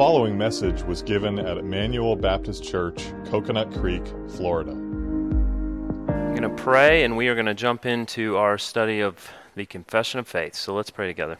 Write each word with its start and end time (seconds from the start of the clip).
following 0.00 0.38
message 0.38 0.82
was 0.84 1.02
given 1.02 1.38
at 1.38 1.58
Emmanuel 1.58 2.16
Baptist 2.16 2.64
Church, 2.64 3.12
Coconut 3.26 3.70
Creek, 3.70 4.02
Florida. 4.30 4.70
I'm 4.70 6.34
going 6.34 6.40
to 6.40 6.48
pray 6.48 7.04
and 7.04 7.18
we 7.18 7.28
are 7.28 7.34
going 7.34 7.44
to 7.44 7.52
jump 7.52 7.84
into 7.84 8.38
our 8.38 8.56
study 8.56 9.00
of 9.00 9.30
the 9.56 9.66
Confession 9.66 10.18
of 10.18 10.26
Faith. 10.26 10.54
So 10.54 10.74
let's 10.74 10.88
pray 10.88 11.06
together. 11.06 11.36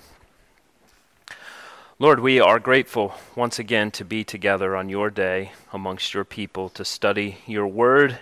Lord, 1.98 2.20
we 2.20 2.38
are 2.38 2.58
grateful 2.58 3.14
once 3.34 3.58
again 3.58 3.90
to 3.92 4.04
be 4.04 4.24
together 4.24 4.76
on 4.76 4.90
your 4.90 5.08
day 5.08 5.52
amongst 5.72 6.12
your 6.12 6.24
people 6.24 6.68
to 6.68 6.84
study 6.84 7.38
your 7.46 7.66
word 7.66 8.18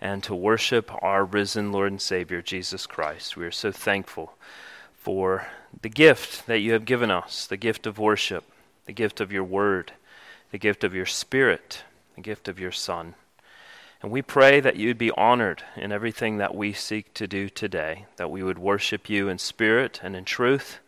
and 0.00 0.20
to 0.24 0.34
worship 0.34 0.90
our 1.00 1.24
risen 1.24 1.70
Lord 1.70 1.92
and 1.92 2.02
Savior, 2.02 2.42
Jesus 2.42 2.88
Christ. 2.88 3.36
We 3.36 3.44
are 3.44 3.52
so 3.52 3.70
thankful 3.70 4.34
for 4.96 5.46
the 5.80 5.88
gift 5.88 6.48
that 6.48 6.58
you 6.58 6.72
have 6.72 6.86
given 6.86 7.12
us, 7.12 7.46
the 7.46 7.56
gift 7.56 7.86
of 7.86 8.00
worship, 8.00 8.42
the 8.86 8.92
gift 8.92 9.20
of 9.20 9.32
your 9.32 9.44
word, 9.44 9.92
the 10.50 10.58
gift 10.58 10.84
of 10.84 10.94
your 10.94 11.06
spirit, 11.06 11.82
the 12.14 12.22
gift 12.22 12.48
of 12.48 12.58
your 12.58 12.72
Son. 12.72 13.14
And 14.02 14.10
we 14.10 14.22
pray 14.22 14.60
that 14.60 14.76
you'd 14.76 14.98
be 14.98 15.10
honored 15.12 15.62
in 15.74 15.90
everything 15.90 16.38
that 16.38 16.54
we 16.54 16.72
seek 16.72 17.12
to 17.14 17.26
do 17.26 17.48
today, 17.48 18.06
that 18.16 18.30
we 18.30 18.42
would 18.42 18.58
worship 18.58 19.10
you 19.10 19.28
in 19.28 19.38
spirit 19.38 20.00
and 20.02 20.14
in 20.14 20.24
truth, 20.24 20.78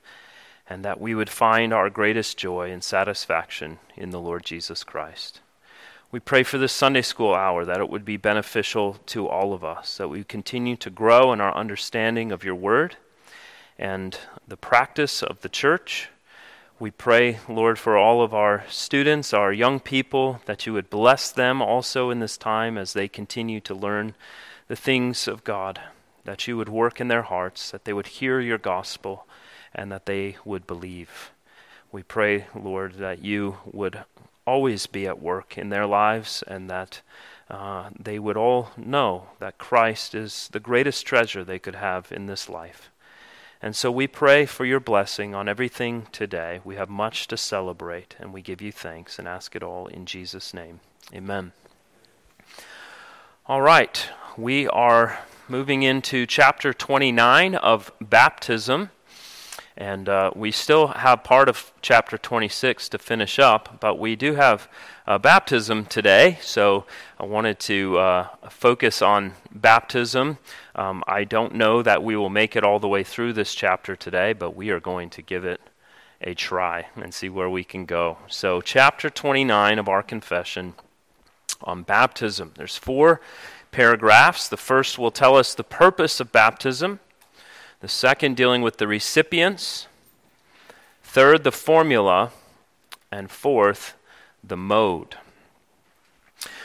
and 0.68 0.84
that 0.84 1.00
we 1.00 1.14
would 1.14 1.30
find 1.30 1.72
our 1.72 1.90
greatest 1.90 2.36
joy 2.36 2.70
and 2.70 2.84
satisfaction 2.84 3.78
in 3.96 4.10
the 4.10 4.20
Lord 4.20 4.44
Jesus 4.44 4.84
Christ. 4.84 5.40
We 6.10 6.20
pray 6.20 6.42
for 6.42 6.58
this 6.58 6.72
Sunday 6.72 7.02
school 7.02 7.34
hour 7.34 7.64
that 7.64 7.80
it 7.80 7.90
would 7.90 8.04
be 8.04 8.16
beneficial 8.16 8.94
to 9.06 9.28
all 9.28 9.52
of 9.52 9.64
us, 9.64 9.98
that 9.98 10.08
we 10.08 10.24
continue 10.24 10.76
to 10.76 10.90
grow 10.90 11.32
in 11.32 11.40
our 11.40 11.54
understanding 11.54 12.32
of 12.32 12.44
your 12.44 12.54
word 12.54 12.96
and 13.78 14.18
the 14.46 14.56
practice 14.56 15.22
of 15.22 15.40
the 15.40 15.48
church. 15.48 16.08
We 16.80 16.92
pray, 16.92 17.40
Lord, 17.48 17.76
for 17.76 17.96
all 17.96 18.22
of 18.22 18.32
our 18.32 18.64
students, 18.68 19.34
our 19.34 19.52
young 19.52 19.80
people, 19.80 20.40
that 20.46 20.64
you 20.64 20.72
would 20.74 20.88
bless 20.88 21.32
them 21.32 21.60
also 21.60 22.10
in 22.10 22.20
this 22.20 22.36
time 22.36 22.78
as 22.78 22.92
they 22.92 23.08
continue 23.08 23.58
to 23.62 23.74
learn 23.74 24.14
the 24.68 24.76
things 24.76 25.26
of 25.26 25.42
God, 25.42 25.80
that 26.22 26.46
you 26.46 26.56
would 26.56 26.68
work 26.68 27.00
in 27.00 27.08
their 27.08 27.22
hearts, 27.22 27.72
that 27.72 27.84
they 27.84 27.92
would 27.92 28.06
hear 28.06 28.38
your 28.38 28.58
gospel, 28.58 29.26
and 29.74 29.90
that 29.90 30.06
they 30.06 30.36
would 30.44 30.68
believe. 30.68 31.32
We 31.90 32.04
pray, 32.04 32.46
Lord, 32.54 32.94
that 32.94 33.24
you 33.24 33.56
would 33.64 34.04
always 34.46 34.86
be 34.86 35.04
at 35.08 35.20
work 35.20 35.58
in 35.58 35.70
their 35.70 35.86
lives 35.86 36.44
and 36.46 36.70
that 36.70 37.00
uh, 37.50 37.90
they 37.98 38.20
would 38.20 38.36
all 38.36 38.70
know 38.76 39.30
that 39.40 39.58
Christ 39.58 40.14
is 40.14 40.48
the 40.52 40.60
greatest 40.60 41.04
treasure 41.04 41.42
they 41.42 41.58
could 41.58 41.74
have 41.74 42.12
in 42.12 42.26
this 42.26 42.48
life. 42.48 42.88
And 43.60 43.74
so 43.74 43.90
we 43.90 44.06
pray 44.06 44.46
for 44.46 44.64
your 44.64 44.78
blessing 44.78 45.34
on 45.34 45.48
everything 45.48 46.06
today. 46.12 46.60
We 46.62 46.76
have 46.76 46.88
much 46.88 47.26
to 47.28 47.36
celebrate, 47.36 48.14
and 48.20 48.32
we 48.32 48.40
give 48.40 48.62
you 48.62 48.70
thanks 48.70 49.18
and 49.18 49.26
ask 49.26 49.56
it 49.56 49.62
all 49.64 49.88
in 49.88 50.06
Jesus' 50.06 50.54
name. 50.54 50.78
Amen. 51.12 51.52
All 53.46 53.62
right, 53.62 54.08
we 54.36 54.68
are 54.68 55.18
moving 55.48 55.82
into 55.82 56.26
chapter 56.26 56.72
29 56.72 57.56
of 57.56 57.90
baptism. 58.00 58.90
And 59.78 60.08
uh, 60.08 60.32
we 60.34 60.50
still 60.50 60.88
have 60.88 61.22
part 61.22 61.48
of 61.48 61.72
chapter 61.82 62.18
26 62.18 62.88
to 62.88 62.98
finish 62.98 63.38
up, 63.38 63.78
but 63.78 63.96
we 63.96 64.16
do 64.16 64.34
have 64.34 64.68
uh, 65.06 65.18
baptism 65.18 65.84
today. 65.86 66.38
So 66.42 66.84
I 67.16 67.24
wanted 67.26 67.60
to 67.60 67.96
uh, 67.96 68.26
focus 68.50 69.00
on 69.02 69.34
baptism. 69.54 70.38
Um, 70.74 71.04
I 71.06 71.22
don't 71.22 71.54
know 71.54 71.80
that 71.82 72.02
we 72.02 72.16
will 72.16 72.28
make 72.28 72.56
it 72.56 72.64
all 72.64 72.80
the 72.80 72.88
way 72.88 73.04
through 73.04 73.34
this 73.34 73.54
chapter 73.54 73.94
today, 73.94 74.32
but 74.32 74.56
we 74.56 74.70
are 74.70 74.80
going 74.80 75.10
to 75.10 75.22
give 75.22 75.44
it 75.44 75.60
a 76.20 76.34
try 76.34 76.86
and 76.96 77.14
see 77.14 77.28
where 77.28 77.48
we 77.48 77.62
can 77.62 77.84
go. 77.84 78.18
So, 78.26 78.60
chapter 78.60 79.08
29 79.08 79.78
of 79.78 79.88
our 79.88 80.02
confession 80.02 80.74
on 81.62 81.84
baptism. 81.84 82.52
There's 82.56 82.76
four 82.76 83.20
paragraphs. 83.70 84.48
The 84.48 84.56
first 84.56 84.98
will 84.98 85.12
tell 85.12 85.36
us 85.36 85.54
the 85.54 85.62
purpose 85.62 86.18
of 86.18 86.32
baptism. 86.32 86.98
The 87.80 87.88
second, 87.88 88.36
dealing 88.36 88.62
with 88.62 88.78
the 88.78 88.88
recipients. 88.88 89.86
Third, 91.02 91.44
the 91.44 91.52
formula. 91.52 92.32
And 93.12 93.30
fourth, 93.30 93.94
the 94.42 94.56
mode. 94.56 95.16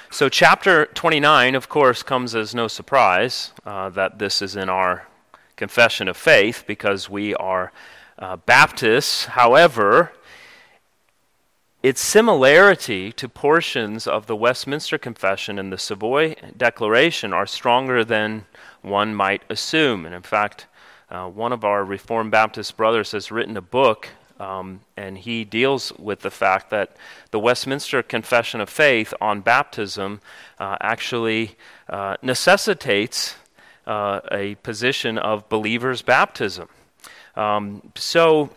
So, 0.10 0.28
chapter 0.28 0.88
29, 0.88 1.56
of 1.56 1.70
course, 1.70 2.04
comes 2.04 2.36
as 2.36 2.54
no 2.54 2.68
surprise 2.68 3.52
uh, 3.66 3.90
that 3.90 4.20
this 4.20 4.42
is 4.42 4.56
in 4.56 4.70
our 4.70 5.08
confession 5.56 6.08
of 6.08 6.18
faith 6.18 6.66
because 6.68 7.10
we 7.10 7.34
are 7.36 7.72
uh, 8.20 8.36
Baptists. 8.38 9.26
However, 9.26 10.12
its 11.82 12.02
similarity 12.02 13.12
to 13.12 13.30
portions 13.30 14.08
of 14.08 14.26
the 14.28 14.36
Westminster 14.36 14.98
Confession 14.98 15.60
and 15.60 15.72
the 15.72 15.78
Savoy 15.78 16.36
Declaration 16.56 17.34
are 17.34 17.46
stronger 17.46 18.04
than 18.04 18.46
one 18.82 19.14
might 19.14 19.44
assume. 19.50 20.06
And 20.06 20.16
in 20.16 20.22
fact, 20.22 20.68
uh, 21.14 21.30
one 21.30 21.54
of 21.54 21.64
our 21.64 21.86
Reformed 21.86 22.32
Baptist 22.32 22.76
brothers 22.76 23.12
has 23.12 23.32
written 23.32 23.56
a 23.56 23.62
book, 23.62 24.10
um, 24.40 24.82
and 24.98 25.18
he 25.18 25.46
deals 25.46 25.94
with 26.00 26.22
the 26.22 26.32
fact 26.32 26.72
that 26.72 26.98
the 27.30 27.40
Westminster 27.40 28.02
Confession 28.02 28.60
of 28.60 28.70
Faith 28.70 29.14
on 29.22 29.42
baptism 29.42 30.22
uh, 30.60 30.76
actually 30.82 31.56
uh, 31.88 32.18
necessitates 32.24 33.36
uh, 33.86 34.22
a 34.32 34.56
position 34.56 35.20
of 35.20 35.48
believer's 35.50 36.02
baptism. 36.02 36.68
Um, 37.36 37.92
so, 37.96 38.50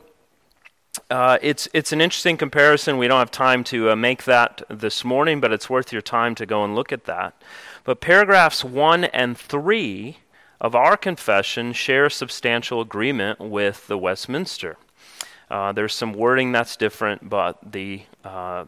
uh, 1.10 1.36
it's 1.42 1.68
it's 1.74 1.92
an 1.92 2.00
interesting 2.00 2.38
comparison. 2.38 2.96
We 2.96 3.06
don't 3.06 3.18
have 3.18 3.30
time 3.30 3.64
to 3.64 3.90
uh, 3.90 3.96
make 3.96 4.24
that 4.24 4.62
this 4.70 5.04
morning, 5.04 5.40
but 5.40 5.52
it's 5.52 5.68
worth 5.68 5.92
your 5.92 6.02
time 6.02 6.34
to 6.36 6.46
go 6.46 6.64
and 6.64 6.74
look 6.74 6.90
at 6.90 7.04
that. 7.04 7.40
But 7.84 8.00
paragraphs 8.00 8.64
one 8.64 9.04
and 9.04 9.36
three 9.36 10.18
of 10.60 10.74
our 10.74 10.96
confession 10.96 11.72
share 11.72 12.08
substantial 12.10 12.80
agreement 12.80 13.40
with 13.40 13.86
the 13.86 13.98
Westminster. 13.98 14.76
Uh, 15.50 15.72
there's 15.72 15.94
some 15.94 16.12
wording 16.12 16.52
that's 16.52 16.76
different, 16.76 17.28
but 17.28 17.58
the, 17.72 18.02
uh, 18.24 18.64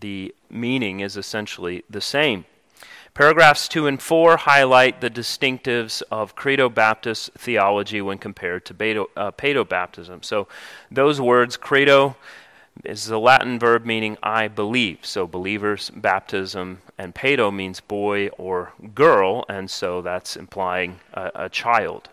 the 0.00 0.34
meaning 0.48 1.00
is 1.00 1.16
essentially 1.16 1.82
the 1.90 2.00
same. 2.00 2.44
Paragraphs 3.14 3.66
2 3.66 3.88
and 3.88 4.00
4 4.00 4.36
highlight 4.36 5.00
the 5.00 5.10
distinctives 5.10 6.02
of 6.12 6.36
Credo 6.36 6.68
Baptist 6.68 7.30
theology 7.36 8.00
when 8.00 8.18
compared 8.18 8.64
to 8.66 8.74
Paedo, 8.74 9.06
uh, 9.16 9.64
baptism. 9.64 10.22
So, 10.22 10.46
those 10.92 11.20
words, 11.20 11.56
Credo 11.56 12.14
is 12.84 13.06
the 13.06 13.18
Latin 13.18 13.58
verb 13.58 13.84
meaning 13.84 14.16
I 14.22 14.48
believe. 14.48 15.04
So 15.04 15.26
believers, 15.26 15.90
baptism, 15.90 16.82
and 16.98 17.14
paedo 17.14 17.52
means 17.54 17.80
boy 17.80 18.28
or 18.38 18.72
girl, 18.94 19.44
and 19.48 19.70
so 19.70 20.02
that's 20.02 20.36
implying 20.36 21.00
a, 21.12 21.30
a 21.34 21.48
child. 21.48 22.08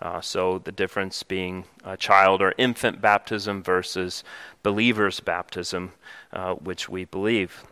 Uh, 0.00 0.20
so 0.20 0.58
the 0.58 0.72
difference 0.72 1.22
being 1.22 1.64
a 1.84 1.96
child 1.96 2.42
or 2.42 2.54
infant 2.58 3.00
baptism 3.00 3.62
versus 3.62 4.24
believer's 4.62 5.20
baptism, 5.20 5.92
uh, 6.32 6.54
which 6.54 6.88
we 6.88 7.04
believe. 7.04 7.62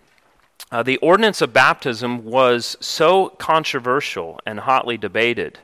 Uh, 0.70 0.84
the 0.84 0.98
ordinance 0.98 1.40
of 1.40 1.52
baptism 1.52 2.24
was 2.24 2.76
so 2.80 3.30
controversial 3.30 4.38
and 4.46 4.60
hotly 4.60 4.96
debated 4.96 5.58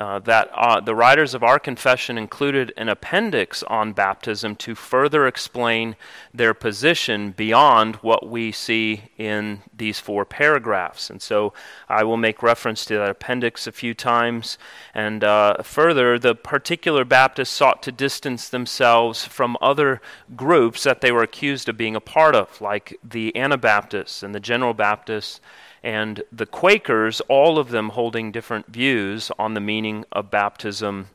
uh, 0.00 0.18
that 0.20 0.50
uh, 0.54 0.80
the 0.80 0.94
writers 0.94 1.34
of 1.34 1.42
our 1.42 1.58
confession 1.58 2.16
included 2.16 2.72
an 2.78 2.88
appendix 2.88 3.62
on 3.64 3.92
baptism 3.92 4.56
to 4.56 4.74
further 4.74 5.26
explain 5.26 5.94
their 6.32 6.54
position 6.54 7.32
beyond 7.32 7.96
what 7.96 8.26
we 8.26 8.50
see 8.50 9.02
in 9.18 9.60
these 9.76 10.00
four 10.00 10.24
paragraphs. 10.24 11.10
And 11.10 11.20
so 11.20 11.52
I 11.86 12.02
will 12.02 12.16
make 12.16 12.42
reference 12.42 12.86
to 12.86 12.96
that 12.96 13.10
appendix 13.10 13.66
a 13.66 13.72
few 13.72 13.92
times. 13.92 14.56
And 14.94 15.22
uh, 15.22 15.62
further, 15.62 16.18
the 16.18 16.34
particular 16.34 17.04
Baptists 17.04 17.50
sought 17.50 17.82
to 17.82 17.92
distance 17.92 18.48
themselves 18.48 19.26
from 19.26 19.58
other 19.60 20.00
groups 20.34 20.82
that 20.84 21.02
they 21.02 21.12
were 21.12 21.22
accused 21.22 21.68
of 21.68 21.76
being 21.76 21.94
a 21.94 22.00
part 22.00 22.34
of, 22.34 22.58
like 22.62 22.98
the 23.04 23.36
Anabaptists 23.36 24.22
and 24.22 24.34
the 24.34 24.40
General 24.40 24.72
Baptists 24.72 25.42
and 25.82 26.22
the 26.30 26.46
Quakers, 26.46 27.20
all 27.22 27.58
of 27.58 27.70
them 27.70 27.90
holding 27.90 28.32
different 28.32 28.66
views 28.66 29.30
on 29.38 29.54
the 29.54 29.60
meaning 29.60 30.04
of 30.12 30.30
baptism. 30.30 31.08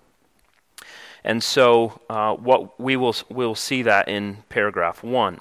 And 1.23 1.43
so, 1.43 2.01
uh, 2.09 2.35
what 2.35 2.79
we 2.79 2.95
will 2.95 3.15
we'll 3.29 3.55
see 3.55 3.81
that 3.81 4.07
in 4.07 4.43
paragraph 4.49 5.03
one. 5.03 5.39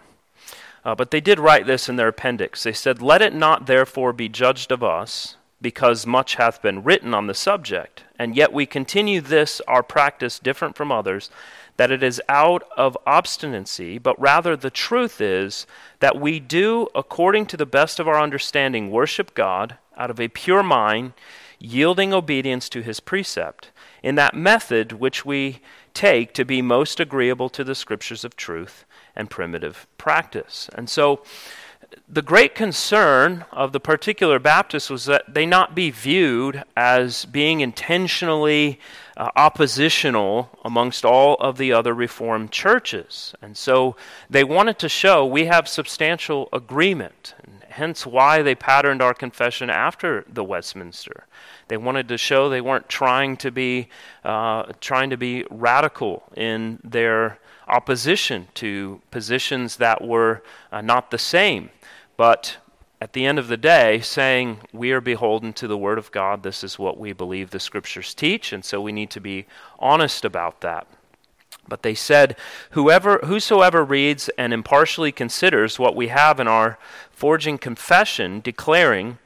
Uh, 0.85 0.95
but 0.95 1.11
they 1.11 1.21
did 1.21 1.39
write 1.39 1.67
this 1.67 1.89
in 1.89 1.97
their 1.97 2.09
appendix. 2.09 2.63
They 2.63 2.73
said, 2.73 3.01
"Let 3.01 3.23
it 3.23 3.35
not 3.35 3.67
therefore 3.67 4.13
be 4.13 4.29
judged 4.29 4.71
of 4.71 4.83
us, 4.83 5.37
because 5.61 6.07
much 6.07 6.35
hath 6.35 6.61
been 6.61 6.83
written 6.85 7.15
on 7.15 7.27
the 7.27 7.35
subject, 7.35 8.05
and 8.19 8.37
yet 8.37 8.53
we 8.53 8.67
continue 8.67 9.21
this 9.21 9.61
our 9.67 9.83
practice 9.83 10.39
different 10.39 10.77
from 10.77 10.93
others." 10.93 11.31
That 11.77 11.91
it 11.91 12.03
is 12.03 12.23
out 12.29 12.63
of 12.77 12.97
obstinacy, 13.07 13.99
but 13.99 14.21
rather 14.21 14.57
the 14.57 14.71
truth 14.71 15.21
is 15.21 15.67
that 16.01 16.21
we 16.21 16.39
do, 16.41 16.89
according 16.95 17.47
to 17.47 17.57
the 17.57 17.67
best 17.67 17.99
of 17.99 18.07
our 18.07 18.21
understanding, 18.21 18.91
worship 18.91 19.35
God 19.35 19.77
out 19.97 20.11
of 20.11 20.21
a 20.21 20.29
pure 20.29 20.63
mind, 20.63 21.13
yielding 21.59 22.13
obedience 22.13 22.69
to 22.69 22.83
his 22.83 23.01
precept. 23.01 23.71
in 24.05 24.17
that 24.17 24.35
method 24.35 24.93
which 24.93 25.25
we 25.25 25.61
take 25.95 26.35
to 26.35 26.45
be 26.45 26.61
most 26.61 27.01
agreeable 27.01 27.49
to 27.49 27.65
the 27.65 27.75
scriptures 27.75 28.23
of 28.23 28.37
truth 28.37 28.85
and 29.17 29.31
primitive 29.31 29.87
practice. 29.97 30.69
And 30.75 30.91
so, 30.91 31.23
the 32.09 32.23
great 32.23 32.55
concern 32.55 33.45
of 33.51 33.73
the 33.73 33.81
particular 33.81 34.39
Baptists 34.39 34.91
was 34.91 35.07
that 35.07 35.35
they 35.35 35.47
not 35.47 35.75
be 35.75 35.91
viewed 35.91 36.63
as 36.77 37.25
being 37.25 37.61
intentionally 37.61 38.79
uh, 39.17 39.31
oppositional 39.37 40.51
amongst 40.65 41.05
all 41.05 41.35
of 41.37 41.59
the 41.59 41.73
other 41.73 41.95
Reformed 41.95 42.51
churches. 42.51 43.35
And 43.41 43.57
so 43.57 43.97
they 44.29 44.45
wanted 44.45 44.79
to 44.81 44.89
show 44.89 45.25
we 45.25 45.47
have 45.47 45.69
substantial 45.69 46.49
agreement, 46.53 47.35
and 47.43 47.63
hence 47.69 48.07
why 48.07 48.43
they 48.43 48.55
patterned 48.55 49.03
our 49.03 49.15
confession 49.15 49.71
after 49.71 50.25
the 50.29 50.45
Westminster. 50.45 51.27
They 51.69 51.77
wanted 51.77 52.09
to 52.09 52.19
show 52.19 52.49
they 52.49 52.61
weren't 52.61 52.89
trying 52.89 53.37
to 53.39 53.51
be 53.51 53.89
uh, 54.25 54.65
trying 54.81 55.11
to 55.11 55.17
be 55.17 55.45
radical 55.51 56.25
in 56.37 56.79
their 56.85 57.39
opposition 57.67 58.47
to 58.55 59.01
positions 59.11 59.77
that 59.77 60.03
were 60.03 60.43
uh, 60.71 60.81
not 60.81 61.11
the 61.11 61.19
same, 61.19 61.71
but 62.17 62.59
at 63.01 63.13
the 63.13 63.27
end 63.27 63.39
of 63.39 63.49
the 63.49 63.57
day, 63.57 64.01
saying 64.01 64.61
we 64.73 64.93
are 64.93 65.01
beholden 65.01 65.53
to 65.55 65.69
the 65.69 65.77
Word 65.77 65.99
of 65.99 66.11
God. 66.11 66.43
This 66.43 66.65
is 66.65 66.79
what 66.79 66.99
we 66.99 67.13
believe 67.13 67.51
the 67.51 67.61
Scriptures 67.61 68.15
teach, 68.15 68.53
and 68.53 68.65
so 68.65 68.81
we 68.81 68.93
need 68.93 69.11
to 69.11 69.21
be 69.21 69.47
honest 69.79 70.25
about 70.25 70.61
that. 70.63 70.87
But 71.69 71.83
they 71.83 71.95
said, 71.95 72.37
Whoever, 72.71 73.19
Whosoever 73.25 73.85
reads 73.85 74.31
and 74.39 74.53
impartially 74.53 75.13
considers 75.13 75.79
what 75.79 75.97
we 75.97 76.09
have 76.09 76.41
in 76.41 76.49
our 76.49 76.79
forging 77.11 77.59
confession, 77.59 78.41
declaring, 78.41 79.19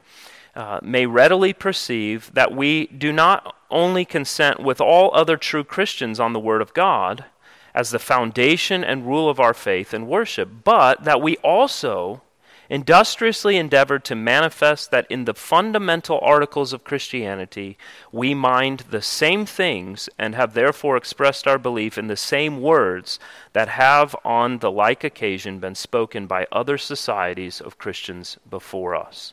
uh, 0.56 0.81
may 0.82 1.06
readily 1.06 1.52
perceive 1.52 2.32
that 2.35 2.52
we 2.52 2.87
do 2.87 3.12
not 3.12 3.55
only 3.70 4.05
consent 4.05 4.61
with 4.61 4.81
all 4.81 5.14
other 5.14 5.37
true 5.37 5.62
Christians 5.62 6.19
on 6.19 6.32
the 6.32 6.40
Word 6.40 6.62
of 6.62 6.75
God 6.75 7.26
as 7.75 7.90
the 7.90 8.00
foundation 8.00 8.82
and 8.82 9.06
rule 9.06 9.29
of 9.29 9.38
our 9.38 9.55
faith 9.55 9.94
and 9.94 10.08
worship, 10.08 10.49
but 10.64 11.05
that 11.05 11.23
we 11.23 11.37
also 11.38 12.23
industriously 12.69 13.56
endeavored 13.56 14.05
to 14.05 14.15
manifest 14.15 14.91
that 14.91 15.06
in 15.11 15.25
the 15.25 15.35
fundamental 15.35 16.19
articles 16.23 16.73
of 16.73 16.85
Christianity 16.85 17.79
we 18.12 18.35
mind 18.35 18.81
the 18.91 19.03
same 19.03 19.47
things 19.47 20.09
and 20.19 20.35
have 20.35 20.55
therefore 20.55 20.97
expressed 20.97 21.47
our 21.47 21.59
belief 21.59 21.97
in 21.97 22.09
the 22.09 22.17
same 22.17 22.61
words 22.61 23.19
that 23.53 23.69
have 23.69 24.15
on 24.25 24.59
the 24.59 24.70
like 24.70 25.03
occasion 25.05 25.59
been 25.59 25.75
spoken 25.75 26.26
by 26.26 26.47
other 26.53 26.76
societies 26.76 27.61
of 27.61 27.79
Christians 27.79 28.38
before 28.49 28.94
us. 28.94 29.32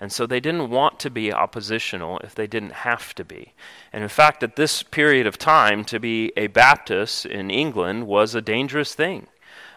And 0.00 0.12
so 0.12 0.26
they 0.26 0.40
didn't 0.40 0.70
want 0.70 0.98
to 1.00 1.10
be 1.10 1.32
oppositional 1.32 2.18
if 2.18 2.34
they 2.34 2.46
didn't 2.46 2.72
have 2.72 3.14
to 3.14 3.24
be. 3.24 3.54
And 3.92 4.02
in 4.02 4.08
fact, 4.08 4.42
at 4.42 4.56
this 4.56 4.82
period 4.82 5.26
of 5.26 5.38
time, 5.38 5.84
to 5.86 5.98
be 5.98 6.32
a 6.36 6.48
Baptist 6.48 7.24
in 7.24 7.50
England 7.50 8.06
was 8.06 8.34
a 8.34 8.42
dangerous 8.42 8.94
thing. 8.94 9.28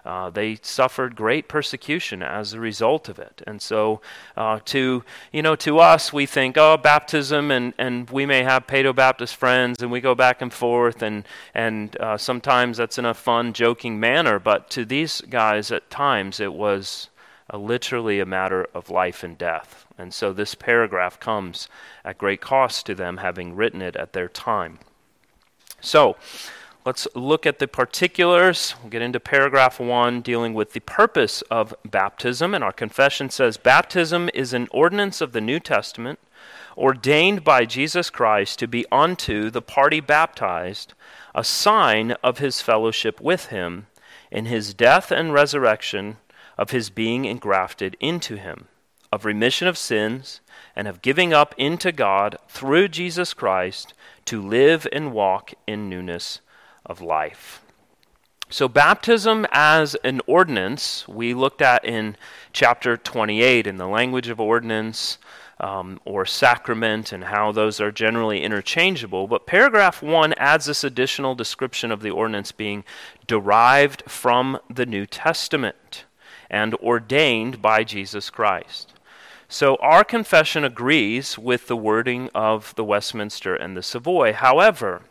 Uh, 0.07 0.29
they 0.29 0.57
suffered 0.61 1.17
great 1.17 1.49
persecution 1.49 2.23
as 2.23 2.53
a 2.53 2.59
result 2.61 3.09
of 3.09 3.19
it. 3.19 3.41
And 3.45 3.61
so, 3.61 3.99
uh, 4.37 4.61
to 4.63 5.03
you 5.33 5.41
know, 5.41 5.57
to 5.57 5.79
us, 5.79 6.13
we 6.13 6.25
think, 6.25 6.57
oh, 6.57 6.77
baptism, 6.77 7.51
and, 7.51 7.73
and 7.77 8.09
we 8.09 8.25
may 8.25 8.41
have 8.43 8.67
Paedo 8.67 8.95
Baptist 8.95 9.35
friends, 9.35 9.81
and 9.81 9.91
we 9.91 9.99
go 9.99 10.15
back 10.15 10.41
and 10.41 10.53
forth, 10.53 11.01
and 11.01 11.27
and 11.53 11.97
uh, 11.99 12.17
sometimes 12.17 12.77
that's 12.77 12.97
in 12.97 13.03
a 13.03 13.13
fun, 13.13 13.51
joking 13.51 13.99
manner. 13.99 14.39
But 14.39 14.69
to 14.71 14.85
these 14.85 15.19
guys, 15.19 15.73
at 15.73 15.89
times, 15.89 16.39
it 16.39 16.53
was 16.53 17.09
literally 17.53 18.21
a 18.21 18.25
matter 18.25 18.65
of 18.73 18.89
life 18.89 19.25
and 19.25 19.37
death. 19.37 19.85
And 19.97 20.13
so, 20.13 20.31
this 20.31 20.55
paragraph 20.55 21.19
comes 21.19 21.67
at 22.05 22.17
great 22.17 22.39
cost 22.39 22.85
to 22.85 22.95
them, 22.95 23.17
having 23.17 23.57
written 23.57 23.81
it 23.81 23.97
at 23.97 24.13
their 24.13 24.29
time. 24.29 24.79
So. 25.81 26.15
Let's 26.87 27.05
look 27.15 27.45
at 27.45 27.59
the 27.59 27.67
particulars. 27.67 28.73
We'll 28.81 28.91
get 28.91 29.01
into 29.01 29.19
paragraph 29.19 29.77
one 29.77 30.21
dealing 30.21 30.53
with 30.53 30.71
the 30.71 30.79
purpose 30.79 31.41
of 31.51 31.75
baptism. 31.83 32.53
And 32.53 32.63
our 32.63 32.71
confession 32.71 33.29
says 33.29 33.57
Baptism 33.57 34.29
is 34.33 34.53
an 34.53 34.69
ordinance 34.71 35.19
of 35.19 35.33
the 35.33 35.41
New 35.41 35.59
Testament 35.59 36.17
ordained 36.77 37.43
by 37.43 37.65
Jesus 37.65 38.09
Christ 38.09 38.59
to 38.59 38.69
be 38.69 38.85
unto 38.89 39.49
the 39.49 39.61
party 39.61 39.99
baptized 39.99 40.93
a 41.35 41.43
sign 41.43 42.11
of 42.23 42.37
his 42.37 42.61
fellowship 42.61 43.19
with 43.19 43.47
him 43.47 43.87
in 44.31 44.45
his 44.45 44.73
death 44.73 45.11
and 45.11 45.33
resurrection, 45.33 46.15
of 46.57 46.71
his 46.71 46.89
being 46.89 47.25
engrafted 47.25 47.97
into 47.99 48.37
him, 48.37 48.69
of 49.11 49.25
remission 49.25 49.67
of 49.67 49.77
sins, 49.77 50.39
and 50.73 50.87
of 50.87 51.01
giving 51.01 51.33
up 51.33 51.53
into 51.57 51.91
God 51.91 52.37
through 52.47 52.87
Jesus 52.87 53.33
Christ 53.33 53.93
to 54.23 54.41
live 54.41 54.87
and 54.93 55.11
walk 55.11 55.53
in 55.67 55.89
newness 55.89 56.39
of 56.87 57.01
life. 57.01 57.61
So, 58.49 58.69
baptism 58.69 59.45
as 59.51 59.95
an 60.05 60.21
ordinance, 60.25 61.05
we 61.05 61.33
looked 61.33 61.61
at 61.61 61.83
in 61.83 62.15
chapter 62.53 62.95
28 62.95 63.67
in 63.67 63.75
the 63.75 63.87
language 63.87 64.29
of 64.29 64.39
ordinance 64.39 65.17
um, 65.59 65.99
or 66.05 66.25
sacrament 66.25 67.11
and 67.11 67.25
how 67.25 67.51
those 67.51 67.81
are 67.81 67.91
generally 67.91 68.43
interchangeable. 68.43 69.27
But 69.27 69.47
paragraph 69.47 70.01
1 70.01 70.33
adds 70.37 70.67
this 70.67 70.85
additional 70.85 71.35
description 71.35 71.91
of 71.91 72.01
the 72.01 72.11
ordinance 72.11 72.53
being 72.53 72.85
derived 73.25 74.03
from 74.07 74.59
the 74.73 74.85
New 74.85 75.05
Testament 75.05 76.05
and 76.49 76.73
ordained 76.75 77.61
by 77.61 77.83
Jesus 77.83 78.29
Christ. 78.29 78.93
So, 79.49 79.75
our 79.77 80.05
confession 80.05 80.63
agrees 80.63 81.37
with 81.37 81.67
the 81.67 81.77
wording 81.77 82.29
of 82.33 82.73
the 82.75 82.83
Westminster 82.85 83.55
and 83.55 83.75
the 83.75 83.83
Savoy. 83.83 84.31
However, 84.31 85.01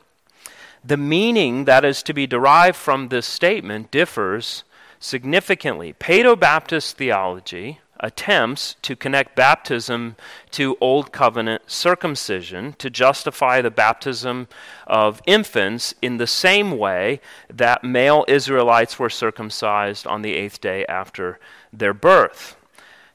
the 0.87 0.97
meaning 0.97 1.65
that 1.65 1.85
is 1.85 2.03
to 2.05 2.15
be 2.15 2.27
derived 2.27 2.77
from 2.77 3.09
this 3.09 3.27
statement 3.27 3.91
differs 3.91 4.65
significantly. 5.01 5.93
Paedo 5.93 6.39
Baptist 6.39 6.97
theology 6.97 7.81
attempts 7.99 8.77
to 8.83 8.95
connect 8.95 9.35
baptism 9.35 10.17
to 10.51 10.77
Old 10.81 11.13
Covenant 11.13 11.63
circumcision 11.67 12.75
to 12.75 12.91
justify 12.91 13.63
the 13.63 13.71
baptism 13.71 14.49
of 14.87 15.23
infants 15.27 15.95
in 16.03 16.19
the 16.19 16.27
same 16.27 16.77
way 16.77 17.21
that 17.53 17.83
male 17.83 18.25
Israelites 18.29 18.99
were 18.99 19.11
circumcised 19.11 20.07
on 20.07 20.23
the 20.23 20.35
eighth 20.35 20.61
day 20.61 20.85
after 20.87 21.39
their 21.73 21.95
birth. 21.95 22.57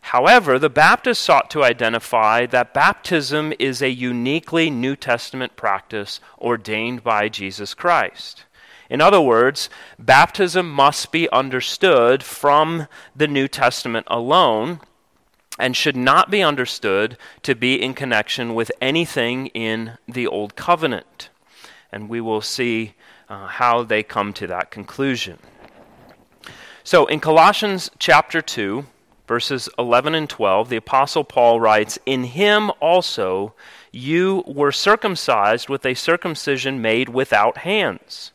However, 0.02 0.60
the 0.60 0.70
Baptists 0.70 1.20
sought 1.20 1.50
to 1.52 1.64
identify 1.64 2.46
that 2.48 2.74
baptism 2.74 3.54
is 3.60 3.82
a 3.82 3.90
uniquely 3.90 4.70
New 4.70 4.96
Testament 4.96 5.56
practice 5.56 6.20
ordained 6.40 7.04
by 7.04 7.30
Jesus 7.30 7.74
Christ. 7.74 8.46
In 8.90 9.00
other 9.00 9.22
words, 9.22 9.70
baptism 9.98 10.70
must 10.70 11.14
be 11.14 11.30
understood 11.30 12.24
from 12.24 12.88
the 13.16 13.28
New 13.28 13.48
Testament 13.48 14.06
alone 14.10 14.82
and 15.58 15.78
should 15.78 15.96
not 15.96 16.30
be 16.30 16.42
understood 16.44 17.18
to 17.44 17.56
be 17.56 17.82
in 17.82 17.94
connection 17.94 18.54
with 18.54 18.72
anything 18.82 19.48
in 19.48 19.98
the 20.08 20.28
Old 20.28 20.56
Covenant. 20.56 21.30
And 21.92 22.10
we 22.10 22.20
will 22.20 22.42
see 22.42 22.96
uh, 23.30 23.48
how 23.48 23.84
they 23.84 24.04
come 24.04 24.34
to 24.34 24.48
that 24.48 24.72
conclusion. 24.72 25.38
So, 26.84 27.06
in 27.06 27.20
Colossians 27.20 27.92
chapter 28.00 28.42
2, 28.42 28.86
verses 29.28 29.70
11 29.78 30.16
and 30.16 30.30
12, 30.30 30.70
the 30.70 30.76
Apostle 30.76 31.24
Paul 31.24 31.60
writes, 31.60 32.00
In 32.06 32.26
him 32.26 32.72
also 32.80 33.54
you 33.92 34.44
were 34.48 34.72
circumcised 34.72 35.70
with 35.70 35.86
a 35.86 35.94
circumcision 35.94 36.82
made 36.82 37.10
without 37.10 37.60
hands, 37.60 38.32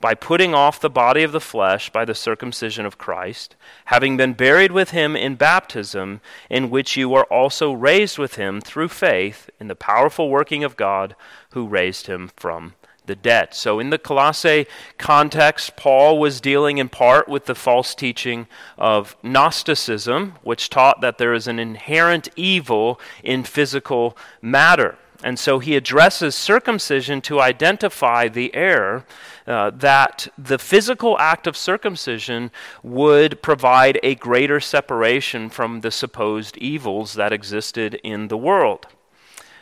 by 0.00 0.14
putting 0.14 0.54
off 0.54 0.80
the 0.80 0.90
body 0.90 1.22
of 1.22 1.32
the 1.32 1.40
flesh 1.40 1.90
by 1.90 2.04
the 2.04 2.14
circumcision 2.14 2.84
of 2.84 2.98
Christ, 2.98 3.56
having 3.86 4.16
been 4.16 4.34
buried 4.34 4.72
with 4.72 4.90
him 4.90 5.16
in 5.16 5.36
baptism, 5.36 6.20
in 6.50 6.70
which 6.70 6.96
you 6.96 7.08
were 7.08 7.24
also 7.24 7.72
raised 7.72 8.18
with 8.18 8.34
him 8.34 8.60
through 8.60 8.88
faith 8.88 9.48
in 9.58 9.68
the 9.68 9.74
powerful 9.74 10.28
working 10.28 10.64
of 10.64 10.76
God 10.76 11.16
who 11.50 11.66
raised 11.66 12.06
him 12.06 12.30
from 12.36 12.74
the 13.06 13.16
debt. 13.16 13.54
So, 13.54 13.78
in 13.78 13.90
the 13.90 13.98
Colossae 13.98 14.66
context, 14.98 15.76
Paul 15.76 16.18
was 16.18 16.40
dealing 16.40 16.78
in 16.78 16.88
part 16.88 17.28
with 17.28 17.46
the 17.46 17.54
false 17.54 17.94
teaching 17.94 18.46
of 18.78 19.16
Gnosticism, 19.22 20.34
which 20.42 20.70
taught 20.70 21.00
that 21.00 21.18
there 21.18 21.34
is 21.34 21.46
an 21.46 21.58
inherent 21.58 22.28
evil 22.36 23.00
in 23.22 23.44
physical 23.44 24.16
matter. 24.40 24.98
And 25.24 25.38
so 25.38 25.58
he 25.58 25.76
addresses 25.76 26.34
circumcision 26.34 27.20
to 27.22 27.40
identify 27.40 28.28
the 28.28 28.54
error 28.54 29.04
uh, 29.46 29.70
that 29.70 30.28
the 30.36 30.58
physical 30.58 31.18
act 31.18 31.46
of 31.46 31.56
circumcision 31.56 32.50
would 32.82 33.42
provide 33.42 33.98
a 34.02 34.14
greater 34.16 34.60
separation 34.60 35.48
from 35.48 35.80
the 35.80 35.90
supposed 35.90 36.56
evils 36.58 37.14
that 37.14 37.32
existed 37.32 37.94
in 38.02 38.28
the 38.28 38.36
world. 38.36 38.86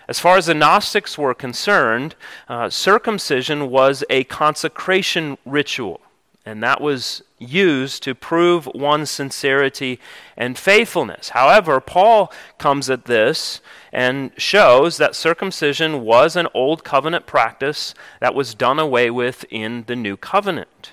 As 0.07 0.21
far 0.21 0.37
as 0.37 0.47
the 0.47 0.55
Gnostics 0.55 1.17
were 1.17 1.35
concerned, 1.35 2.15
uh, 2.49 2.69
circumcision 2.69 3.71
was 3.71 4.05
a 4.11 4.25
consecration 4.25 5.39
ritual, 5.47 6.01
and 6.45 6.63
that 6.63 6.81
was 6.81 7.23
used 7.39 8.03
to 8.03 8.15
prove 8.15 8.67
one's 8.75 9.11
sincerity 9.11 9.99
and 10.37 10.59
faithfulness. 10.59 11.31
However, 11.31 11.81
Paul 11.81 12.33
comes 12.59 12.91
at 12.91 13.07
this 13.07 13.61
and 13.93 14.31
shows 14.37 14.99
that 14.99 15.17
circumcision 15.17 16.03
was 16.03 16.37
an 16.37 16.49
old 16.53 16.85
covenant 16.85 17.27
practice 17.27 17.95
that 18.21 18.35
was 18.35 18.55
done 18.55 18.79
away 18.79 19.11
with 19.11 19.45
in 19.51 19.85
the 19.87 19.97
new 19.97 20.17
covenant. 20.17 20.93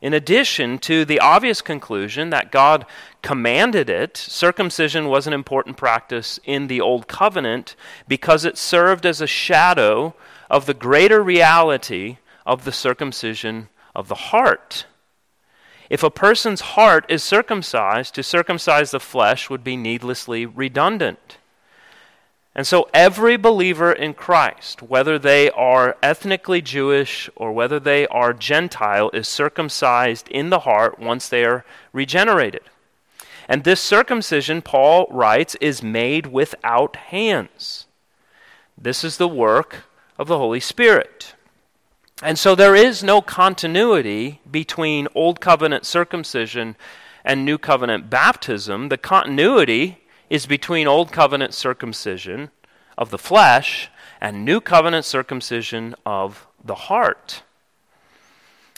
In 0.00 0.14
addition 0.14 0.78
to 0.78 1.04
the 1.04 1.20
obvious 1.20 1.60
conclusion 1.60 2.30
that 2.30 2.50
God 2.50 2.86
commanded 3.22 3.90
it, 3.90 4.16
circumcision 4.16 5.08
was 5.08 5.26
an 5.26 5.32
important 5.32 5.76
practice 5.76 6.40
in 6.44 6.66
the 6.66 6.80
Old 6.80 7.08
Covenant 7.08 7.76
because 8.08 8.44
it 8.44 8.58
served 8.58 9.04
as 9.04 9.20
a 9.20 9.26
shadow 9.26 10.14
of 10.48 10.66
the 10.66 10.74
greater 10.74 11.22
reality 11.22 12.18
of 12.46 12.64
the 12.64 12.72
circumcision 12.72 13.68
of 13.94 14.08
the 14.08 14.14
heart. 14.14 14.86
If 15.88 16.02
a 16.02 16.10
person's 16.10 16.60
heart 16.60 17.04
is 17.08 17.22
circumcised, 17.22 18.14
to 18.14 18.22
circumcise 18.22 18.92
the 18.92 19.00
flesh 19.00 19.50
would 19.50 19.64
be 19.64 19.76
needlessly 19.76 20.46
redundant. 20.46 21.38
And 22.54 22.66
so 22.66 22.88
every 22.92 23.36
believer 23.36 23.92
in 23.92 24.14
Christ, 24.14 24.82
whether 24.82 25.18
they 25.18 25.50
are 25.50 25.96
ethnically 26.02 26.60
Jewish 26.60 27.30
or 27.36 27.52
whether 27.52 27.78
they 27.78 28.06
are 28.08 28.32
Gentile, 28.32 29.10
is 29.12 29.28
circumcised 29.28 30.28
in 30.28 30.50
the 30.50 30.60
heart 30.60 30.98
once 30.98 31.28
they 31.28 31.44
are 31.44 31.64
regenerated. 31.92 32.62
And 33.50 33.64
this 33.64 33.80
circumcision, 33.80 34.62
Paul 34.62 35.08
writes, 35.10 35.56
is 35.56 35.82
made 35.82 36.28
without 36.28 36.94
hands. 36.94 37.86
This 38.78 39.02
is 39.02 39.16
the 39.16 39.26
work 39.26 39.86
of 40.16 40.28
the 40.28 40.38
Holy 40.38 40.60
Spirit. 40.60 41.34
And 42.22 42.38
so 42.38 42.54
there 42.54 42.76
is 42.76 43.02
no 43.02 43.20
continuity 43.20 44.40
between 44.48 45.08
Old 45.16 45.40
Covenant 45.40 45.84
circumcision 45.84 46.76
and 47.24 47.44
New 47.44 47.58
Covenant 47.58 48.08
baptism. 48.08 48.88
The 48.88 48.96
continuity 48.96 49.98
is 50.30 50.46
between 50.46 50.86
Old 50.86 51.10
Covenant 51.10 51.52
circumcision 51.52 52.50
of 52.96 53.10
the 53.10 53.18
flesh 53.18 53.90
and 54.20 54.44
New 54.44 54.60
Covenant 54.60 55.04
circumcision 55.06 55.96
of 56.06 56.46
the 56.64 56.76
heart. 56.76 57.42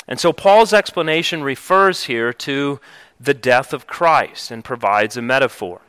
And 0.09 0.19
so 0.19 0.33
Paul's 0.33 0.73
explanation 0.73 1.43
refers 1.43 2.05
here 2.05 2.33
to 2.33 2.81
the 3.23 3.35
death 3.35 3.73
of 3.73 3.87
Christ 3.87 4.51
and 4.51 4.65
provides 4.65 5.17
a 5.17 5.23
metaphor. 5.23 5.81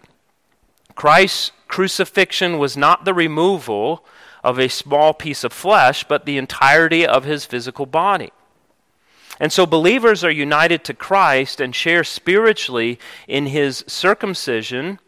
Christ's 0.95 1.51
crucifixion 1.67 2.59
was 2.59 2.77
not 2.77 3.05
the 3.05 3.13
removal 3.13 4.05
of 4.43 4.59
a 4.59 4.67
small 4.67 5.13
piece 5.13 5.43
of 5.43 5.53
flesh, 5.53 6.03
but 6.03 6.25
the 6.25 6.37
entirety 6.37 7.07
of 7.07 7.23
his 7.23 7.45
physical 7.45 7.85
body. 7.85 8.31
And 9.39 9.51
so 9.51 9.65
believers 9.65 10.23
are 10.23 10.31
united 10.31 10.83
to 10.83 10.93
Christ 10.93 11.59
and 11.59 11.73
share 11.73 12.03
spiritually 12.03 12.99
in 13.27 13.47
his 13.47 13.83
circumcision, 13.87 14.99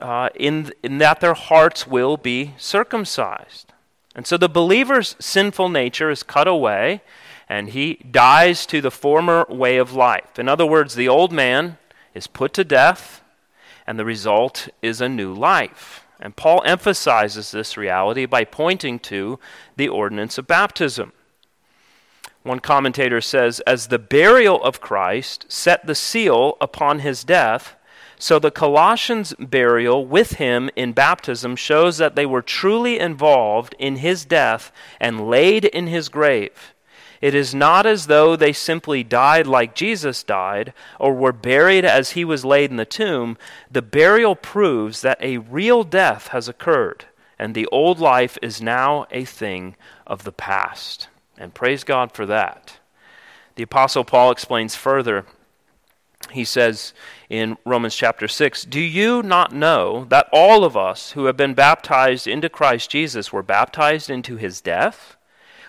uh, 0.00 0.30
in, 0.34 0.72
in 0.82 0.98
that 0.98 1.20
their 1.20 1.34
hearts 1.34 1.86
will 1.86 2.16
be 2.16 2.54
circumcised. 2.58 3.72
And 4.16 4.26
so 4.26 4.36
the 4.36 4.48
believer's 4.48 5.14
sinful 5.20 5.68
nature 5.68 6.10
is 6.10 6.22
cut 6.22 6.48
away, 6.48 7.02
and 7.48 7.70
he 7.70 7.94
dies 8.10 8.66
to 8.66 8.80
the 8.80 8.90
former 8.90 9.46
way 9.48 9.76
of 9.76 9.92
life. 9.92 10.38
In 10.38 10.48
other 10.48 10.66
words, 10.66 10.94
the 10.94 11.08
old 11.08 11.32
man 11.32 11.78
is 12.14 12.26
put 12.26 12.54
to 12.54 12.64
death, 12.64 13.22
and 13.86 13.98
the 13.98 14.04
result 14.04 14.68
is 14.82 15.00
a 15.00 15.08
new 15.08 15.32
life. 15.32 16.06
And 16.20 16.36
Paul 16.36 16.62
emphasizes 16.64 17.50
this 17.50 17.76
reality 17.76 18.24
by 18.24 18.44
pointing 18.44 18.98
to 19.00 19.38
the 19.76 19.88
ordinance 19.88 20.38
of 20.38 20.46
baptism. 20.46 21.12
One 22.42 22.60
commentator 22.60 23.20
says, 23.20 23.60
As 23.60 23.88
the 23.88 23.98
burial 23.98 24.62
of 24.62 24.80
Christ 24.80 25.46
set 25.48 25.86
the 25.86 25.94
seal 25.94 26.56
upon 26.60 27.00
his 27.00 27.24
death, 27.24 27.74
so 28.18 28.38
the 28.38 28.50
Colossians' 28.50 29.34
burial 29.38 30.06
with 30.06 30.34
him 30.34 30.70
in 30.76 30.92
baptism 30.92 31.56
shows 31.56 31.98
that 31.98 32.16
they 32.16 32.26
were 32.26 32.42
truly 32.42 32.98
involved 32.98 33.74
in 33.78 33.96
his 33.96 34.24
death 34.24 34.72
and 35.00 35.28
laid 35.28 35.64
in 35.64 35.88
his 35.88 36.08
grave. 36.08 36.73
It 37.24 37.34
is 37.34 37.54
not 37.54 37.86
as 37.86 38.06
though 38.06 38.36
they 38.36 38.52
simply 38.52 39.02
died 39.02 39.46
like 39.46 39.74
Jesus 39.74 40.22
died 40.22 40.74
or 41.00 41.14
were 41.14 41.32
buried 41.32 41.86
as 41.86 42.10
he 42.10 42.22
was 42.22 42.44
laid 42.44 42.70
in 42.70 42.76
the 42.76 42.84
tomb. 42.84 43.38
The 43.70 43.80
burial 43.80 44.36
proves 44.36 45.00
that 45.00 45.16
a 45.22 45.38
real 45.38 45.84
death 45.84 46.26
has 46.28 46.50
occurred, 46.50 47.06
and 47.38 47.54
the 47.54 47.64
old 47.68 47.98
life 47.98 48.36
is 48.42 48.60
now 48.60 49.06
a 49.10 49.24
thing 49.24 49.74
of 50.06 50.24
the 50.24 50.32
past. 50.32 51.08
And 51.38 51.54
praise 51.54 51.82
God 51.82 52.12
for 52.12 52.26
that. 52.26 52.78
The 53.54 53.62
Apostle 53.62 54.04
Paul 54.04 54.30
explains 54.30 54.74
further. 54.74 55.24
He 56.30 56.44
says 56.44 56.92
in 57.30 57.56
Romans 57.64 57.96
chapter 57.96 58.28
6 58.28 58.66
Do 58.66 58.80
you 58.80 59.22
not 59.22 59.50
know 59.50 60.04
that 60.10 60.28
all 60.30 60.62
of 60.62 60.76
us 60.76 61.12
who 61.12 61.24
have 61.24 61.38
been 61.38 61.54
baptized 61.54 62.26
into 62.26 62.50
Christ 62.50 62.90
Jesus 62.90 63.32
were 63.32 63.42
baptized 63.42 64.10
into 64.10 64.36
his 64.36 64.60
death? 64.60 65.16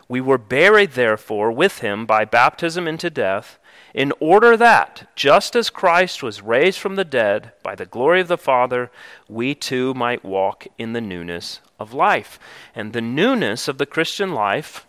We 0.07 0.21
were 0.21 0.37
buried, 0.37 0.91
therefore, 0.91 1.51
with 1.51 1.79
him 1.79 2.05
by 2.05 2.25
baptism 2.25 2.87
into 2.87 3.09
death, 3.09 3.57
in 3.93 4.11
order 4.19 4.55
that, 4.57 5.09
just 5.15 5.55
as 5.55 5.69
Christ 5.69 6.21
was 6.21 6.41
raised 6.41 6.79
from 6.79 6.95
the 6.95 7.05
dead 7.05 7.53
by 7.63 7.75
the 7.75 7.85
glory 7.85 8.21
of 8.21 8.27
the 8.27 8.37
Father, 8.37 8.91
we 9.27 9.55
too 9.55 9.93
might 9.93 10.23
walk 10.23 10.67
in 10.77 10.93
the 10.93 11.01
newness 11.01 11.61
of 11.79 11.93
life. 11.93 12.37
And 12.75 12.93
the 12.93 13.01
newness 13.01 13.67
of 13.67 13.77
the 13.77 13.85
Christian 13.85 14.33
life, 14.33 14.85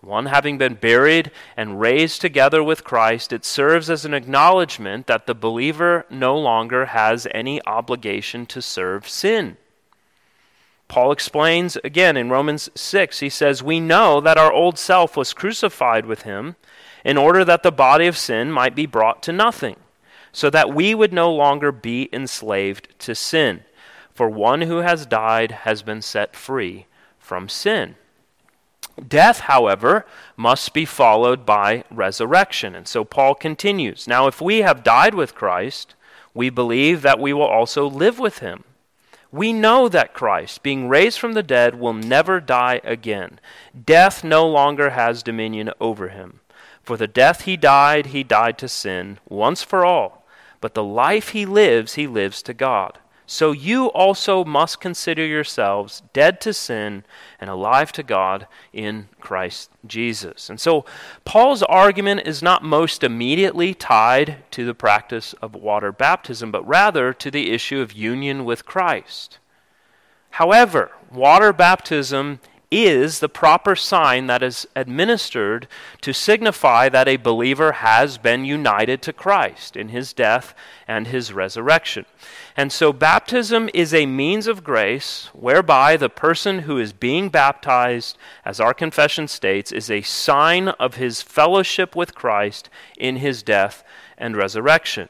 one 0.00 0.26
having 0.26 0.56
been 0.56 0.74
buried 0.74 1.30
and 1.56 1.80
raised 1.80 2.20
together 2.20 2.62
with 2.62 2.84
Christ, 2.84 3.32
it 3.32 3.44
serves 3.44 3.90
as 3.90 4.04
an 4.04 4.14
acknowledgement 4.14 5.06
that 5.08 5.26
the 5.26 5.34
believer 5.34 6.06
no 6.08 6.38
longer 6.38 6.86
has 6.86 7.26
any 7.32 7.60
obligation 7.66 8.46
to 8.46 8.62
serve 8.62 9.08
sin. 9.08 9.56
Paul 10.88 11.12
explains 11.12 11.76
again 11.82 12.16
in 12.16 12.30
Romans 12.30 12.70
6, 12.74 13.20
he 13.20 13.28
says, 13.28 13.62
We 13.62 13.80
know 13.80 14.20
that 14.20 14.38
our 14.38 14.52
old 14.52 14.78
self 14.78 15.16
was 15.16 15.32
crucified 15.32 16.06
with 16.06 16.22
him 16.22 16.56
in 17.04 17.16
order 17.16 17.44
that 17.44 17.62
the 17.62 17.72
body 17.72 18.06
of 18.06 18.16
sin 18.16 18.50
might 18.50 18.74
be 18.74 18.86
brought 18.86 19.22
to 19.24 19.32
nothing, 19.32 19.76
so 20.32 20.50
that 20.50 20.74
we 20.74 20.94
would 20.94 21.12
no 21.12 21.32
longer 21.32 21.72
be 21.72 22.08
enslaved 22.12 22.88
to 23.00 23.14
sin. 23.14 23.64
For 24.14 24.28
one 24.28 24.62
who 24.62 24.78
has 24.78 25.06
died 25.06 25.50
has 25.50 25.82
been 25.82 26.00
set 26.00 26.36
free 26.36 26.86
from 27.18 27.48
sin. 27.48 27.96
Death, 29.08 29.40
however, 29.40 30.06
must 30.36 30.72
be 30.72 30.84
followed 30.84 31.44
by 31.44 31.84
resurrection. 31.90 32.74
And 32.74 32.86
so 32.86 33.04
Paul 33.04 33.34
continues 33.34 34.06
Now, 34.06 34.28
if 34.28 34.40
we 34.40 34.58
have 34.58 34.84
died 34.84 35.14
with 35.14 35.34
Christ, 35.34 35.94
we 36.32 36.48
believe 36.48 37.02
that 37.02 37.18
we 37.18 37.32
will 37.32 37.42
also 37.42 37.88
live 37.88 38.18
with 38.18 38.38
him. 38.38 38.64
We 39.34 39.52
know 39.52 39.88
that 39.88 40.14
Christ, 40.14 40.62
being 40.62 40.88
raised 40.88 41.18
from 41.18 41.32
the 41.32 41.42
dead, 41.42 41.74
will 41.74 41.92
never 41.92 42.38
die 42.38 42.80
again. 42.84 43.40
Death 43.74 44.22
no 44.22 44.46
longer 44.46 44.90
has 44.90 45.24
dominion 45.24 45.72
over 45.80 46.10
him. 46.10 46.38
For 46.84 46.96
the 46.96 47.08
death 47.08 47.40
he 47.40 47.56
died, 47.56 48.06
he 48.06 48.22
died 48.22 48.58
to 48.58 48.68
sin, 48.68 49.18
once 49.28 49.64
for 49.64 49.84
all. 49.84 50.24
But 50.60 50.74
the 50.74 50.84
life 50.84 51.30
he 51.30 51.46
lives, 51.46 51.94
he 51.94 52.06
lives 52.06 52.44
to 52.44 52.54
God. 52.54 53.00
So 53.26 53.52
you 53.52 53.86
also 53.86 54.44
must 54.44 54.80
consider 54.80 55.24
yourselves 55.24 56.02
dead 56.12 56.40
to 56.42 56.52
sin 56.52 57.04
and 57.40 57.48
alive 57.48 57.90
to 57.92 58.02
God 58.02 58.46
in 58.72 59.08
Christ 59.20 59.70
Jesus. 59.86 60.50
And 60.50 60.60
so 60.60 60.84
Paul's 61.24 61.62
argument 61.62 62.26
is 62.26 62.42
not 62.42 62.62
most 62.62 63.02
immediately 63.02 63.72
tied 63.72 64.38
to 64.50 64.66
the 64.66 64.74
practice 64.74 65.32
of 65.40 65.54
water 65.54 65.90
baptism, 65.90 66.50
but 66.50 66.66
rather 66.66 67.14
to 67.14 67.30
the 67.30 67.50
issue 67.50 67.80
of 67.80 67.92
union 67.92 68.44
with 68.44 68.66
Christ. 68.66 69.38
However, 70.30 70.90
water 71.10 71.52
baptism 71.52 72.40
is 72.74 73.20
the 73.20 73.28
proper 73.28 73.76
sign 73.76 74.26
that 74.26 74.42
is 74.42 74.66
administered 74.74 75.68
to 76.00 76.12
signify 76.12 76.88
that 76.88 77.06
a 77.06 77.16
believer 77.16 77.70
has 77.72 78.18
been 78.18 78.44
united 78.44 79.00
to 79.02 79.12
Christ 79.12 79.76
in 79.76 79.90
his 79.90 80.12
death 80.12 80.54
and 80.88 81.06
his 81.06 81.32
resurrection. 81.32 82.04
And 82.56 82.72
so, 82.72 82.92
baptism 82.92 83.70
is 83.72 83.94
a 83.94 84.06
means 84.06 84.48
of 84.48 84.64
grace 84.64 85.30
whereby 85.32 85.96
the 85.96 86.08
person 86.08 86.60
who 86.60 86.78
is 86.78 86.92
being 86.92 87.28
baptized, 87.28 88.18
as 88.44 88.58
our 88.58 88.74
confession 88.74 89.28
states, 89.28 89.70
is 89.70 89.88
a 89.88 90.02
sign 90.02 90.68
of 90.68 90.96
his 90.96 91.22
fellowship 91.22 91.94
with 91.94 92.16
Christ 92.16 92.68
in 92.96 93.16
his 93.16 93.44
death 93.44 93.84
and 94.18 94.36
resurrection. 94.36 95.08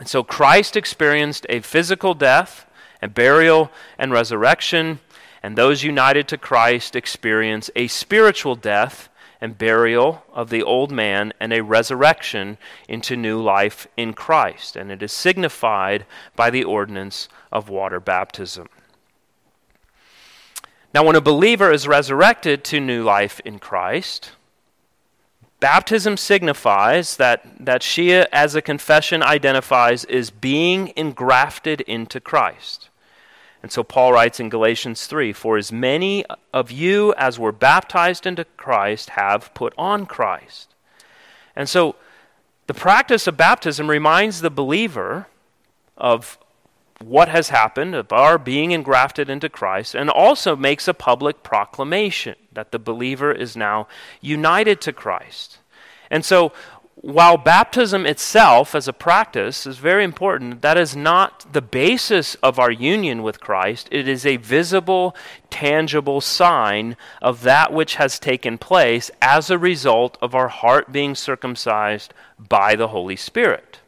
And 0.00 0.08
so, 0.08 0.24
Christ 0.24 0.76
experienced 0.76 1.46
a 1.48 1.60
physical 1.60 2.14
death 2.14 2.66
and 3.00 3.14
burial 3.14 3.70
and 3.98 4.10
resurrection 4.10 4.98
and 5.42 5.56
those 5.56 5.82
united 5.82 6.28
to 6.28 6.38
Christ 6.38 6.94
experience 6.94 7.70
a 7.74 7.88
spiritual 7.88 8.54
death 8.54 9.08
and 9.40 9.58
burial 9.58 10.22
of 10.32 10.50
the 10.50 10.62
old 10.62 10.92
man 10.92 11.32
and 11.40 11.52
a 11.52 11.64
resurrection 11.64 12.58
into 12.88 13.16
new 13.16 13.42
life 13.42 13.88
in 13.96 14.14
Christ. 14.14 14.76
And 14.76 14.92
it 14.92 15.02
is 15.02 15.10
signified 15.10 16.06
by 16.36 16.48
the 16.48 16.62
ordinance 16.62 17.28
of 17.50 17.68
water 17.68 17.98
baptism. 17.98 18.68
Now, 20.94 21.04
when 21.04 21.16
a 21.16 21.20
believer 21.20 21.72
is 21.72 21.88
resurrected 21.88 22.62
to 22.64 22.78
new 22.78 23.02
life 23.02 23.40
in 23.44 23.58
Christ, 23.58 24.30
baptism 25.58 26.16
signifies 26.16 27.16
that, 27.16 27.44
that 27.58 27.82
she, 27.82 28.12
as 28.12 28.54
a 28.54 28.62
confession 28.62 29.24
identifies, 29.24 30.04
is 30.04 30.30
being 30.30 30.92
engrafted 30.94 31.80
into 31.80 32.20
Christ. 32.20 32.90
And 33.62 33.70
so 33.70 33.84
Paul 33.84 34.12
writes 34.12 34.40
in 34.40 34.48
Galatians 34.48 35.06
3 35.06 35.32
For 35.32 35.56
as 35.56 35.70
many 35.70 36.24
of 36.52 36.70
you 36.70 37.14
as 37.16 37.38
were 37.38 37.52
baptized 37.52 38.26
into 38.26 38.44
Christ 38.56 39.10
have 39.10 39.54
put 39.54 39.72
on 39.78 40.04
Christ. 40.06 40.74
And 41.54 41.68
so 41.68 41.94
the 42.66 42.74
practice 42.74 43.26
of 43.26 43.36
baptism 43.36 43.88
reminds 43.88 44.40
the 44.40 44.50
believer 44.50 45.26
of 45.96 46.38
what 47.04 47.28
has 47.28 47.48
happened, 47.48 47.94
of 47.94 48.12
our 48.12 48.38
being 48.38 48.70
engrafted 48.70 49.28
into 49.28 49.48
Christ, 49.48 49.94
and 49.94 50.08
also 50.08 50.56
makes 50.56 50.86
a 50.88 50.94
public 50.94 51.42
proclamation 51.42 52.36
that 52.52 52.72
the 52.72 52.78
believer 52.78 53.32
is 53.32 53.56
now 53.56 53.88
united 54.20 54.80
to 54.82 54.92
Christ. 54.92 55.58
And 56.10 56.24
so 56.24 56.52
while 57.02 57.36
baptism 57.36 58.06
itself 58.06 58.76
as 58.76 58.86
a 58.86 58.92
practice 58.92 59.66
is 59.66 59.78
very 59.78 60.04
important, 60.04 60.62
that 60.62 60.78
is 60.78 60.94
not 60.94 61.52
the 61.52 61.60
basis 61.60 62.36
of 62.36 62.60
our 62.60 62.70
union 62.70 63.24
with 63.24 63.40
Christ. 63.40 63.88
It 63.90 64.06
is 64.06 64.24
a 64.24 64.36
visible, 64.36 65.16
tangible 65.50 66.20
sign 66.20 66.96
of 67.20 67.42
that 67.42 67.72
which 67.72 67.96
has 67.96 68.20
taken 68.20 68.56
place 68.56 69.10
as 69.20 69.50
a 69.50 69.58
result 69.58 70.16
of 70.22 70.36
our 70.36 70.46
heart 70.46 70.92
being 70.92 71.16
circumcised 71.16 72.14
by 72.38 72.76
the 72.76 72.88
Holy 72.88 73.16
Spirit. 73.16 73.80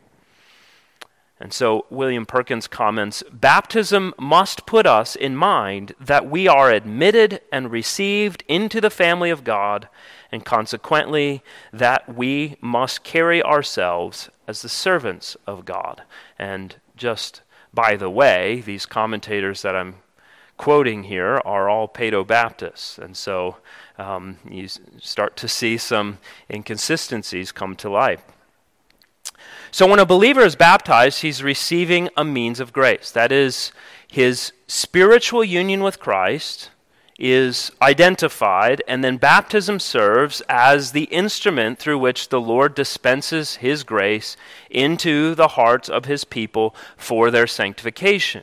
And 1.39 1.53
so 1.53 1.87
William 1.91 2.27
Perkins 2.27 2.67
comments 2.67 3.23
Baptism 3.33 4.13
must 4.19 4.67
put 4.67 4.87
us 4.87 5.15
in 5.15 5.37
mind 5.37 5.95
that 6.01 6.29
we 6.29 6.49
are 6.49 6.73
admitted 6.73 7.43
and 7.53 7.71
received 7.71 8.43
into 8.49 8.81
the 8.81 8.91
family 8.91 9.31
of 9.31 9.45
God 9.45 9.89
and 10.35 10.45
consequently 10.45 11.45
that 11.73 12.13
we 12.13 12.57
must 12.61 13.05
carry 13.05 13.41
ourselves 13.41 14.29
as 14.49 14.63
the 14.63 14.69
servants 14.69 15.37
of 15.47 15.65
God. 15.65 16.03
And 16.41 16.75
just 16.97 17.43
by 17.73 17.95
the 17.95 18.11
way, 18.11 18.61
these 18.61 18.85
commentators 18.85 19.63
that 19.63 19.77
I'm 19.77 19.95
quoting 20.57 21.05
here 21.05 21.41
are 21.45 21.69
all 21.69 21.87
Paedo 21.87 22.27
Baptists, 22.27 22.99
and 22.99 23.17
so 23.17 23.59
um, 23.97 24.39
you 24.49 24.67
start 25.01 25.37
to 25.37 25.47
see 25.47 25.77
some 25.77 26.19
inconsistencies 26.51 27.53
come 27.53 27.77
to 27.77 27.89
light. 27.89 28.19
So, 29.71 29.87
when 29.87 30.01
a 30.01 30.07
believer 30.07 30.43
is 30.43 30.57
baptized, 30.57 31.23
he's 31.23 31.45
receiving 31.45 32.09
a 32.17 32.25
means 32.25 32.59
of 32.59 32.73
grace. 32.73 33.11
That 33.11 33.31
is, 33.31 33.73
his 34.09 34.53
spiritual 34.67 35.45
union 35.45 35.83
with 35.83 36.01
Christ 36.01 36.71
is 37.19 37.71
identified, 37.81 38.83
and 38.89 39.05
then 39.05 39.17
baptism 39.17 39.79
serves 39.79 40.43
as 40.49 40.93
the 40.93 41.05
instrument 41.05 41.79
through 41.79 41.99
which 41.99 42.29
the 42.29 42.41
Lord 42.41 42.75
dispenses 42.75 43.57
His 43.57 43.85
grace 43.85 44.37
into 44.71 45.35
the 45.35 45.49
hearts 45.49 45.89
of 45.89 46.07
His 46.07 46.25
people 46.25 46.75
for 46.97 47.31
their 47.31 47.47
sanctification. 47.47 48.43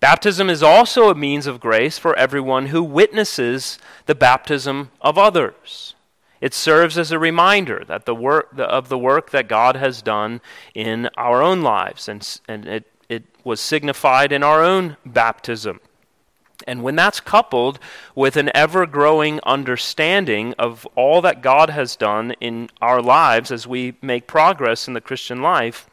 Baptism 0.00 0.50
is 0.50 0.62
also 0.62 1.08
a 1.08 1.14
means 1.14 1.46
of 1.46 1.60
grace 1.60 1.98
for 1.98 2.16
everyone 2.18 2.66
who 2.66 2.82
witnesses 2.82 3.78
the 4.04 4.14
baptism 4.14 4.90
of 5.00 5.16
others. 5.16 5.94
It 6.40 6.52
serves 6.52 6.98
as 6.98 7.12
a 7.12 7.18
reminder 7.18 7.82
that 7.88 8.04
the 8.04 8.14
work, 8.14 8.50
of 8.58 8.90
the 8.90 8.98
work 8.98 9.30
that 9.30 9.48
God 9.48 9.76
has 9.76 10.02
done 10.02 10.42
in 10.74 11.08
our 11.16 11.42
own 11.42 11.62
lives, 11.62 12.08
and, 12.08 12.40
and 12.46 12.66
it, 12.66 12.84
it 13.08 13.24
was 13.42 13.58
signified 13.58 14.32
in 14.32 14.42
our 14.42 14.62
own 14.62 14.98
baptism. 15.06 15.80
And 16.66 16.82
when 16.82 16.96
that's 16.96 17.20
coupled 17.20 17.78
with 18.14 18.36
an 18.36 18.50
ever 18.54 18.86
growing 18.86 19.40
understanding 19.44 20.54
of 20.58 20.86
all 20.94 21.20
that 21.22 21.42
God 21.42 21.70
has 21.70 21.96
done 21.96 22.32
in 22.40 22.70
our 22.80 23.02
lives 23.02 23.50
as 23.50 23.66
we 23.66 23.96
make 24.00 24.26
progress 24.26 24.88
in 24.88 24.94
the 24.94 25.00
Christian 25.00 25.42
life, 25.42 25.88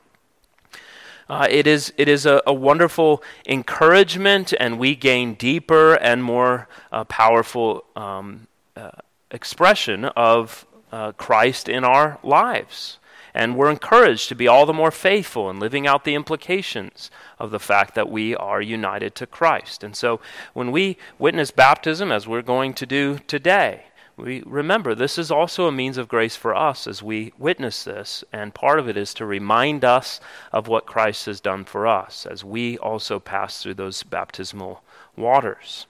uh, 1.30 1.48
it 1.50 1.66
is, 1.68 1.94
it 1.98 2.08
is 2.08 2.26
a, 2.26 2.42
a, 2.46 2.54
wonderful 2.54 3.24
encouragement, 3.48 4.54
and 4.60 4.78
we 4.78 4.94
gain 4.94 5.36
deeper 5.36 5.96
and 5.96 6.22
more 6.22 6.68
uh, 6.92 7.06
powerful 7.06 7.86
um, 7.96 8.48
uh, 8.76 8.92
expression 9.32 10.06
of 10.06 10.66
uh, 10.92 11.14
Christ 11.14 11.70
in 11.70 11.86
our 11.86 12.20
lives. 12.24 13.00
And 13.34 13.56
we're 13.56 13.72
encouraged 13.72 14.30
to 14.30 14.36
be 14.36 14.48
all 14.48 14.66
the 14.66 14.74
more 14.74 14.92
faithful 14.92 15.50
in 15.50 15.60
living 15.60 15.88
out 15.88 16.04
the 16.04 16.14
implications 16.14 17.10
of 17.40 17.52
the 17.52 17.60
fact 17.60 17.96
that 17.96 18.10
we 18.10 18.36
are 18.36 18.62
united 18.62 19.16
to 19.16 19.26
Christ. 19.26 19.84
And 19.84 19.96
so 19.96 20.20
when 20.54 20.72
we 20.72 20.98
witness 21.18 21.50
baptism, 21.50 22.12
as 22.12 22.28
we're 22.28 22.44
going 22.44 22.74
to 22.76 22.86
do 22.86 23.20
today, 23.26 23.86
we 24.16 24.44
remember 24.46 24.94
this 24.94 25.18
is 25.18 25.32
also 25.32 25.66
a 25.66 25.72
means 25.72 25.98
of 25.98 26.08
grace 26.08 26.36
for 26.36 26.56
us 26.56 26.86
as 26.86 27.02
we 27.02 27.34
witness 27.40 27.84
this, 27.84 28.24
and 28.32 28.54
part 28.54 28.78
of 28.78 28.88
it 28.88 28.96
is 28.96 29.14
to 29.16 29.26
remind 29.26 29.84
us 29.84 30.20
of 30.52 30.68
what 30.68 30.86
Christ 30.86 31.26
has 31.26 31.42
done 31.42 31.66
for 31.66 31.88
us 31.88 32.28
as 32.28 32.44
we 32.44 32.78
also 32.78 33.20
pass 33.20 33.64
through 33.64 33.74
those 33.74 34.04
baptismal 34.04 34.84
waters. 35.16 35.88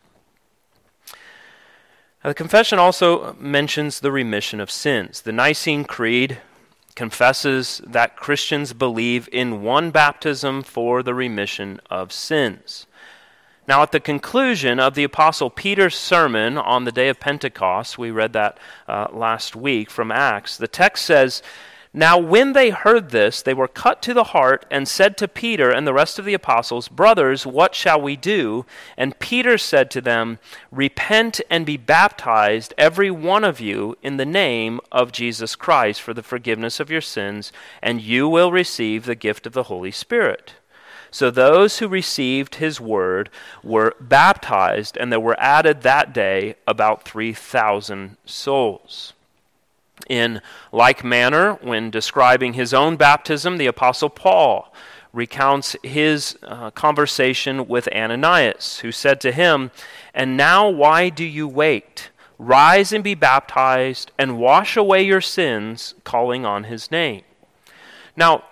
Now, 2.24 2.30
the 2.30 2.34
confession 2.34 2.80
also 2.80 3.34
mentions 3.38 4.00
the 4.00 4.12
remission 4.12 4.62
of 4.62 4.72
sins. 4.72 5.22
The 5.22 5.34
Nicene 5.34 5.84
Creed 5.84 6.40
confesses 6.96 7.82
that 7.86 8.16
Christians 8.16 8.74
believe 8.74 9.28
in 9.32 9.62
one 9.62 9.92
baptism 9.92 10.64
for 10.64 11.04
the 11.04 11.14
remission 11.14 11.80
of 11.90 12.12
sins. 12.12 12.86
Now, 13.68 13.82
at 13.82 13.92
the 13.92 14.00
conclusion 14.00 14.80
of 14.80 14.94
the 14.94 15.06
Apostle 15.06 15.50
Peter's 15.50 15.96
sermon 15.96 16.58
on 16.58 16.84
the 16.84 16.92
day 16.92 17.08
of 17.08 17.20
Pentecost, 17.20 17.98
we 17.98 18.12
read 18.12 18.34
that 18.34 18.58
uh, 18.88 19.08
last 19.12 19.56
week 19.56 19.90
from 19.90 20.12
Acts, 20.12 20.58
the 20.58 20.68
text 20.68 21.06
says, 21.06 21.42
now, 21.96 22.18
when 22.18 22.54
they 22.54 22.72
heard 22.72 23.12
this, 23.12 23.44
they 23.44 23.54
were 23.54 23.68
cut 23.68 24.02
to 24.02 24.16
the 24.16 24.24
heart 24.24 24.66
and 24.72 24.88
said 24.88 25.16
to 25.18 25.28
Peter 25.28 25.70
and 25.70 25.86
the 25.86 25.94
rest 25.94 26.18
of 26.18 26.26
the 26.26 26.34
apostles, 26.34 26.88
Brothers, 26.88 27.46
what 27.46 27.76
shall 27.76 28.02
we 28.02 28.16
do? 28.16 28.66
And 28.98 29.20
Peter 29.20 29.60
said 29.60 29.92
to 29.92 30.02
them, 30.02 30.40
Repent 30.72 31.40
and 31.52 31.68
be 31.68 31.78
baptized, 31.78 32.74
every 32.80 33.12
one 33.12 33.44
of 33.44 33.60
you, 33.60 33.96
in 34.02 34.18
the 34.18 34.26
name 34.26 34.80
of 34.92 35.12
Jesus 35.12 35.56
Christ 35.56 36.02
for 36.02 36.16
the 36.16 36.24
forgiveness 36.24 36.80
of 36.80 36.90
your 36.90 37.00
sins, 37.00 37.52
and 37.80 38.02
you 38.02 38.28
will 38.28 38.52
receive 38.52 39.06
the 39.06 39.14
gift 39.14 39.46
of 39.46 39.54
the 39.54 39.64
Holy 39.64 39.92
Spirit. 39.92 40.56
So 41.12 41.30
those 41.30 41.78
who 41.78 41.88
received 41.88 42.56
his 42.56 42.82
word 42.82 43.30
were 43.64 43.96
baptized, 44.02 44.98
and 44.98 45.12
there 45.12 45.20
were 45.20 45.40
added 45.40 45.84
that 45.84 46.12
day 46.12 46.56
about 46.66 47.04
3,000 47.04 48.18
souls. 48.26 49.14
In 50.10 50.42
like 50.72 51.04
manner, 51.04 51.54
when 51.62 51.90
describing 51.90 52.54
his 52.54 52.74
own 52.74 52.96
baptism, 52.96 53.58
the 53.58 53.68
Apostle 53.68 54.10
Paul 54.10 54.74
recounts 55.14 55.76
his 55.84 56.38
uh, 56.44 56.72
conversation 56.72 57.68
with 57.68 57.88
Ananias, 57.94 58.80
who 58.80 58.92
said 58.92 59.22
to 59.22 59.32
him, 59.32 59.72
And 60.14 60.36
now 60.36 60.68
why 60.68 61.10
do 61.10 61.24
you 61.24 61.48
wait? 61.48 62.10
Rise 62.40 62.92
and 62.92 63.04
be 63.04 63.16
baptized 63.16 64.12
and 64.18 64.40
wash 64.40 64.76
away 64.76 65.04
your 65.04 65.22
sins, 65.22 65.94
calling 66.04 66.46
on 66.46 66.66
his 66.66 66.90
name. 66.92 67.22
Now, 68.18 68.44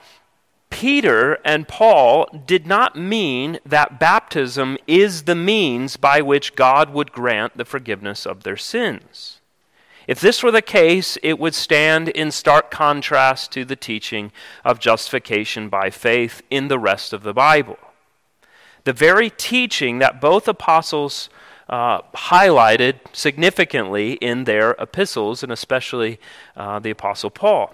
Peter 0.69 1.39
and 1.43 1.67
Paul 1.67 2.27
did 2.45 2.65
not 2.65 2.95
mean 2.95 3.59
that 3.65 3.99
baptism 3.99 4.77
is 4.87 5.23
the 5.23 5.35
means 5.35 5.97
by 5.97 6.21
which 6.21 6.55
God 6.55 6.91
would 6.91 7.11
grant 7.11 7.57
the 7.57 7.65
forgiveness 7.65 8.25
of 8.25 8.43
their 8.43 8.57
sins. 8.57 9.40
If 10.07 10.19
this 10.19 10.41
were 10.41 10.51
the 10.51 10.61
case, 10.61 11.17
it 11.21 11.39
would 11.39 11.53
stand 11.53 12.09
in 12.09 12.31
stark 12.31 12.71
contrast 12.71 13.51
to 13.51 13.65
the 13.65 13.75
teaching 13.75 14.31
of 14.65 14.79
justification 14.79 15.69
by 15.69 15.89
faith 15.89 16.41
in 16.49 16.67
the 16.67 16.79
rest 16.79 17.13
of 17.13 17.23
the 17.23 17.33
Bible. 17.33 17.77
The 18.83 18.93
very 18.93 19.29
teaching 19.29 19.99
that 19.99 20.19
both 20.19 20.47
apostles 20.47 21.29
uh, 21.69 22.01
highlighted 22.13 22.99
significantly 23.13 24.13
in 24.13 24.43
their 24.43 24.71
epistles, 24.71 25.43
and 25.43 25.51
especially 25.51 26.19
uh, 26.57 26.79
the 26.79 26.89
Apostle 26.89 27.29
Paul. 27.29 27.73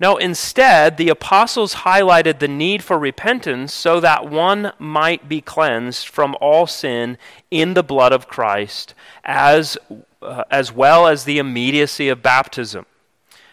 No, 0.00 0.16
instead, 0.16 0.96
the 0.96 1.08
apostles 1.08 1.74
highlighted 1.76 2.38
the 2.38 2.46
need 2.46 2.84
for 2.84 2.96
repentance 2.96 3.74
so 3.74 3.98
that 3.98 4.30
one 4.30 4.72
might 4.78 5.28
be 5.28 5.40
cleansed 5.40 6.06
from 6.06 6.36
all 6.40 6.68
sin 6.68 7.18
in 7.50 7.74
the 7.74 7.82
blood 7.82 8.12
of 8.12 8.28
Christ, 8.28 8.94
as 9.24 9.76
uh, 10.20 10.44
as 10.50 10.72
well 10.72 11.06
as 11.06 11.24
the 11.24 11.38
immediacy 11.38 12.08
of 12.08 12.22
baptism. 12.22 12.86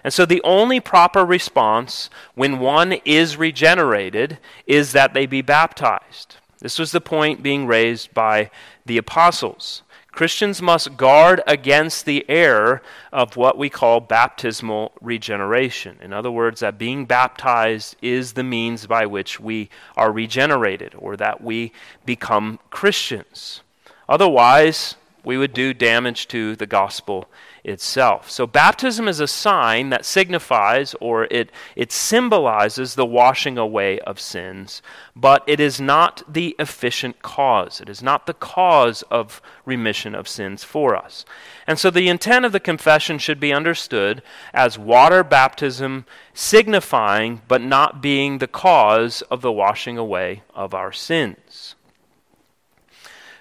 And 0.03 0.13
so 0.13 0.25
the 0.25 0.41
only 0.43 0.79
proper 0.79 1.25
response 1.25 2.09
when 2.35 2.59
one 2.59 2.93
is 3.05 3.37
regenerated 3.37 4.37
is 4.67 4.91
that 4.91 5.13
they 5.13 5.25
be 5.25 5.41
baptized. 5.41 6.35
This 6.59 6.77
was 6.77 6.91
the 6.91 7.01
point 7.01 7.43
being 7.43 7.65
raised 7.65 8.13
by 8.13 8.51
the 8.85 8.97
apostles. 8.97 9.81
Christians 10.11 10.61
must 10.61 10.95
guard 10.95 11.41
against 11.45 12.05
the 12.05 12.23
error 12.29 12.81
of 13.11 13.35
what 13.35 13.57
we 13.57 13.69
call 13.69 13.99
baptismal 13.99 14.93
regeneration. 15.01 15.97
In 16.01 16.13
other 16.13 16.31
words, 16.31 16.61
that 16.61 16.77
being 16.77 17.05
baptized 17.05 17.97
is 18.01 18.33
the 18.33 18.43
means 18.43 18.87
by 18.87 19.05
which 19.05 19.39
we 19.39 19.69
are 19.97 20.11
regenerated 20.11 20.95
or 20.97 21.17
that 21.17 21.43
we 21.43 21.73
become 22.05 22.59
Christians. 22.69 23.61
Otherwise, 24.07 24.95
we 25.25 25.37
would 25.37 25.53
do 25.53 25.73
damage 25.73 26.27
to 26.29 26.55
the 26.55 26.67
gospel 26.67 27.27
itself. 27.63 28.29
So, 28.29 28.45
baptism 28.45 29.07
is 29.07 29.19
a 29.19 29.27
sign 29.27 29.89
that 29.89 30.05
signifies 30.05 30.93
or 31.01 31.25
it, 31.25 31.51
it 31.75 31.91
symbolizes 31.91 32.95
the 32.95 33.05
washing 33.05 33.57
away 33.57 33.99
of 34.01 34.19
sins, 34.19 34.81
but 35.15 35.43
it 35.47 35.59
is 35.59 35.81
not 35.81 36.21
the 36.31 36.55
efficient 36.59 37.21
cause. 37.21 37.81
It 37.81 37.89
is 37.89 38.03
not 38.03 38.27
the 38.27 38.33
cause 38.33 39.01
of 39.03 39.41
remission 39.65 40.13
of 40.13 40.27
sins 40.27 40.63
for 40.63 40.95
us. 40.95 41.25
And 41.65 41.79
so, 41.79 41.89
the 41.89 42.07
intent 42.07 42.45
of 42.45 42.51
the 42.51 42.59
confession 42.59 43.17
should 43.17 43.39
be 43.39 43.51
understood 43.51 44.21
as 44.53 44.77
water 44.77 45.23
baptism 45.23 46.05
signifying 46.33 47.41
but 47.47 47.61
not 47.61 48.01
being 48.01 48.37
the 48.37 48.47
cause 48.47 49.21
of 49.23 49.41
the 49.41 49.51
washing 49.51 49.97
away 49.97 50.43
of 50.53 50.73
our 50.73 50.91
sins. 50.91 51.37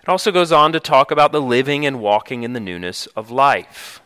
It 0.05 0.11
also 0.11 0.31
goes 0.31 0.53
on 0.53 0.73
to 0.73 0.81
talk 0.81 1.11
about 1.11 1.33
the 1.33 1.41
living 1.41 1.87
and 1.87 1.99
walking 1.99 2.43
in 2.43 2.53
the 2.53 2.61
newness 2.61 3.07
of 3.17 3.31
life. 3.31 4.03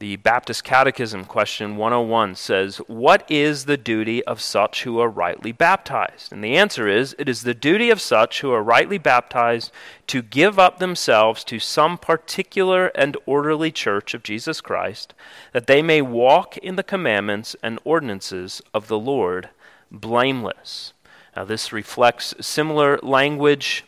The 0.00 0.16
Baptist 0.16 0.64
Catechism, 0.64 1.26
question 1.26 1.76
101, 1.76 2.34
says, 2.34 2.78
What 2.88 3.24
is 3.30 3.66
the 3.66 3.76
duty 3.76 4.24
of 4.24 4.40
such 4.40 4.82
who 4.82 4.98
are 4.98 5.08
rightly 5.08 5.52
baptized? 5.52 6.32
And 6.32 6.42
the 6.42 6.56
answer 6.56 6.88
is, 6.88 7.14
It 7.16 7.28
is 7.28 7.44
the 7.44 7.54
duty 7.54 7.90
of 7.90 8.00
such 8.00 8.40
who 8.40 8.50
are 8.50 8.60
rightly 8.60 8.98
baptized 8.98 9.70
to 10.08 10.20
give 10.20 10.58
up 10.58 10.80
themselves 10.80 11.44
to 11.44 11.60
some 11.60 11.96
particular 11.96 12.88
and 12.96 13.16
orderly 13.26 13.70
church 13.70 14.14
of 14.14 14.24
Jesus 14.24 14.60
Christ, 14.60 15.14
that 15.52 15.68
they 15.68 15.80
may 15.80 16.02
walk 16.02 16.56
in 16.56 16.74
the 16.74 16.82
commandments 16.82 17.54
and 17.62 17.78
ordinances 17.84 18.60
of 18.74 18.88
the 18.88 18.98
Lord 18.98 19.50
blameless. 19.92 20.92
Now, 21.36 21.44
this 21.44 21.72
reflects 21.72 22.34
similar 22.40 22.98
language 23.04 23.84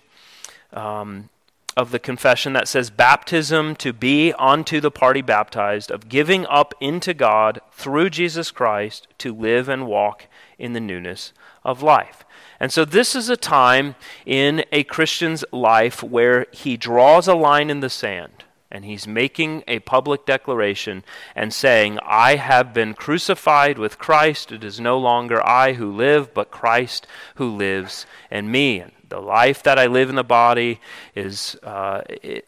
um, 0.72 1.28
of 1.76 1.90
the 1.90 1.98
confession 1.98 2.52
that 2.52 2.68
says 2.68 2.90
baptism 2.90 3.74
to 3.76 3.92
be 3.92 4.32
unto 4.38 4.80
the 4.80 4.90
party 4.90 5.22
baptized, 5.22 5.90
of 5.90 6.08
giving 6.08 6.46
up 6.46 6.74
into 6.80 7.14
God 7.14 7.60
through 7.72 8.10
Jesus 8.10 8.50
Christ 8.50 9.08
to 9.18 9.34
live 9.34 9.68
and 9.68 9.86
walk 9.86 10.26
in 10.58 10.74
the 10.74 10.80
newness 10.80 11.32
of 11.64 11.82
life. 11.82 12.24
And 12.60 12.72
so, 12.72 12.84
this 12.84 13.14
is 13.14 13.28
a 13.28 13.36
time 13.36 13.94
in 14.26 14.64
a 14.70 14.84
Christian's 14.84 15.44
life 15.50 16.02
where 16.02 16.46
he 16.52 16.76
draws 16.76 17.26
a 17.26 17.34
line 17.34 17.70
in 17.70 17.80
the 17.80 17.90
sand 17.90 18.44
and 18.70 18.84
he's 18.84 19.06
making 19.06 19.62
a 19.68 19.80
public 19.80 20.24
declaration 20.24 21.04
and 21.36 21.52
saying, 21.52 21.98
I 22.02 22.36
have 22.36 22.72
been 22.72 22.94
crucified 22.94 23.78
with 23.78 23.98
Christ. 23.98 24.50
It 24.50 24.64
is 24.64 24.80
no 24.80 24.98
longer 24.98 25.46
I 25.46 25.74
who 25.74 25.92
live, 25.92 26.32
but 26.32 26.50
Christ 26.50 27.06
who 27.34 27.54
lives 27.54 28.06
in 28.30 28.50
me. 28.50 28.84
The 29.12 29.20
life 29.20 29.62
that 29.64 29.78
I 29.78 29.88
live 29.88 30.08
in 30.08 30.14
the 30.14 30.24
body 30.24 30.80
is, 31.14 31.54
uh, 31.62 32.00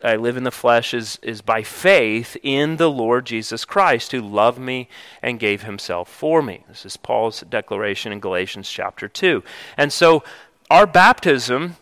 I 0.03 0.16
live 0.16 0.38
in 0.38 0.44
the 0.44 0.50
flesh 0.50 0.94
is, 0.94 1.18
is 1.20 1.42
by 1.42 1.62
faith 1.62 2.38
in 2.42 2.79
the 2.79 2.90
Lord 2.90 3.27
Jesus 3.27 3.66
Christ 3.66 4.12
who 4.12 4.22
loved 4.22 4.59
me 4.59 4.88
and 5.20 5.38
gave 5.38 5.64
himself 5.64 6.09
for 6.09 6.40
me. 6.40 6.64
This 6.66 6.87
is 6.87 6.96
Paul's 6.96 7.42
declaration 7.42 8.12
in 8.12 8.20
Galatians 8.20 8.70
chapter 8.70 9.09
2. 9.09 9.42
And 9.77 9.92
so 9.92 10.24
our 10.70 10.87
baptism 10.87 11.77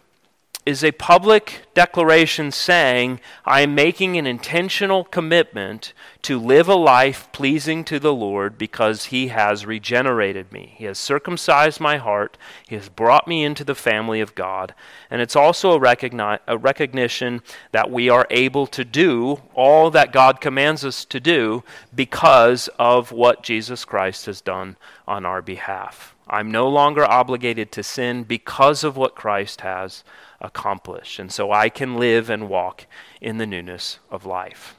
is 0.64 0.84
a 0.84 0.92
public 0.92 1.66
declaration 1.74 2.52
saying, 2.52 3.18
I 3.44 3.62
am 3.62 3.74
making 3.74 4.16
an 4.16 4.26
intentional 4.26 5.02
commitment 5.02 5.92
to 6.22 6.38
live 6.38 6.68
a 6.68 6.76
life 6.76 7.28
pleasing 7.32 7.82
to 7.84 7.98
the 7.98 8.14
Lord 8.14 8.58
because 8.58 9.06
He 9.06 9.28
has 9.28 9.66
regenerated 9.66 10.52
me. 10.52 10.74
He 10.76 10.84
has 10.84 10.98
circumcised 10.98 11.80
my 11.80 11.96
heart. 11.96 12.38
He 12.68 12.76
has 12.76 12.88
brought 12.88 13.26
me 13.26 13.42
into 13.42 13.64
the 13.64 13.74
family 13.74 14.20
of 14.20 14.36
God. 14.36 14.72
And 15.10 15.20
it's 15.20 15.34
also 15.34 15.72
a, 15.72 15.80
recogni- 15.80 16.38
a 16.46 16.56
recognition 16.56 17.42
that 17.72 17.90
we 17.90 18.08
are 18.08 18.28
able 18.30 18.68
to 18.68 18.84
do 18.84 19.42
all 19.54 19.90
that 19.90 20.12
God 20.12 20.40
commands 20.40 20.84
us 20.84 21.04
to 21.06 21.18
do 21.18 21.64
because 21.92 22.68
of 22.78 23.10
what 23.10 23.42
Jesus 23.42 23.84
Christ 23.84 24.26
has 24.26 24.40
done 24.40 24.76
on 25.08 25.26
our 25.26 25.42
behalf. 25.42 26.14
I'm 26.28 26.50
no 26.52 26.68
longer 26.68 27.04
obligated 27.04 27.72
to 27.72 27.82
sin 27.82 28.22
because 28.22 28.84
of 28.84 28.96
what 28.96 29.16
Christ 29.16 29.62
has 29.62 30.04
accomplish. 30.42 31.18
And 31.18 31.32
so 31.32 31.50
I 31.50 31.70
can 31.70 31.96
live 31.96 32.28
and 32.28 32.48
walk 32.48 32.86
in 33.20 33.38
the 33.38 33.46
newness 33.46 33.98
of 34.10 34.26
life. 34.26 34.76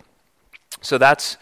So 0.82 1.00
that's 1.00 1.38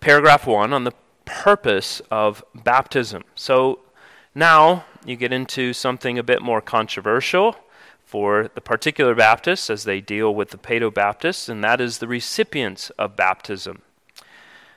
paragraph 0.00 0.46
one 0.46 0.72
on 0.72 0.84
the 0.84 0.94
purpose 1.26 2.00
of 2.10 2.42
baptism. 2.54 3.24
So 3.34 3.80
now 4.34 4.84
you 5.04 5.16
get 5.16 5.32
into 5.32 5.72
something 5.72 6.18
a 6.18 6.22
bit 6.22 6.40
more 6.40 6.60
controversial 6.60 7.56
for 8.04 8.48
the 8.54 8.60
particular 8.60 9.14
Baptists 9.14 9.68
as 9.68 9.84
they 9.84 10.00
deal 10.00 10.34
with 10.34 10.50
the 10.50 10.58
Paedo 10.58 10.94
Baptists, 10.94 11.48
and 11.48 11.62
that 11.64 11.80
is 11.80 11.98
the 11.98 12.06
recipients 12.06 12.90
of 12.90 13.16
baptism. 13.16 13.82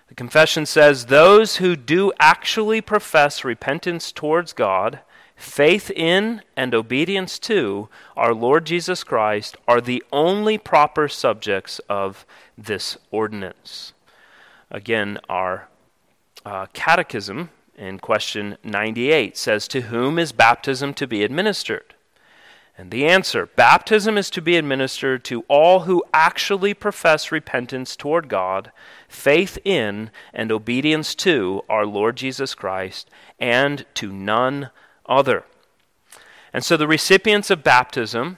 The 0.07 0.15
confession 0.15 0.65
says 0.65 1.05
those 1.05 1.57
who 1.57 1.75
do 1.75 2.11
actually 2.19 2.81
profess 2.81 3.45
repentance 3.45 4.11
towards 4.11 4.53
God 4.53 5.01
Faith 5.39 5.89
in 5.91 6.41
and 6.57 6.75
obedience 6.75 7.39
to 7.39 7.87
our 8.17 8.33
Lord 8.33 8.65
Jesus 8.65 9.05
Christ 9.05 9.55
are 9.69 9.79
the 9.79 10.03
only 10.11 10.57
proper 10.57 11.07
subjects 11.07 11.79
of 11.87 12.25
this 12.57 12.97
ordinance. 13.09 13.93
Again, 14.69 15.17
our 15.29 15.69
uh, 16.45 16.65
catechism 16.73 17.51
in 17.77 17.99
question 17.99 18.57
98 18.65 19.37
says, 19.37 19.69
To 19.69 19.83
whom 19.83 20.19
is 20.19 20.33
baptism 20.33 20.93
to 20.95 21.07
be 21.07 21.23
administered? 21.23 21.95
And 22.77 22.91
the 22.91 23.05
answer 23.05 23.45
baptism 23.45 24.17
is 24.17 24.29
to 24.31 24.41
be 24.41 24.57
administered 24.57 25.23
to 25.23 25.45
all 25.47 25.81
who 25.81 26.03
actually 26.13 26.73
profess 26.73 27.31
repentance 27.31 27.95
toward 27.95 28.27
God, 28.27 28.73
faith 29.07 29.57
in, 29.63 30.11
and 30.33 30.51
obedience 30.51 31.15
to 31.15 31.63
our 31.69 31.85
Lord 31.85 32.17
Jesus 32.17 32.55
Christ, 32.55 33.09
and 33.39 33.85
to 33.93 34.11
none 34.11 34.71
other. 35.09 35.43
And 36.53 36.63
so 36.63 36.77
the 36.77 36.87
recipients 36.87 37.49
of 37.49 37.63
baptism, 37.63 38.37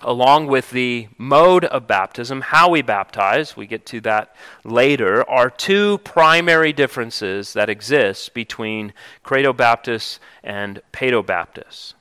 along 0.00 0.46
with 0.46 0.70
the 0.70 1.08
mode 1.18 1.64
of 1.64 1.86
baptism, 1.86 2.42
how 2.42 2.68
we 2.70 2.82
baptize, 2.82 3.56
we 3.56 3.66
get 3.66 3.84
to 3.86 4.00
that 4.02 4.34
later, 4.62 5.28
are 5.28 5.50
two 5.50 5.98
primary 5.98 6.72
differences 6.72 7.54
that 7.54 7.70
exist 7.70 8.34
between 8.34 8.92
Credo 9.22 9.52
Baptists 9.52 10.20
and 10.44 10.80
Paedo 10.92 11.24
Baptists. 11.24 11.94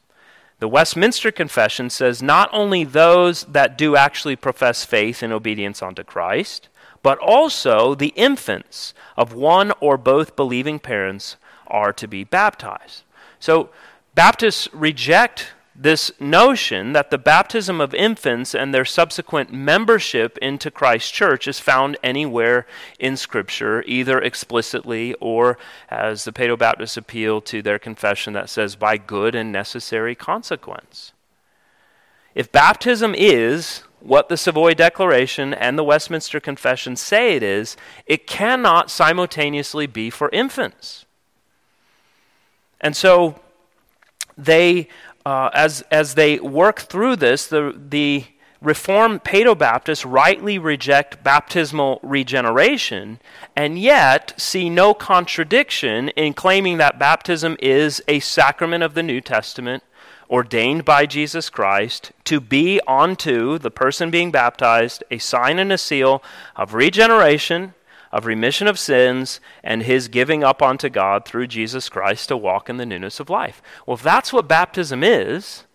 The 0.60 0.68
Westminster 0.70 1.32
Confession 1.32 1.90
says 1.90 2.24
not 2.24 2.50
only 2.54 2.86
those 2.86 3.44
that 3.44 3.78
do 3.78 3.96
actually 3.96 4.38
profess 4.38 4.86
faith 4.86 5.22
and 5.22 5.34
obedience 5.34 5.82
unto 5.82 6.04
Christ, 6.04 6.70
but 7.04 7.20
also 7.20 7.94
the 7.94 8.14
infants 8.16 8.94
of 9.18 9.34
one 9.34 9.74
or 9.80 9.98
both 9.98 10.36
believing 10.36 10.80
parents 10.80 11.36
are 11.68 11.92
to 11.94 12.08
be 12.08 12.24
baptized. 12.24 13.04
So 13.40 13.70
Baptists 14.16 14.70
reject 14.72 15.52
this 15.76 16.10
notion 16.22 16.94
that 16.94 17.12
the 17.12 17.18
baptism 17.18 17.82
of 17.82 17.94
infants 17.94 18.56
and 18.56 18.74
their 18.74 18.86
subsequent 18.86 19.52
membership 19.52 20.38
into 20.38 20.72
Christ's 20.72 21.12
church 21.12 21.50
is 21.50 21.60
found 21.60 21.98
anywhere 22.02 22.66
in 22.98 23.18
Scripture, 23.18 23.84
either 23.86 24.18
explicitly 24.18 25.14
or 25.16 25.58
as 25.90 26.24
the 26.24 26.32
Paedo 26.32 26.58
Baptists 26.58 26.96
appeal 26.96 27.42
to 27.42 27.62
their 27.62 27.78
confession 27.78 28.32
that 28.34 28.50
says, 28.50 28.78
by 28.78 28.96
good 28.96 29.36
and 29.36 29.52
necessary 29.52 30.16
consequence. 30.16 31.12
If 32.34 32.54
baptism 32.54 33.14
is 33.14 33.84
what 34.00 34.30
the 34.30 34.38
Savoy 34.38 34.76
Declaration 34.76 35.54
and 35.54 35.78
the 35.78 35.84
Westminster 35.84 36.40
Confession 36.40 36.96
say 36.96 37.36
it 37.36 37.44
is, 37.44 37.76
it 38.06 38.28
cannot 38.28 38.90
simultaneously 38.90 39.88
be 39.88 40.10
for 40.10 40.30
infants. 40.30 41.06
And 42.86 42.96
so, 42.96 43.40
they, 44.38 44.90
uh, 45.26 45.50
as, 45.56 45.84
as 45.90 46.14
they 46.14 46.38
work 46.38 46.82
through 46.82 47.16
this, 47.16 47.48
the, 47.48 47.74
the 47.76 48.26
Reformed 48.62 49.24
Paedo 49.24 49.58
Baptists 49.58 50.06
rightly 50.06 50.60
reject 50.60 51.24
baptismal 51.24 52.00
regeneration 52.04 53.20
and 53.56 53.80
yet 53.80 54.36
see 54.38 54.70
no 54.70 54.94
contradiction 54.94 56.10
in 56.10 56.34
claiming 56.34 56.78
that 56.78 57.00
baptism 57.00 57.58
is 57.60 58.04
a 58.08 58.20
sacrament 58.20 58.84
of 58.84 58.94
the 58.94 59.02
New 59.02 59.20
Testament 59.20 59.82
ordained 60.30 60.86
by 60.86 61.08
Jesus 61.08 61.50
Christ 61.50 62.12
to 62.26 62.40
be 62.40 62.80
unto 62.88 63.58
the 63.58 63.72
person 63.72 64.12
being 64.12 64.30
baptized 64.30 65.04
a 65.10 65.18
sign 65.18 65.58
and 65.58 65.72
a 65.72 65.78
seal 65.80 66.22
of 66.56 66.76
regeneration 66.76 67.74
of 68.16 68.26
remission 68.26 68.66
of 68.66 68.80
sins 68.80 69.42
and 69.62 69.84
his 69.84 70.08
giving 70.08 70.42
up 70.42 70.62
unto 70.62 70.88
God 70.88 71.26
through 71.26 71.48
Jesus 71.48 71.90
Christ 71.90 72.30
to 72.30 72.38
walk 72.38 72.70
in 72.70 72.78
the 72.78 72.86
newness 72.86 73.20
of 73.20 73.30
life. 73.30 73.62
Well, 73.86 73.96
if 73.96 74.04
that's 74.04 74.32
what 74.32 74.48
baptism 74.48 75.04
is, 75.04 75.66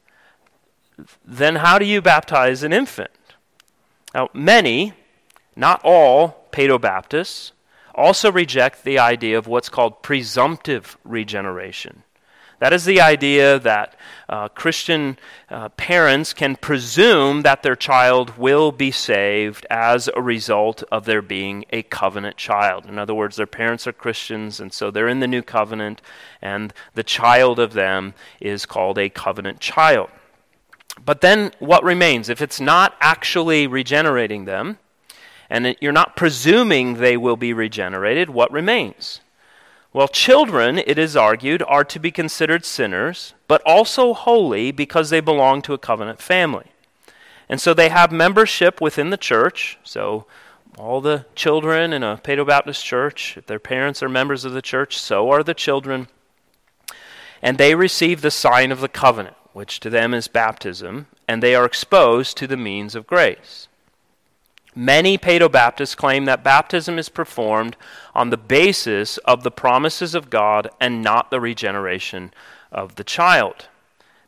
then 1.22 1.56
how 1.56 1.78
do 1.78 1.84
you 1.84 2.00
baptize 2.00 2.62
an 2.62 2.72
infant? 2.72 3.10
Now, 4.14 4.30
many, 4.32 4.94
not 5.54 5.82
all, 5.84 6.48
Paedo 6.50 6.80
Baptists 6.80 7.52
also 7.94 8.32
reject 8.32 8.84
the 8.84 8.98
idea 8.98 9.36
of 9.36 9.46
what's 9.46 9.68
called 9.68 10.02
presumptive 10.02 10.96
regeneration. 11.04 12.04
That 12.60 12.74
is 12.74 12.84
the 12.84 13.00
idea 13.00 13.58
that 13.58 13.96
uh, 14.28 14.48
Christian 14.48 15.18
uh, 15.48 15.70
parents 15.70 16.34
can 16.34 16.56
presume 16.56 17.40
that 17.40 17.62
their 17.62 17.74
child 17.74 18.36
will 18.36 18.70
be 18.70 18.90
saved 18.90 19.66
as 19.70 20.10
a 20.14 20.20
result 20.20 20.84
of 20.92 21.06
their 21.06 21.22
being 21.22 21.64
a 21.70 21.82
covenant 21.82 22.36
child. 22.36 22.84
In 22.84 22.98
other 22.98 23.14
words, 23.14 23.36
their 23.36 23.46
parents 23.46 23.86
are 23.86 23.92
Christians, 23.92 24.60
and 24.60 24.74
so 24.74 24.90
they're 24.90 25.08
in 25.08 25.20
the 25.20 25.26
new 25.26 25.42
covenant, 25.42 26.02
and 26.42 26.74
the 26.94 27.02
child 27.02 27.58
of 27.58 27.72
them 27.72 28.12
is 28.40 28.66
called 28.66 28.98
a 28.98 29.08
covenant 29.08 29.60
child. 29.60 30.10
But 31.02 31.22
then 31.22 31.52
what 31.60 31.82
remains? 31.82 32.28
If 32.28 32.42
it's 32.42 32.60
not 32.60 32.94
actually 33.00 33.66
regenerating 33.66 34.44
them, 34.44 34.78
and 35.48 35.76
you're 35.80 35.92
not 35.92 36.14
presuming 36.14 36.94
they 36.94 37.16
will 37.16 37.36
be 37.36 37.54
regenerated, 37.54 38.28
what 38.28 38.52
remains? 38.52 39.22
Well, 39.92 40.06
children, 40.06 40.78
it 40.78 40.98
is 40.98 41.16
argued, 41.16 41.64
are 41.66 41.82
to 41.84 41.98
be 41.98 42.12
considered 42.12 42.64
sinners, 42.64 43.34
but 43.48 43.60
also 43.66 44.14
holy 44.14 44.70
because 44.70 45.10
they 45.10 45.20
belong 45.20 45.62
to 45.62 45.74
a 45.74 45.78
covenant 45.78 46.20
family. 46.20 46.66
And 47.48 47.60
so 47.60 47.74
they 47.74 47.88
have 47.88 48.12
membership 48.12 48.80
within 48.80 49.10
the 49.10 49.16
church. 49.16 49.78
So 49.82 50.26
all 50.78 51.00
the 51.00 51.26
children 51.34 51.92
in 51.92 52.04
a 52.04 52.18
Paedo 52.18 52.46
Baptist 52.46 52.84
church, 52.84 53.36
if 53.36 53.46
their 53.46 53.58
parents 53.58 54.00
are 54.00 54.08
members 54.08 54.44
of 54.44 54.52
the 54.52 54.62
church, 54.62 54.96
so 54.96 55.28
are 55.30 55.42
the 55.42 55.54
children. 55.54 56.06
And 57.42 57.58
they 57.58 57.74
receive 57.74 58.20
the 58.20 58.30
sign 58.30 58.70
of 58.70 58.80
the 58.80 58.88
covenant, 58.88 59.36
which 59.52 59.80
to 59.80 59.90
them 59.90 60.14
is 60.14 60.28
baptism, 60.28 61.08
and 61.26 61.42
they 61.42 61.56
are 61.56 61.64
exposed 61.64 62.36
to 62.36 62.46
the 62.46 62.56
means 62.56 62.94
of 62.94 63.08
grace. 63.08 63.66
Many 64.74 65.18
Paedobaptists 65.18 65.96
claim 65.96 66.26
that 66.26 66.44
baptism 66.44 66.98
is 66.98 67.08
performed 67.08 67.76
on 68.14 68.30
the 68.30 68.36
basis 68.36 69.18
of 69.18 69.42
the 69.42 69.50
promises 69.50 70.14
of 70.14 70.30
God 70.30 70.70
and 70.80 71.02
not 71.02 71.30
the 71.30 71.40
regeneration 71.40 72.32
of 72.70 72.94
the 72.94 73.04
child. 73.04 73.66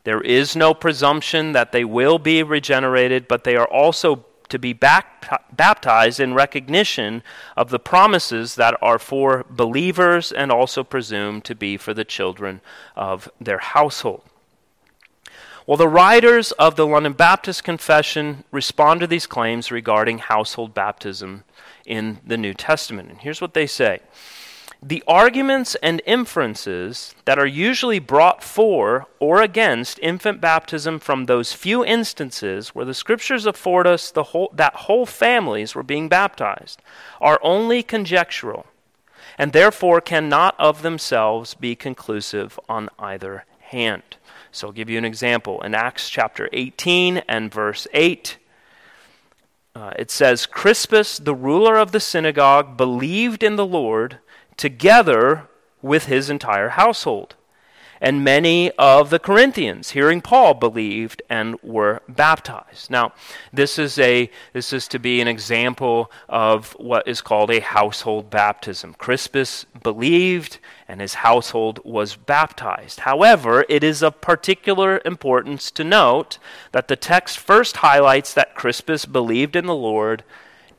There 0.03 0.21
is 0.21 0.53
no 0.53 0.73
presumption 0.73 1.53
that 1.53 1.71
they 1.71 1.85
will 1.85 2.19
be 2.19 2.43
regenerated, 2.43 3.27
but 3.29 3.45
they 3.45 3.55
are 3.55 3.67
also 3.67 4.25
to 4.49 4.59
be 4.59 4.73
baptized 4.73 6.19
in 6.19 6.33
recognition 6.33 7.23
of 7.55 7.69
the 7.69 7.79
promises 7.79 8.55
that 8.55 8.77
are 8.81 8.99
for 8.99 9.45
believers 9.49 10.33
and 10.33 10.51
also 10.51 10.83
presumed 10.83 11.45
to 11.45 11.55
be 11.55 11.77
for 11.77 11.93
the 11.93 12.03
children 12.03 12.59
of 12.97 13.31
their 13.39 13.59
household. 13.59 14.23
Well, 15.65 15.77
the 15.77 15.87
writers 15.87 16.51
of 16.53 16.75
the 16.75 16.85
London 16.85 17.13
Baptist 17.13 17.63
Confession 17.63 18.43
respond 18.51 18.99
to 18.99 19.07
these 19.07 19.25
claims 19.25 19.71
regarding 19.71 20.17
household 20.17 20.73
baptism 20.73 21.45
in 21.85 22.19
the 22.25 22.35
New 22.35 22.53
Testament. 22.53 23.09
And 23.09 23.19
here's 23.19 23.39
what 23.39 23.53
they 23.53 23.65
say 23.65 24.01
The 24.81 25.01
arguments 25.07 25.75
and 25.75 26.01
inferences 26.05 27.15
that 27.23 27.39
are 27.39 27.45
usually 27.45 27.99
brought 27.99 28.43
for 28.43 29.07
or 29.21 29.41
against 29.41 29.99
infant 29.99 30.41
baptism 30.41 30.99
from 30.99 31.27
those 31.27 31.53
few 31.53 31.85
instances 31.85 32.75
where 32.75 32.85
the 32.85 32.93
scriptures 32.93 33.45
afford 33.45 33.87
us 33.87 34.11
the 34.11 34.23
whole, 34.23 34.51
that 34.53 34.75
whole 34.75 35.05
families 35.05 35.75
were 35.75 35.83
being 35.83 36.09
baptized 36.09 36.81
are 37.21 37.39
only 37.41 37.81
conjectural 37.83 38.65
and 39.37 39.53
therefore 39.53 40.01
cannot 40.01 40.55
of 40.59 40.81
themselves 40.81 41.53
be 41.53 41.73
conclusive 41.73 42.59
on 42.67 42.89
either 42.99 43.45
hand. 43.61 44.17
So 44.53 44.67
I'll 44.67 44.73
give 44.73 44.89
you 44.89 44.99
an 44.99 45.03
example. 45.03 45.59
In 45.61 45.73
Acts 45.73 46.09
chapter 46.09 46.47
18 46.53 47.17
and 47.27 47.51
verse 47.51 47.87
8, 47.91 48.37
uh, 49.75 49.91
it 49.97 50.11
says, 50.11 50.45
Crispus, 50.45 51.17
the 51.17 51.33
ruler 51.33 51.75
of 51.75 51.91
the 51.91 51.99
synagogue, 51.99 52.77
believed 52.77 53.41
in 53.41 53.55
the 53.55 53.65
Lord 53.65 54.19
together 54.55 55.47
with 55.81 56.05
his 56.05 56.29
entire 56.29 56.69
household 56.69 57.35
and 58.03 58.21
many 58.21 58.69
of 58.71 59.09
the 59.09 59.17
Corinthians, 59.17 59.91
hearing 59.91 60.19
Paul, 60.19 60.55
believed 60.55 61.21
and 61.29 61.55
were 61.63 62.01
baptized. 62.09 62.91
Now, 62.91 63.13
this 63.53 63.79
is 63.79 63.97
a 63.97 64.29
this 64.51 64.73
is 64.73 64.89
to 64.89 64.99
be 64.99 65.21
an 65.21 65.29
example 65.29 66.11
of 66.27 66.73
what 66.73 67.07
is 67.07 67.21
called 67.21 67.49
a 67.49 67.61
household 67.61 68.29
baptism. 68.29 68.93
Crispus 68.95 69.65
believed 69.81 70.59
and 70.85 70.99
his 70.99 71.13
household 71.13 71.79
was 71.85 72.17
baptized. 72.17 72.99
However, 72.99 73.65
it 73.69 73.85
is 73.85 74.03
of 74.03 74.19
particular 74.19 75.01
importance 75.05 75.71
to 75.71 75.85
note 75.85 76.39
that 76.73 76.89
the 76.89 76.97
text 76.97 77.39
first 77.39 77.77
highlights 77.77 78.33
that 78.33 78.53
Crispus 78.53 79.05
believed 79.05 79.55
in 79.55 79.65
the 79.65 79.73
Lord 79.73 80.25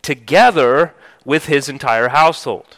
together 0.03 0.93
with 1.25 1.47
his 1.47 1.71
entire 1.71 2.11
household. 2.11 2.77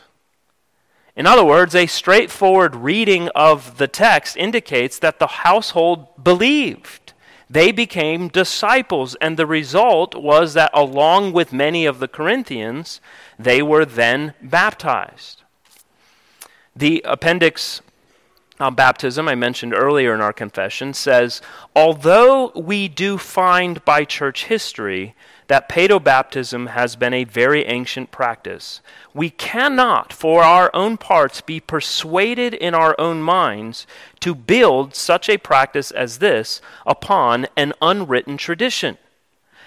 In 1.16 1.26
other 1.26 1.44
words, 1.44 1.74
a 1.74 1.86
straightforward 1.86 2.76
reading 2.76 3.28
of 3.28 3.78
the 3.78 3.88
text 3.88 4.36
indicates 4.36 4.98
that 4.98 5.18
the 5.18 5.26
household 5.26 6.22
believed. 6.22 7.14
They 7.48 7.72
became 7.72 8.28
disciples, 8.28 9.14
and 9.14 9.36
the 9.36 9.46
result 9.46 10.14
was 10.14 10.52
that 10.54 10.70
along 10.74 11.32
with 11.32 11.54
many 11.54 11.86
of 11.86 12.00
the 12.00 12.08
Corinthians, 12.08 13.00
they 13.38 13.62
were 13.62 13.86
then 13.86 14.34
baptized. 14.42 15.42
The 16.74 17.00
appendix 17.06 17.80
on 18.58 18.74
baptism, 18.74 19.28
I 19.28 19.34
mentioned 19.34 19.74
earlier 19.74 20.14
in 20.14 20.20
our 20.20 20.32
confession, 20.32 20.92
says 20.92 21.40
Although 21.74 22.52
we 22.54 22.88
do 22.88 23.16
find 23.16 23.84
by 23.84 24.04
church 24.04 24.46
history 24.46 25.14
that 25.48 25.68
paedobaptism 25.68 26.68
has 26.68 26.96
been 26.96 27.14
a 27.14 27.24
very 27.24 27.64
ancient 27.66 28.10
practice. 28.10 28.80
We 29.14 29.30
cannot, 29.30 30.12
for 30.12 30.42
our 30.42 30.70
own 30.74 30.96
parts, 30.96 31.40
be 31.40 31.60
persuaded 31.60 32.54
in 32.54 32.74
our 32.74 32.94
own 32.98 33.22
minds 33.22 33.86
to 34.20 34.34
build 34.34 34.94
such 34.94 35.28
a 35.28 35.38
practice 35.38 35.90
as 35.90 36.18
this 36.18 36.60
upon 36.84 37.46
an 37.56 37.72
unwritten 37.80 38.36
tradition, 38.36 38.98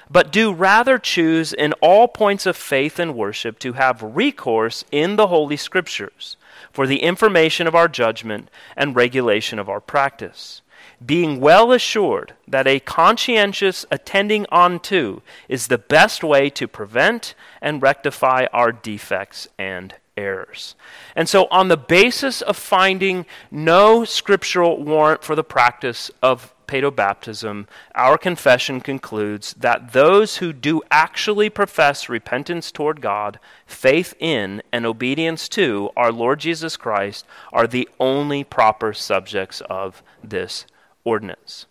but 0.10 0.32
do 0.32 0.52
rather 0.52 0.98
choose 0.98 1.54
in 1.54 1.74
all 1.74 2.08
points 2.08 2.46
of 2.46 2.58
faith 2.58 3.00
and 3.00 3.16
worship 3.16 3.58
to 3.60 3.74
have 3.74 4.02
recourse 4.02 4.84
in 4.92 5.16
the 5.16 5.28
Holy 5.28 5.58
Scriptures 5.58 6.36
for 6.72 6.86
the 6.86 7.02
information 7.04 7.68
of 7.68 7.76
our 7.76 7.88
judgment 7.88 8.50
and 8.76 8.96
regulation 8.96 9.60
of 9.60 9.70
our 9.70 9.80
practice 9.80 10.62
being 11.06 11.40
well 11.40 11.72
assured 11.72 12.34
that 12.48 12.68
a 12.68 12.80
conscientious 12.80 13.86
attending 13.90 14.46
unto 14.52 15.22
is 15.48 15.68
the 15.68 15.78
best 15.78 16.24
way 16.24 16.50
to 16.50 16.68
prevent 16.68 17.36
and 17.62 17.82
rectify 17.82 18.46
our 18.52 18.72
defects 18.72 19.48
and 19.58 19.96
errors. 20.18 20.76
And 21.16 21.30
so, 21.30 21.48
on 21.50 21.70
the 21.70 21.78
basis 21.78 22.42
of 22.42 22.58
finding 22.58 23.26
no 23.50 24.04
scriptural 24.04 24.84
warrant 24.84 25.24
for 25.24 25.36
the 25.36 25.44
practice 25.44 26.12
of 26.22 26.54
paedobaptism, 26.68 27.66
our 27.96 28.18
confession 28.18 28.80
concludes 28.80 29.54
that 29.54 29.94
those 29.94 30.38
who 30.38 30.54
do 30.54 30.82
actually 30.92 31.50
profess 31.50 32.10
repentance 32.10 32.72
toward 32.72 33.02
God, 33.02 33.40
faith 33.66 34.14
in, 34.20 34.62
and 34.72 34.86
obedience 34.86 35.50
to 35.50 35.90
our 35.98 36.12
Lord 36.12 36.40
Jesus 36.40 36.78
Christ 36.78 37.26
are 37.52 37.66
the 37.66 37.90
only 38.00 38.44
proper 38.44 38.94
subjects 38.94 39.62
of 39.62 40.04
this 40.24 40.66
ordinance. 41.04 41.66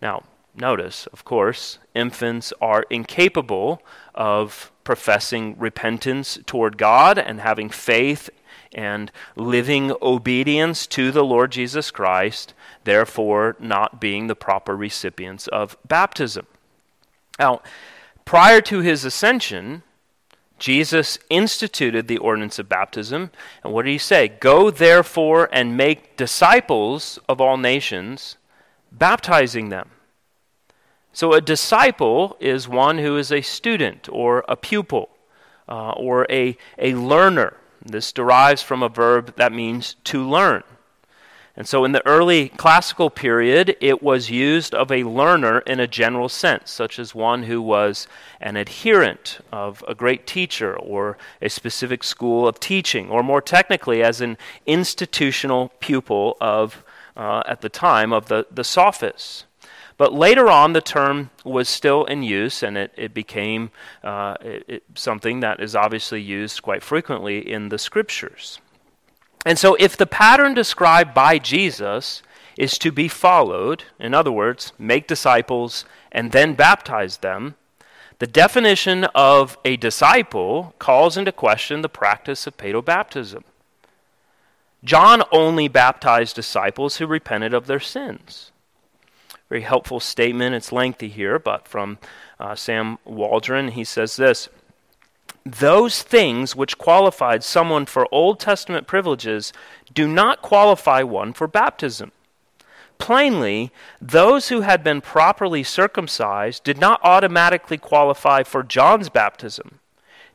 Now, 0.00 0.24
notice, 0.54 1.06
of 1.08 1.24
course, 1.24 1.78
infants 1.94 2.52
are 2.60 2.84
incapable 2.90 3.82
of 4.14 4.72
professing 4.84 5.56
repentance 5.58 6.38
toward 6.46 6.76
God 6.76 7.18
and 7.18 7.40
having 7.40 7.70
faith 7.70 8.28
and 8.74 9.12
living 9.36 9.92
obedience 10.00 10.86
to 10.88 11.10
the 11.10 11.24
Lord 11.24 11.52
Jesus 11.52 11.90
Christ, 11.90 12.54
therefore, 12.84 13.56
not 13.58 14.00
being 14.00 14.26
the 14.26 14.34
proper 14.34 14.76
recipients 14.76 15.46
of 15.48 15.76
baptism. 15.86 16.46
Now, 17.38 17.62
prior 18.24 18.60
to 18.62 18.80
his 18.80 19.04
ascension, 19.04 19.82
Jesus 20.58 21.18
instituted 21.28 22.06
the 22.06 22.18
ordinance 22.18 22.58
of 22.58 22.68
baptism. 22.68 23.30
And 23.64 23.72
what 23.72 23.84
did 23.84 23.90
he 23.90 23.98
say? 23.98 24.28
Go 24.28 24.70
therefore 24.70 25.48
and 25.52 25.76
make 25.76 26.16
disciples 26.16 27.18
of 27.28 27.40
all 27.40 27.56
nations 27.56 28.36
baptizing 28.98 29.68
them. 29.68 29.90
So, 31.12 31.34
a 31.34 31.40
disciple 31.40 32.36
is 32.40 32.68
one 32.68 32.98
who 32.98 33.18
is 33.18 33.30
a 33.30 33.42
student 33.42 34.08
or 34.10 34.44
a 34.48 34.56
pupil 34.56 35.10
uh, 35.68 35.90
or 35.90 36.26
a, 36.30 36.56
a 36.78 36.94
learner. 36.94 37.56
This 37.84 38.12
derives 38.12 38.62
from 38.62 38.82
a 38.82 38.88
verb 38.88 39.36
that 39.36 39.52
means 39.52 39.96
to 40.04 40.26
learn. 40.26 40.62
And 41.54 41.68
so, 41.68 41.84
in 41.84 41.92
the 41.92 42.06
early 42.06 42.48
classical 42.48 43.10
period, 43.10 43.76
it 43.78 44.02
was 44.02 44.30
used 44.30 44.74
of 44.74 44.90
a 44.90 45.04
learner 45.04 45.58
in 45.60 45.80
a 45.80 45.86
general 45.86 46.30
sense, 46.30 46.70
such 46.70 46.98
as 46.98 47.14
one 47.14 47.42
who 47.42 47.60
was 47.60 48.06
an 48.40 48.56
adherent 48.56 49.40
of 49.52 49.84
a 49.86 49.94
great 49.94 50.26
teacher 50.26 50.74
or 50.74 51.18
a 51.42 51.50
specific 51.50 52.04
school 52.04 52.48
of 52.48 52.58
teaching, 52.58 53.10
or 53.10 53.22
more 53.22 53.42
technically, 53.42 54.02
as 54.02 54.22
an 54.22 54.38
institutional 54.64 55.72
pupil 55.78 56.38
of 56.40 56.82
uh, 57.16 57.42
at 57.46 57.60
the 57.60 57.68
time 57.68 58.12
of 58.12 58.26
the, 58.26 58.46
the 58.50 58.64
sophists. 58.64 59.44
But 59.96 60.12
later 60.12 60.48
on, 60.48 60.72
the 60.72 60.80
term 60.80 61.30
was 61.44 61.68
still 61.68 62.04
in 62.06 62.22
use, 62.22 62.62
and 62.62 62.76
it, 62.76 62.92
it 62.96 63.14
became 63.14 63.70
uh, 64.02 64.36
it, 64.40 64.64
it, 64.66 64.82
something 64.94 65.40
that 65.40 65.60
is 65.60 65.76
obviously 65.76 66.20
used 66.20 66.62
quite 66.62 66.82
frequently 66.82 67.38
in 67.38 67.68
the 67.68 67.78
scriptures. 67.78 68.60
And 69.44 69.58
so, 69.58 69.76
if 69.78 69.96
the 69.96 70.06
pattern 70.06 70.54
described 70.54 71.14
by 71.14 71.38
Jesus 71.38 72.22
is 72.56 72.78
to 72.78 72.90
be 72.92 73.08
followed, 73.08 73.84
in 73.98 74.14
other 74.14 74.32
words, 74.32 74.72
make 74.78 75.06
disciples 75.06 75.84
and 76.10 76.32
then 76.32 76.54
baptize 76.54 77.18
them, 77.18 77.54
the 78.18 78.26
definition 78.26 79.04
of 79.14 79.58
a 79.64 79.76
disciple 79.76 80.74
calls 80.78 81.16
into 81.16 81.32
question 81.32 81.82
the 81.82 81.88
practice 81.88 82.46
of 82.46 82.56
paedobaptism. 82.56 83.42
John 84.84 85.22
only 85.30 85.68
baptized 85.68 86.34
disciples 86.34 86.96
who 86.96 87.06
repented 87.06 87.54
of 87.54 87.66
their 87.66 87.80
sins. 87.80 88.50
Very 89.48 89.62
helpful 89.62 90.00
statement. 90.00 90.54
It's 90.54 90.72
lengthy 90.72 91.08
here, 91.08 91.38
but 91.38 91.68
from 91.68 91.98
uh, 92.40 92.54
Sam 92.54 92.98
Waldron, 93.04 93.68
he 93.68 93.84
says 93.84 94.16
this 94.16 94.48
Those 95.44 96.02
things 96.02 96.56
which 96.56 96.78
qualified 96.78 97.44
someone 97.44 97.86
for 97.86 98.08
Old 98.10 98.40
Testament 98.40 98.86
privileges 98.86 99.52
do 99.92 100.08
not 100.08 100.42
qualify 100.42 101.02
one 101.02 101.32
for 101.32 101.46
baptism. 101.46 102.12
Plainly, 102.98 103.70
those 104.00 104.48
who 104.48 104.60
had 104.60 104.82
been 104.82 105.00
properly 105.00 105.62
circumcised 105.62 106.64
did 106.64 106.78
not 106.78 107.00
automatically 107.02 107.76
qualify 107.76 108.42
for 108.42 108.62
John's 108.62 109.08
baptism. 109.08 109.80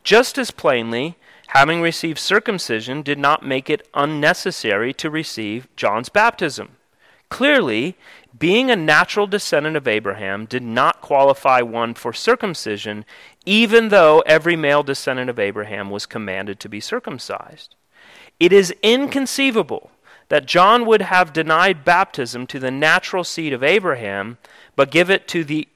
Just 0.04 0.38
as 0.38 0.52
plainly, 0.52 1.18
having 1.48 1.82
received 1.82 2.20
circumcision 2.20 3.02
did 3.02 3.18
not 3.18 3.46
make 3.46 3.70
it 3.70 3.88
unnecessary 3.94 4.94
to 4.94 5.10
receive 5.10 5.68
John's 5.76 6.10
baptism. 6.10 6.78
Clearly, 7.30 7.96
being 8.38 8.70
a 8.70 8.76
natural 8.76 9.28
descendant 9.28 9.76
of 9.76 9.88
Abraham 9.88 10.46
did 10.46 10.64
not 10.64 11.02
qualify 11.02 11.62
one 11.62 11.94
for 11.94 12.14
circumcision, 12.14 13.06
even 13.46 13.90
though 13.90 14.22
every 14.26 14.56
male 14.56 14.84
descendant 14.84 15.30
of 15.30 15.40
Abraham 15.40 15.90
was 15.90 16.06
commanded 16.06 16.60
to 16.60 16.70
be 16.70 16.80
circumcised. 16.80 17.76
It 18.40 18.54
is 18.54 18.74
inconceivable 18.84 19.92
that 20.30 20.46
John 20.46 20.86
would 20.86 21.02
have 21.02 21.34
denied 21.34 21.86
baptism 21.86 22.46
to 22.48 22.60
the 22.60 22.72
natural 22.72 23.24
seed 23.24 23.54
of 23.54 23.64
Abraham, 23.64 24.38
but 24.76 24.92
give 24.92 25.10
it 25.10 25.28
to 25.30 25.44
the 25.44 25.68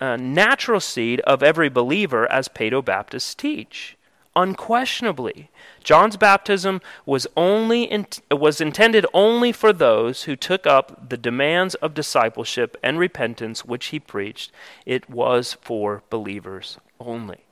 uh, 0.00 0.16
natural 0.16 0.80
seed 0.80 1.20
of 1.20 1.42
every 1.42 1.68
believer, 1.68 2.30
as 2.30 2.48
Paedobaptists 2.48 3.36
teach. 3.36 3.96
Unquestionably, 4.40 5.50
John's 5.84 6.16
baptism 6.16 6.80
was 7.04 7.26
only 7.36 7.82
in, 7.82 8.06
was 8.30 8.58
intended 8.58 9.04
only 9.12 9.52
for 9.52 9.70
those 9.70 10.22
who 10.22 10.34
took 10.34 10.66
up 10.66 11.10
the 11.10 11.18
demands 11.18 11.74
of 11.74 11.92
discipleship 11.92 12.74
and 12.82 12.98
repentance 12.98 13.66
which 13.66 13.88
he 13.88 14.00
preached. 14.00 14.50
It 14.86 15.10
was 15.10 15.58
for 15.60 16.02
believers 16.08 16.78
only. 16.98 17.44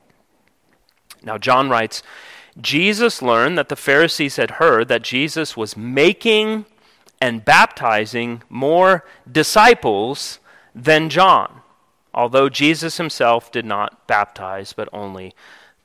Now 1.22 1.36
John 1.36 1.68
writes, 1.68 2.02
Jesus 2.58 3.20
learned 3.20 3.58
that 3.58 3.68
the 3.68 3.76
Pharisees 3.76 4.36
had 4.36 4.52
heard 4.52 4.88
that 4.88 5.02
Jesus 5.02 5.58
was 5.58 5.76
making 5.76 6.64
and 7.20 7.44
baptizing 7.44 8.42
more 8.48 9.04
disciples 9.30 10.38
than 10.74 11.10
John, 11.10 11.60
although 12.14 12.48
Jesus 12.48 12.96
himself 12.96 13.52
did 13.52 13.66
not 13.66 14.06
baptize 14.06 14.72
but 14.72 14.88
only 14.90 15.34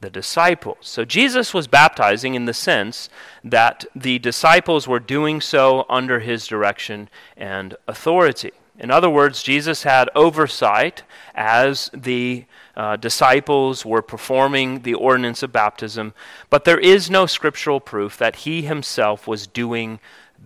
the 0.03 0.09
disciples. 0.09 0.79
So 0.81 1.05
Jesus 1.05 1.53
was 1.53 1.67
baptizing 1.67 2.35
in 2.35 2.43
the 2.43 2.53
sense 2.53 3.09
that 3.41 3.85
the 3.95 4.19
disciples 4.19 4.85
were 4.85 4.99
doing 4.99 5.39
so 5.39 5.85
under 5.89 6.19
his 6.19 6.45
direction 6.45 7.09
and 7.37 7.75
authority. 7.87 8.51
In 8.77 8.91
other 8.91 9.09
words, 9.09 9.41
Jesus 9.41 9.83
had 9.83 10.09
oversight 10.13 11.03
as 11.33 11.89
the 11.93 12.43
uh, 12.75 12.97
disciples 12.97 13.85
were 13.85 14.01
performing 14.01 14.81
the 14.81 14.93
ordinance 14.93 15.41
of 15.41 15.53
baptism, 15.53 16.13
but 16.49 16.65
there 16.65 16.79
is 16.79 17.09
no 17.09 17.25
scriptural 17.25 17.79
proof 17.79 18.17
that 18.17 18.37
he 18.37 18.63
himself 18.63 19.25
was 19.25 19.47
doing 19.47 19.99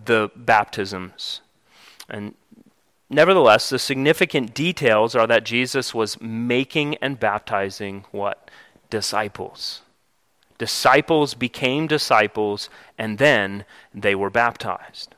the 0.04 0.30
baptisms. 0.36 1.40
And 2.08 2.34
nevertheless, 3.10 3.70
the 3.70 3.78
significant 3.78 4.54
details 4.54 5.16
are 5.16 5.26
that 5.26 5.44
Jesus 5.44 5.92
was 5.92 6.20
making 6.20 6.94
and 6.96 7.18
baptizing 7.18 8.04
what? 8.12 8.48
Disciples. 8.90 9.82
Disciples 10.58 11.34
became 11.34 11.86
disciples, 11.86 12.68
and 12.98 13.18
then 13.18 13.64
they 13.94 14.14
were 14.14 14.30
baptized. 14.30 15.14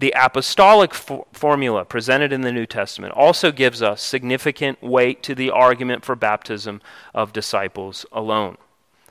The 0.00 0.12
apostolic 0.16 0.94
for- 0.94 1.26
formula 1.32 1.84
presented 1.84 2.32
in 2.32 2.42
the 2.42 2.52
New 2.52 2.66
Testament 2.66 3.14
also 3.14 3.50
gives 3.50 3.82
us 3.82 4.02
significant 4.02 4.82
weight 4.82 5.22
to 5.24 5.34
the 5.34 5.50
argument 5.50 6.04
for 6.04 6.14
baptism 6.14 6.80
of 7.14 7.32
disciples 7.32 8.04
alone. 8.12 8.58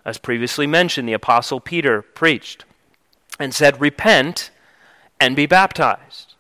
As 0.06 0.18
previously 0.18 0.68
mentioned, 0.68 1.08
the 1.08 1.14
Apostle 1.14 1.60
Peter 1.60 2.02
preached 2.02 2.64
and 3.40 3.54
said, 3.54 3.82
Repent 3.82 4.52
and 5.20 5.36
be 5.36 5.46
baptized. 5.46 6.36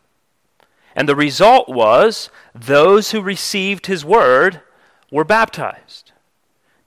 And 0.95 1.07
the 1.07 1.15
result 1.15 1.69
was 1.69 2.29
those 2.55 3.11
who 3.11 3.21
received 3.21 3.87
his 3.87 4.03
word 4.05 4.61
were 5.11 5.25
baptized 5.25 6.06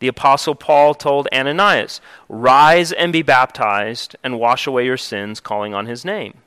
the 0.00 0.08
Apostle 0.08 0.54
Paul 0.54 0.94
told 0.94 1.28
Ananias, 1.32 2.00
Rise 2.28 2.90
and 2.92 3.12
be 3.12 3.22
baptized 3.22 4.16
and 4.24 4.38
wash 4.38 4.66
away 4.66 4.84
your 4.84 4.96
sins, 4.96 5.40
calling 5.40 5.72
on 5.72 5.86
his 5.86 6.04
name. 6.04 6.38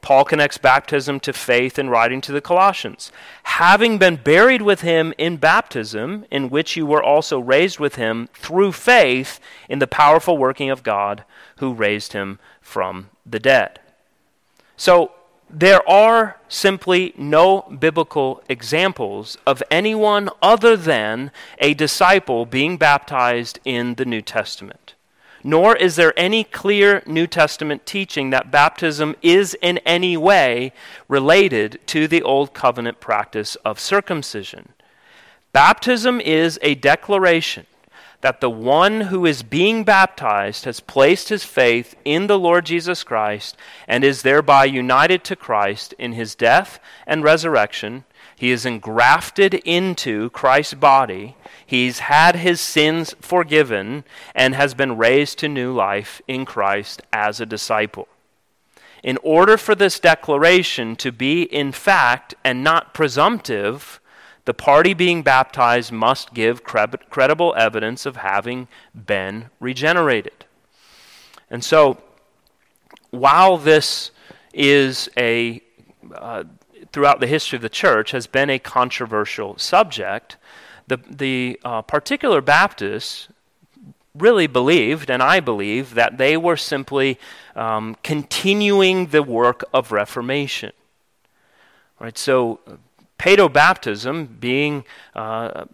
Paul 0.00 0.24
connects 0.24 0.58
baptism 0.58 1.18
to 1.20 1.32
faith 1.32 1.78
in 1.78 1.90
writing 1.90 2.20
to 2.20 2.32
the 2.32 2.40
Colossians. 2.40 3.10
Having 3.44 3.98
been 3.98 4.16
buried 4.16 4.62
with 4.62 4.82
him 4.82 5.12
in 5.18 5.36
baptism, 5.38 6.24
in 6.30 6.50
which 6.50 6.76
you 6.76 6.86
were 6.86 7.02
also 7.02 7.40
raised 7.40 7.80
with 7.80 7.96
him 7.96 8.28
through 8.34 8.72
faith 8.72 9.40
in 9.68 9.80
the 9.80 9.88
powerful 9.88 10.38
working 10.38 10.70
of 10.70 10.84
God 10.84 11.24
who 11.56 11.74
raised 11.74 12.12
him 12.12 12.38
from 12.60 13.10
the 13.26 13.40
dead. 13.40 13.80
So, 14.76 15.12
there 15.50 15.88
are 15.88 16.38
simply 16.48 17.14
no 17.16 17.62
biblical 17.62 18.42
examples 18.48 19.38
of 19.46 19.62
anyone 19.70 20.28
other 20.42 20.76
than 20.76 21.30
a 21.58 21.74
disciple 21.74 22.44
being 22.46 22.76
baptized 22.76 23.58
in 23.64 23.94
the 23.94 24.04
New 24.04 24.20
Testament. 24.20 24.94
Nor 25.44 25.76
is 25.76 25.96
there 25.96 26.12
any 26.18 26.44
clear 26.44 27.02
New 27.06 27.26
Testament 27.26 27.86
teaching 27.86 28.30
that 28.30 28.50
baptism 28.50 29.14
is 29.22 29.56
in 29.62 29.78
any 29.78 30.16
way 30.16 30.72
related 31.06 31.78
to 31.86 32.08
the 32.08 32.22
Old 32.22 32.52
Covenant 32.52 33.00
practice 33.00 33.54
of 33.56 33.78
circumcision. 33.78 34.70
Baptism 35.52 36.20
is 36.20 36.58
a 36.60 36.74
declaration 36.74 37.66
that 38.20 38.40
the 38.40 38.50
one 38.50 39.02
who 39.02 39.24
is 39.24 39.42
being 39.42 39.84
baptized 39.84 40.64
has 40.64 40.80
placed 40.80 41.28
his 41.28 41.44
faith 41.44 41.94
in 42.04 42.26
the 42.26 42.38
Lord 42.38 42.66
Jesus 42.66 43.04
Christ 43.04 43.56
and 43.86 44.02
is 44.02 44.22
thereby 44.22 44.64
united 44.64 45.22
to 45.24 45.36
Christ 45.36 45.94
in 45.98 46.12
his 46.12 46.34
death 46.34 46.80
and 47.06 47.22
resurrection. 47.22 48.04
He 48.34 48.50
is 48.50 48.66
engrafted 48.66 49.54
into 49.54 50.30
Christ's 50.30 50.74
body. 50.74 51.36
He's 51.64 52.00
had 52.00 52.36
his 52.36 52.60
sins 52.60 53.14
forgiven 53.20 54.04
and 54.34 54.54
has 54.54 54.74
been 54.74 54.96
raised 54.96 55.38
to 55.38 55.48
new 55.48 55.72
life 55.72 56.20
in 56.26 56.44
Christ 56.44 57.02
as 57.12 57.40
a 57.40 57.46
disciple. 57.46 58.08
In 59.02 59.16
order 59.22 59.56
for 59.56 59.76
this 59.76 60.00
declaration 60.00 60.96
to 60.96 61.12
be 61.12 61.42
in 61.42 61.70
fact 61.70 62.34
and 62.42 62.64
not 62.64 62.94
presumptive, 62.94 63.97
the 64.48 64.54
party 64.54 64.94
being 64.94 65.22
baptized 65.22 65.92
must 65.92 66.32
give 66.32 66.64
credible 66.64 67.54
evidence 67.54 68.06
of 68.06 68.16
having 68.16 68.66
been 68.94 69.50
regenerated. 69.60 70.46
And 71.50 71.62
so, 71.62 71.98
while 73.10 73.58
this 73.58 74.10
is 74.54 75.10
a, 75.18 75.60
uh, 76.14 76.44
throughout 76.94 77.20
the 77.20 77.26
history 77.26 77.56
of 77.56 77.62
the 77.62 77.68
church, 77.68 78.12
has 78.12 78.26
been 78.26 78.48
a 78.48 78.58
controversial 78.58 79.58
subject, 79.58 80.38
the, 80.86 80.96
the 80.96 81.60
uh, 81.62 81.82
particular 81.82 82.40
Baptists 82.40 83.28
really 84.14 84.46
believed, 84.46 85.10
and 85.10 85.22
I 85.22 85.40
believe, 85.40 85.92
that 85.92 86.16
they 86.16 86.38
were 86.38 86.56
simply 86.56 87.18
um, 87.54 87.98
continuing 88.02 89.08
the 89.08 89.22
work 89.22 89.62
of 89.74 89.92
Reformation. 89.92 90.72
Right, 92.00 92.16
so 92.16 92.60
Paedobaptism 93.18 94.40
being 94.40 94.84
uh, 95.14 95.64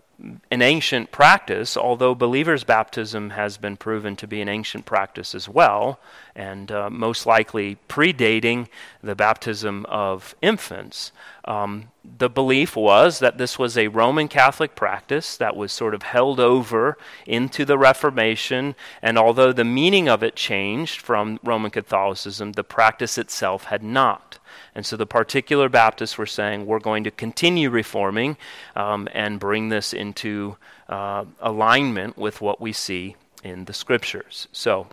an 0.51 0.63
ancient 0.63 1.11
practice, 1.11 1.77
although 1.77 2.15
believers' 2.15 2.65
baptism 2.65 3.31
has 3.31 3.57
been 3.57 3.77
proven 3.77 4.17
to 4.17 4.27
be 4.27 4.41
an 4.41 4.49
ancient 4.49 4.87
practice 4.87 5.35
as 5.35 5.49
well, 5.49 5.99
and 6.35 6.71
uh, 6.71 6.89
most 6.89 7.27
likely 7.27 7.77
predating 7.89 8.69
the 9.03 9.15
baptism 9.15 9.85
of 9.87 10.35
infants. 10.41 11.13
Um, 11.45 11.89
the 12.19 12.31
belief 12.31 12.77
was 12.77 13.19
that 13.19 13.39
this 13.39 13.59
was 13.59 13.77
a 13.77 13.89
Roman 13.89 14.29
Catholic 14.29 14.75
practice 14.75 15.37
that 15.37 15.57
was 15.57 15.73
sort 15.73 15.95
of 15.95 16.03
held 16.03 16.41
over 16.41 16.97
into 17.27 17.65
the 17.65 17.79
Reformation, 17.79 18.75
and 19.03 19.19
although 19.19 19.53
the 19.53 19.65
meaning 19.65 20.09
of 20.09 20.23
it 20.23 20.37
changed 20.37 21.01
from 21.01 21.41
Roman 21.43 21.71
Catholicism, 21.71 22.53
the 22.53 22.65
practice 22.65 23.19
itself 23.19 23.65
had 23.65 23.83
not. 23.83 24.39
And 24.75 24.85
so 24.85 24.97
the 24.97 25.07
particular 25.07 25.69
Baptists 25.69 26.19
were 26.19 26.27
saying, 26.27 26.67
we're 26.67 26.81
going 26.81 27.05
to 27.05 27.11
continue 27.11 27.71
reforming 27.71 28.37
um, 28.75 29.09
and 29.13 29.39
bring 29.39 29.69
this 29.69 29.93
into 29.93 30.57
uh, 30.89 31.25
alignment 31.41 32.19
with 32.19 32.41
what 32.41 32.61
we 32.61 32.73
see 32.73 33.17
in 33.45 33.67
the 33.67 33.73
scriptures. 33.73 34.49
So 34.53 34.89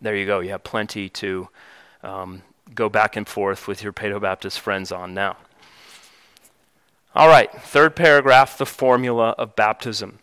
there 0.00 0.14
you 0.14 0.26
go. 0.26 0.40
You 0.40 0.50
have 0.50 0.62
plenty 0.62 1.08
to 1.08 1.48
um, 2.02 2.42
go 2.74 2.88
back 2.88 3.16
and 3.16 3.26
forth 3.26 3.66
with 3.66 3.82
your 3.82 3.92
Paedo 3.92 4.20
Baptist 4.20 4.60
friends 4.60 4.92
on 4.92 5.14
now. 5.14 5.36
All 7.16 7.28
right, 7.28 7.50
third 7.62 7.94
paragraph 7.94 8.58
the 8.58 8.66
formula 8.66 9.34
of 9.38 9.54
baptism. 9.54 10.18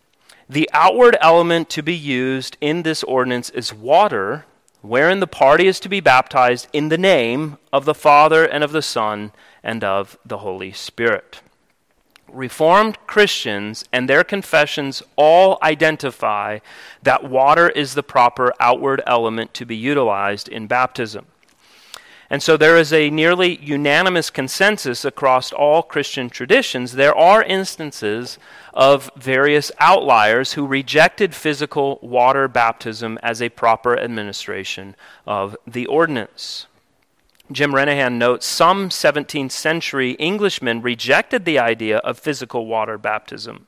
The 0.49 0.69
outward 0.73 1.15
element 1.21 1.69
to 1.69 1.81
be 1.81 1.95
used 1.95 2.57
in 2.59 2.83
this 2.83 3.03
ordinance 3.03 3.49
is 3.49 3.73
water, 3.73 4.45
wherein 4.81 5.19
the 5.19 5.27
party 5.27 5.67
is 5.67 5.79
to 5.79 5.89
be 5.89 5.99
baptized 5.99 6.67
in 6.73 6.89
the 6.89 6.97
name 6.97 7.57
of 7.71 7.85
the 7.85 7.93
Father 7.93 8.45
and 8.45 8.63
of 8.63 8.71
the 8.71 8.81
Son 8.81 9.31
and 9.63 9.83
of 9.83 10.17
the 10.25 10.39
Holy 10.39 10.71
Spirit. 10.71 11.41
Reformed 12.27 12.97
Christians 13.07 13.83
and 13.91 14.07
their 14.07 14.23
confessions 14.23 15.03
all 15.15 15.57
identify 15.61 16.59
that 17.03 17.29
water 17.29 17.69
is 17.69 17.93
the 17.93 18.03
proper 18.03 18.53
outward 18.59 19.01
element 19.05 19.53
to 19.55 19.65
be 19.65 19.75
utilized 19.75 20.47
in 20.47 20.67
baptism. 20.67 21.25
And 22.31 22.41
so 22.41 22.55
there 22.55 22.77
is 22.77 22.93
a 22.93 23.09
nearly 23.09 23.57
unanimous 23.57 24.29
consensus 24.29 25.03
across 25.03 25.51
all 25.51 25.83
Christian 25.83 26.29
traditions. 26.29 26.93
There 26.93 27.13
are 27.13 27.43
instances 27.43 28.39
of 28.73 29.11
various 29.17 29.69
outliers 29.79 30.53
who 30.53 30.65
rejected 30.65 31.35
physical 31.35 31.99
water 32.01 32.47
baptism 32.47 33.19
as 33.21 33.41
a 33.41 33.49
proper 33.49 33.99
administration 33.99 34.95
of 35.27 35.57
the 35.67 35.85
ordinance. 35.87 36.67
Jim 37.51 37.73
Renihan 37.73 38.13
notes 38.13 38.45
some 38.45 38.87
17th 38.87 39.51
century 39.51 40.15
Englishmen 40.17 40.81
rejected 40.81 41.43
the 41.43 41.59
idea 41.59 41.97
of 41.97 42.17
physical 42.17 42.65
water 42.65 42.97
baptism. 42.97 43.67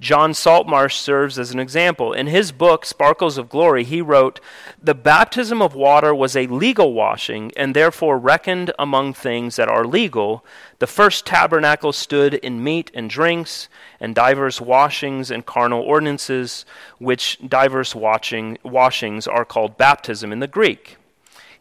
John 0.00 0.34
Saltmarsh 0.34 0.96
serves 0.96 1.38
as 1.38 1.52
an 1.52 1.58
example. 1.58 2.12
In 2.12 2.26
his 2.26 2.52
book, 2.52 2.84
Sparkles 2.84 3.38
of 3.38 3.48
Glory, 3.48 3.82
he 3.82 4.02
wrote 4.02 4.40
The 4.82 4.94
baptism 4.94 5.62
of 5.62 5.74
water 5.74 6.14
was 6.14 6.36
a 6.36 6.46
legal 6.48 6.92
washing, 6.92 7.50
and 7.56 7.74
therefore 7.74 8.18
reckoned 8.18 8.72
among 8.78 9.14
things 9.14 9.56
that 9.56 9.68
are 9.68 9.86
legal. 9.86 10.44
The 10.80 10.86
first 10.86 11.24
tabernacle 11.24 11.92
stood 11.92 12.34
in 12.34 12.62
meat 12.62 12.90
and 12.92 13.08
drinks, 13.08 13.68
and 13.98 14.14
divers 14.14 14.60
washings 14.60 15.30
and 15.30 15.46
carnal 15.46 15.80
ordinances, 15.80 16.66
which 16.98 17.38
divers 17.46 17.94
watching, 17.94 18.58
washings 18.62 19.26
are 19.26 19.46
called 19.46 19.78
baptism 19.78 20.30
in 20.30 20.40
the 20.40 20.46
Greek. 20.46 20.98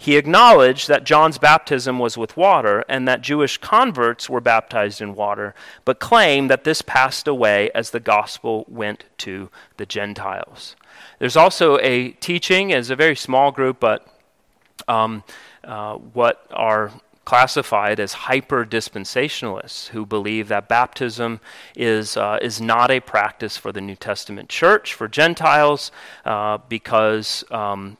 He 0.06 0.18
acknowledged 0.18 0.88
that 0.88 1.04
John's 1.04 1.40
baptism 1.40 1.98
was 1.98 2.16
with 2.16 2.38
water 2.38 2.86
and 2.88 3.08
that 3.08 3.24
Jewish 3.24 3.58
converts 3.58 4.30
were 4.30 4.40
baptized 4.40 5.02
in 5.02 5.16
water, 5.16 5.56
but 5.84 6.00
claimed 6.00 6.48
that 6.52 6.64
this 6.64 6.84
passed 6.84 7.28
away 7.28 7.72
as 7.74 7.90
the 7.90 8.00
gospel 8.00 8.66
went 8.68 9.06
to 9.18 9.50
the 9.78 9.86
Gentiles. 9.88 10.76
There's 11.18 11.36
also 11.36 11.80
a 11.80 12.10
teaching, 12.12 12.72
as 12.72 12.92
a 12.92 12.96
very 12.96 13.16
small 13.16 13.52
group, 13.52 13.80
but 13.80 14.08
um, 14.88 15.24
uh, 15.64 15.96
what 15.96 16.46
are 16.52 16.92
classified 17.26 18.00
as 18.00 18.14
hyper 18.14 18.64
dispensationalists 18.64 19.88
who 19.88 20.06
believe 20.06 20.50
that 20.50 20.68
baptism 20.68 21.40
is, 21.76 22.16
uh, 22.16 22.38
is 22.44 22.62
not 22.62 22.92
a 22.92 23.00
practice 23.00 23.58
for 23.58 23.72
the 23.72 23.82
New 23.82 23.96
Testament 23.96 24.50
church, 24.50 24.94
for 24.94 25.08
Gentiles, 25.08 25.92
uh, 26.26 26.60
because 26.70 27.44
um, 27.50 27.98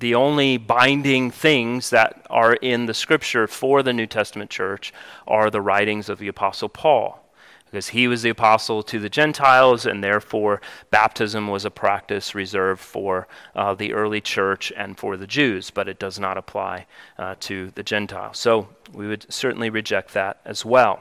the 0.00 0.14
only 0.14 0.56
binding 0.56 1.30
things 1.30 1.90
that 1.90 2.26
are 2.30 2.54
in 2.54 2.86
the 2.86 2.94
scripture 2.94 3.46
for 3.46 3.82
the 3.82 3.92
New 3.92 4.06
Testament 4.06 4.50
church 4.50 4.92
are 5.28 5.50
the 5.50 5.60
writings 5.60 6.08
of 6.08 6.18
the 6.18 6.28
Apostle 6.28 6.70
Paul. 6.70 7.18
Because 7.66 7.88
he 7.88 8.08
was 8.08 8.22
the 8.22 8.30
apostle 8.30 8.82
to 8.82 8.98
the 8.98 9.08
Gentiles, 9.08 9.86
and 9.86 10.02
therefore 10.02 10.60
baptism 10.90 11.46
was 11.46 11.64
a 11.64 11.70
practice 11.70 12.34
reserved 12.34 12.80
for 12.80 13.28
uh, 13.54 13.74
the 13.74 13.92
early 13.92 14.20
church 14.20 14.72
and 14.76 14.98
for 14.98 15.16
the 15.16 15.26
Jews, 15.26 15.70
but 15.70 15.86
it 15.86 16.00
does 16.00 16.18
not 16.18 16.36
apply 16.36 16.86
uh, 17.16 17.36
to 17.40 17.70
the 17.76 17.84
Gentiles. 17.84 18.38
So 18.38 18.70
we 18.92 19.06
would 19.06 19.32
certainly 19.32 19.70
reject 19.70 20.14
that 20.14 20.40
as 20.44 20.64
well. 20.64 21.00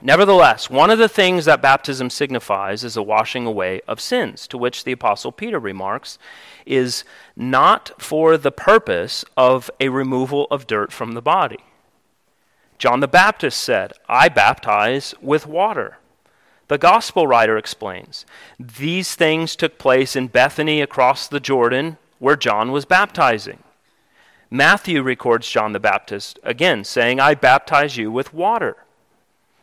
Nevertheless, 0.00 0.70
one 0.70 0.90
of 0.90 0.98
the 0.98 1.08
things 1.08 1.44
that 1.46 1.60
baptism 1.60 2.08
signifies 2.08 2.84
is 2.84 2.96
a 2.96 3.02
washing 3.02 3.46
away 3.46 3.80
of 3.88 4.00
sins, 4.00 4.46
to 4.46 4.56
which 4.56 4.84
the 4.84 4.92
Apostle 4.92 5.32
Peter 5.32 5.58
remarks, 5.58 6.18
is 6.64 7.02
not 7.34 7.90
for 8.00 8.36
the 8.36 8.52
purpose 8.52 9.24
of 9.36 9.70
a 9.80 9.88
removal 9.88 10.46
of 10.52 10.68
dirt 10.68 10.92
from 10.92 11.12
the 11.12 11.22
body. 11.22 11.58
John 12.78 13.00
the 13.00 13.08
Baptist 13.08 13.60
said, 13.60 13.92
I 14.08 14.28
baptize 14.28 15.14
with 15.20 15.48
water. 15.48 15.98
The 16.68 16.78
gospel 16.78 17.26
writer 17.26 17.56
explains, 17.56 18.24
these 18.60 19.16
things 19.16 19.56
took 19.56 19.78
place 19.78 20.14
in 20.14 20.28
Bethany 20.28 20.80
across 20.80 21.26
the 21.26 21.40
Jordan, 21.40 21.96
where 22.20 22.36
John 22.36 22.70
was 22.70 22.84
baptizing. 22.84 23.64
Matthew 24.48 25.02
records 25.02 25.50
John 25.50 25.72
the 25.72 25.80
Baptist 25.80 26.38
again 26.44 26.84
saying, 26.84 27.18
I 27.18 27.34
baptize 27.34 27.96
you 27.96 28.12
with 28.12 28.32
water. 28.32 28.76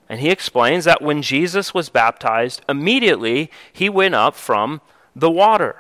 And 0.07 0.19
he 0.19 0.29
explains 0.29 0.85
that 0.85 1.01
when 1.01 1.21
Jesus 1.21 1.73
was 1.73 1.89
baptized, 1.89 2.61
immediately 2.69 3.49
he 3.73 3.89
went 3.89 4.15
up 4.15 4.35
from 4.35 4.81
the 5.15 5.31
water. 5.31 5.77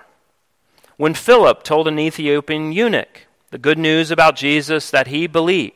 When 0.97 1.13
Philip 1.13 1.63
told 1.63 1.87
an 1.87 1.99
Ethiopian 1.99 2.71
eunuch 2.71 3.27
the 3.51 3.57
good 3.57 3.77
news 3.77 4.11
about 4.11 4.35
Jesus 4.35 4.89
that 4.89 5.07
he 5.07 5.27
believed, 5.27 5.75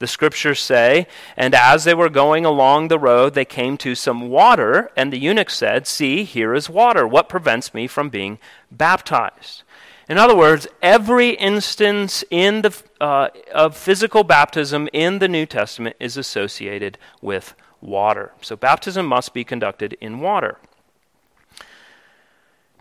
the 0.00 0.06
scriptures 0.08 0.60
say, 0.60 1.06
and 1.36 1.54
as 1.54 1.84
they 1.84 1.94
were 1.94 2.08
going 2.08 2.44
along 2.44 2.88
the 2.88 2.98
road, 2.98 3.34
they 3.34 3.44
came 3.44 3.76
to 3.78 3.94
some 3.94 4.28
water, 4.30 4.90
and 4.96 5.12
the 5.12 5.18
eunuch 5.18 5.48
said, 5.48 5.86
See, 5.86 6.24
here 6.24 6.54
is 6.54 6.68
water. 6.68 7.06
What 7.06 7.28
prevents 7.28 7.72
me 7.72 7.86
from 7.86 8.08
being 8.10 8.40
baptized? 8.68 9.62
In 10.08 10.18
other 10.18 10.36
words, 10.36 10.66
every 10.82 11.30
instance 11.30 12.24
in 12.30 12.62
the, 12.62 12.82
uh, 13.00 13.28
of 13.54 13.76
physical 13.76 14.24
baptism 14.24 14.88
in 14.92 15.20
the 15.20 15.28
New 15.28 15.46
Testament 15.46 15.94
is 16.00 16.16
associated 16.16 16.98
with 17.20 17.54
water. 17.82 18.32
So 18.40 18.56
baptism 18.56 19.06
must 19.06 19.34
be 19.34 19.44
conducted 19.44 19.96
in 20.00 20.20
water. 20.20 20.58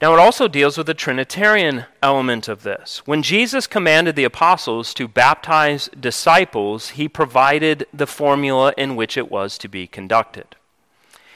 Now, 0.01 0.13
it 0.13 0.19
also 0.19 0.47
deals 0.47 0.79
with 0.79 0.87
the 0.87 0.95
Trinitarian 0.95 1.85
element 2.01 2.47
of 2.47 2.63
this. 2.63 3.03
When 3.05 3.21
Jesus 3.21 3.67
commanded 3.67 4.15
the 4.15 4.23
apostles 4.23 4.95
to 4.95 5.07
baptize 5.07 5.89
disciples, 5.89 6.89
he 6.91 7.07
provided 7.07 7.85
the 7.93 8.07
formula 8.07 8.73
in 8.77 8.95
which 8.95 9.15
it 9.15 9.29
was 9.29 9.59
to 9.59 9.67
be 9.67 9.85
conducted. 9.85 10.55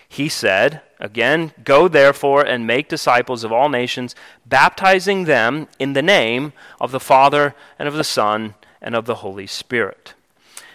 He 0.09 0.29
said, 0.29 0.81
again, 0.99 1.51
Go 1.63 1.87
therefore 1.87 2.43
and 2.43 2.65
make 2.65 2.89
disciples 2.89 3.43
of 3.43 3.51
all 3.51 3.69
nations, 3.69 4.15
baptizing 4.47 5.25
them 5.25 5.67
in 5.77 5.93
the 5.93 6.01
name 6.01 6.53
of 6.81 6.91
the 6.91 6.99
Father 6.99 7.53
and 7.77 7.87
of 7.87 7.93
the 7.93 8.03
Son 8.03 8.55
and 8.81 8.95
of 8.95 9.05
the 9.05 9.15
Holy 9.15 9.45
Spirit. 9.45 10.15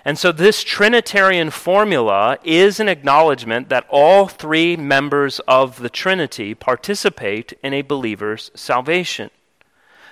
And 0.05 0.19
so, 0.19 0.33
this 0.33 0.65
Trinitarian 0.65 1.51
formula 1.51 2.39
is 2.43 2.81
an 2.81 2.89
acknowledgement 2.89 3.69
that 3.69 3.87
all 3.91 4.29
three 4.29 4.77
members 4.77 5.41
of 5.41 5.81
the 5.81 5.91
Trinity 5.91 6.55
participate 6.55 7.53
in 7.63 7.75
a 7.75 7.83
believer's 7.83 8.51
salvation. 8.55 9.31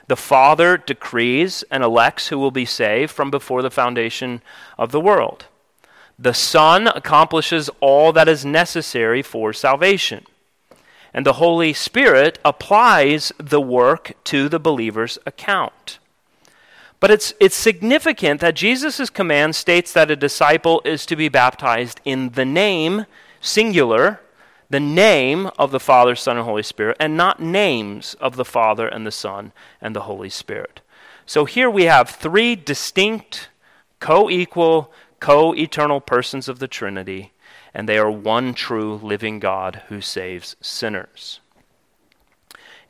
The 0.08 0.16
Father 0.16 0.76
decrees 0.76 1.64
and 1.70 1.82
elects 1.82 2.28
who 2.28 2.38
will 2.38 2.50
be 2.50 2.64
saved 2.64 3.12
from 3.12 3.30
before 3.30 3.62
the 3.62 3.70
foundation 3.70 4.42
of 4.78 4.90
the 4.90 5.00
world. 5.00 5.46
The 6.18 6.34
Son 6.34 6.88
accomplishes 6.88 7.70
all 7.80 8.12
that 8.12 8.28
is 8.28 8.44
necessary 8.44 9.22
for 9.22 9.52
salvation. 9.52 10.24
And 11.14 11.24
the 11.24 11.34
Holy 11.34 11.72
Spirit 11.72 12.38
applies 12.44 13.32
the 13.38 13.60
work 13.60 14.12
to 14.24 14.48
the 14.48 14.58
believer's 14.58 15.18
account. 15.24 15.98
But 17.00 17.10
it's, 17.10 17.32
it's 17.38 17.54
significant 17.54 18.40
that 18.40 18.56
Jesus' 18.56 19.08
command 19.10 19.54
states 19.54 19.92
that 19.92 20.10
a 20.10 20.16
disciple 20.16 20.82
is 20.84 21.06
to 21.06 21.16
be 21.16 21.28
baptized 21.28 22.00
in 22.04 22.30
the 22.30 22.44
name, 22.44 23.06
singular, 23.40 24.20
the 24.70 24.80
name 24.80 25.50
of 25.58 25.70
the 25.70 25.80
Father, 25.80 26.14
Son, 26.14 26.36
and 26.36 26.44
Holy 26.44 26.62
Spirit, 26.62 26.96
and 26.98 27.16
not 27.16 27.40
names 27.40 28.14
of 28.14 28.36
the 28.36 28.44
Father 28.44 28.88
and 28.88 29.06
the 29.06 29.12
Son 29.12 29.52
and 29.80 29.94
the 29.94 30.02
Holy 30.02 30.28
Spirit. 30.28 30.80
So 31.24 31.44
here 31.44 31.70
we 31.70 31.84
have 31.84 32.10
three 32.10 32.56
distinct, 32.56 33.48
co 34.00 34.28
equal, 34.28 34.92
co 35.20 35.54
eternal 35.54 36.00
persons 36.00 36.48
of 36.48 36.58
the 36.58 36.68
Trinity, 36.68 37.32
and 37.72 37.88
they 37.88 37.98
are 37.98 38.10
one 38.10 38.54
true 38.54 38.96
living 38.96 39.38
God 39.38 39.82
who 39.88 40.00
saves 40.00 40.56
sinners. 40.60 41.40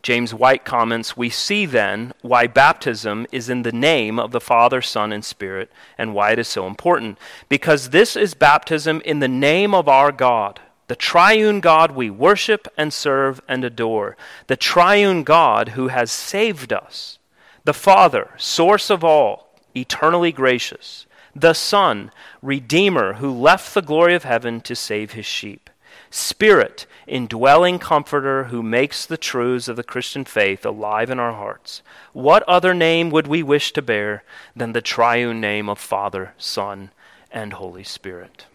James 0.02 0.32
White 0.32 0.64
comments 0.64 1.16
We 1.16 1.28
see 1.28 1.66
then 1.66 2.12
why 2.22 2.46
baptism 2.46 3.26
is 3.32 3.48
in 3.48 3.62
the 3.62 3.72
name 3.72 4.18
of 4.18 4.30
the 4.30 4.40
Father, 4.40 4.80
Son, 4.80 5.12
and 5.12 5.24
Spirit, 5.24 5.70
and 5.96 6.14
why 6.14 6.32
it 6.32 6.38
is 6.38 6.48
so 6.48 6.66
important. 6.66 7.18
Because 7.48 7.90
this 7.90 8.16
is 8.16 8.34
baptism 8.34 9.02
in 9.04 9.18
the 9.18 9.28
name 9.28 9.74
of 9.74 9.88
our 9.88 10.12
God, 10.12 10.60
the 10.86 10.96
triune 10.96 11.60
God 11.60 11.90
we 11.90 12.10
worship 12.10 12.68
and 12.76 12.92
serve 12.92 13.40
and 13.48 13.64
adore, 13.64 14.16
the 14.46 14.56
triune 14.56 15.24
God 15.24 15.70
who 15.70 15.88
has 15.88 16.10
saved 16.10 16.72
us, 16.72 17.18
the 17.64 17.74
Father, 17.74 18.30
source 18.36 18.90
of 18.90 19.04
all, 19.04 19.52
eternally 19.76 20.32
gracious, 20.32 21.06
the 21.34 21.52
Son, 21.52 22.10
Redeemer, 22.40 23.14
who 23.14 23.32
left 23.32 23.74
the 23.74 23.82
glory 23.82 24.14
of 24.14 24.24
heaven 24.24 24.60
to 24.62 24.74
save 24.74 25.12
his 25.12 25.26
sheep 25.26 25.67
Spirit, 26.10 26.86
indwelling 27.06 27.78
comforter 27.78 28.44
who 28.44 28.62
makes 28.62 29.04
the 29.04 29.16
truths 29.16 29.68
of 29.68 29.76
the 29.76 29.84
Christian 29.84 30.24
faith 30.24 30.64
alive 30.64 31.10
in 31.10 31.18
our 31.18 31.32
hearts. 31.32 31.82
What 32.12 32.42
other 32.44 32.74
name 32.74 33.10
would 33.10 33.26
we 33.26 33.42
wish 33.42 33.72
to 33.72 33.82
bear 33.82 34.24
than 34.56 34.72
the 34.72 34.80
triune 34.80 35.40
name 35.40 35.68
of 35.68 35.78
Father, 35.78 36.34
Son, 36.38 36.90
and 37.30 37.54
Holy 37.54 37.84
Spirit? 37.84 38.46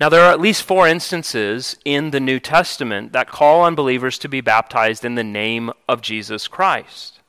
Now, 0.00 0.08
there 0.08 0.22
are 0.22 0.32
at 0.32 0.40
least 0.40 0.62
four 0.62 0.86
instances 0.86 1.76
in 1.84 2.10
the 2.10 2.20
New 2.20 2.40
Testament 2.40 3.12
that 3.12 3.28
call 3.28 3.60
on 3.60 3.74
believers 3.74 4.18
to 4.18 4.28
be 4.28 4.40
baptized 4.40 5.04
in 5.04 5.14
the 5.14 5.24
name 5.24 5.72
of 5.88 6.00
Jesus 6.00 6.48
Christ. 6.48 7.20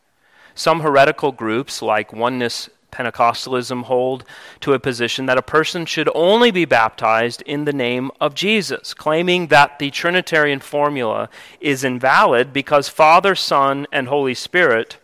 Some 0.56 0.82
heretical 0.82 1.32
groups, 1.32 1.82
like 1.82 2.14
Oneness 2.14 2.70
Pentecostalism 2.92 3.84
hold 3.84 4.24
to 4.62 4.74
a 4.74 4.80
position 4.80 5.26
that 5.26 5.38
a 5.38 5.44
person 5.44 5.86
should 5.86 6.10
only 6.14 6.52
be 6.52 6.66
baptized 6.66 7.42
in 7.44 7.66
the 7.66 7.74
name 7.74 8.12
of 8.20 8.36
Jesus, 8.36 8.94
claiming 8.94 9.48
that 9.48 9.80
the 9.80 9.92
Trinitarian 9.92 10.60
formula 10.60 11.30
is 11.60 11.84
invalid 11.84 12.52
because 12.54 12.90
Father, 12.90 13.36
Son, 13.36 13.88
and 13.92 14.08
Holy 14.08 14.34
Spirit 14.34 14.98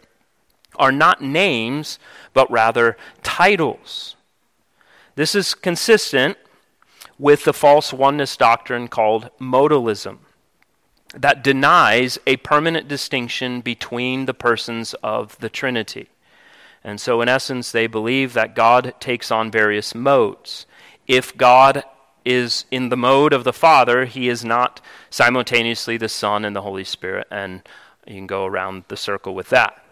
are 0.76 0.92
not 0.92 1.22
names, 1.22 2.00
but 2.34 2.50
rather 2.52 2.98
titles. 3.24 4.16
This 5.16 5.36
is 5.36 5.54
consistent 5.54 6.38
with 7.18 7.46
the 7.46 7.54
false 7.54 7.94
oneness 7.94 8.36
doctrine 8.36 8.88
called 8.88 9.30
modalism 9.40 10.18
that 11.14 11.44
denies 11.44 12.20
a 12.28 12.38
permanent 12.38 12.88
distinction 12.88 13.62
between 13.62 14.26
the 14.26 14.34
persons 14.34 14.94
of 14.96 15.38
the 15.40 15.50
Trinity. 15.50 16.10
And 16.86 17.02
so, 17.02 17.20
in 17.22 17.28
essence, 17.28 17.72
they 17.72 17.88
believe 17.88 18.34
that 18.34 18.54
God 18.54 18.94
takes 19.00 19.32
on 19.32 19.50
various 19.50 19.96
modes. 19.96 20.68
If 21.08 21.36
God 21.36 21.84
is 22.24 22.66
in 22.70 22.90
the 22.90 22.96
mode 22.96 23.34
of 23.34 23.44
the 23.44 23.52
Father, 23.52 24.06
he 24.06 24.30
is 24.30 24.46
not 24.46 24.82
simultaneously 25.10 25.98
the 25.98 26.08
Son 26.08 26.46
and 26.46 26.56
the 26.56 26.62
Holy 26.62 26.84
Spirit, 26.84 27.26
and 27.32 27.64
you 28.06 28.14
can 28.14 28.28
go 28.28 28.46
around 28.46 28.84
the 28.88 28.96
circle 28.96 29.34
with 29.34 29.50
that. 29.50 29.84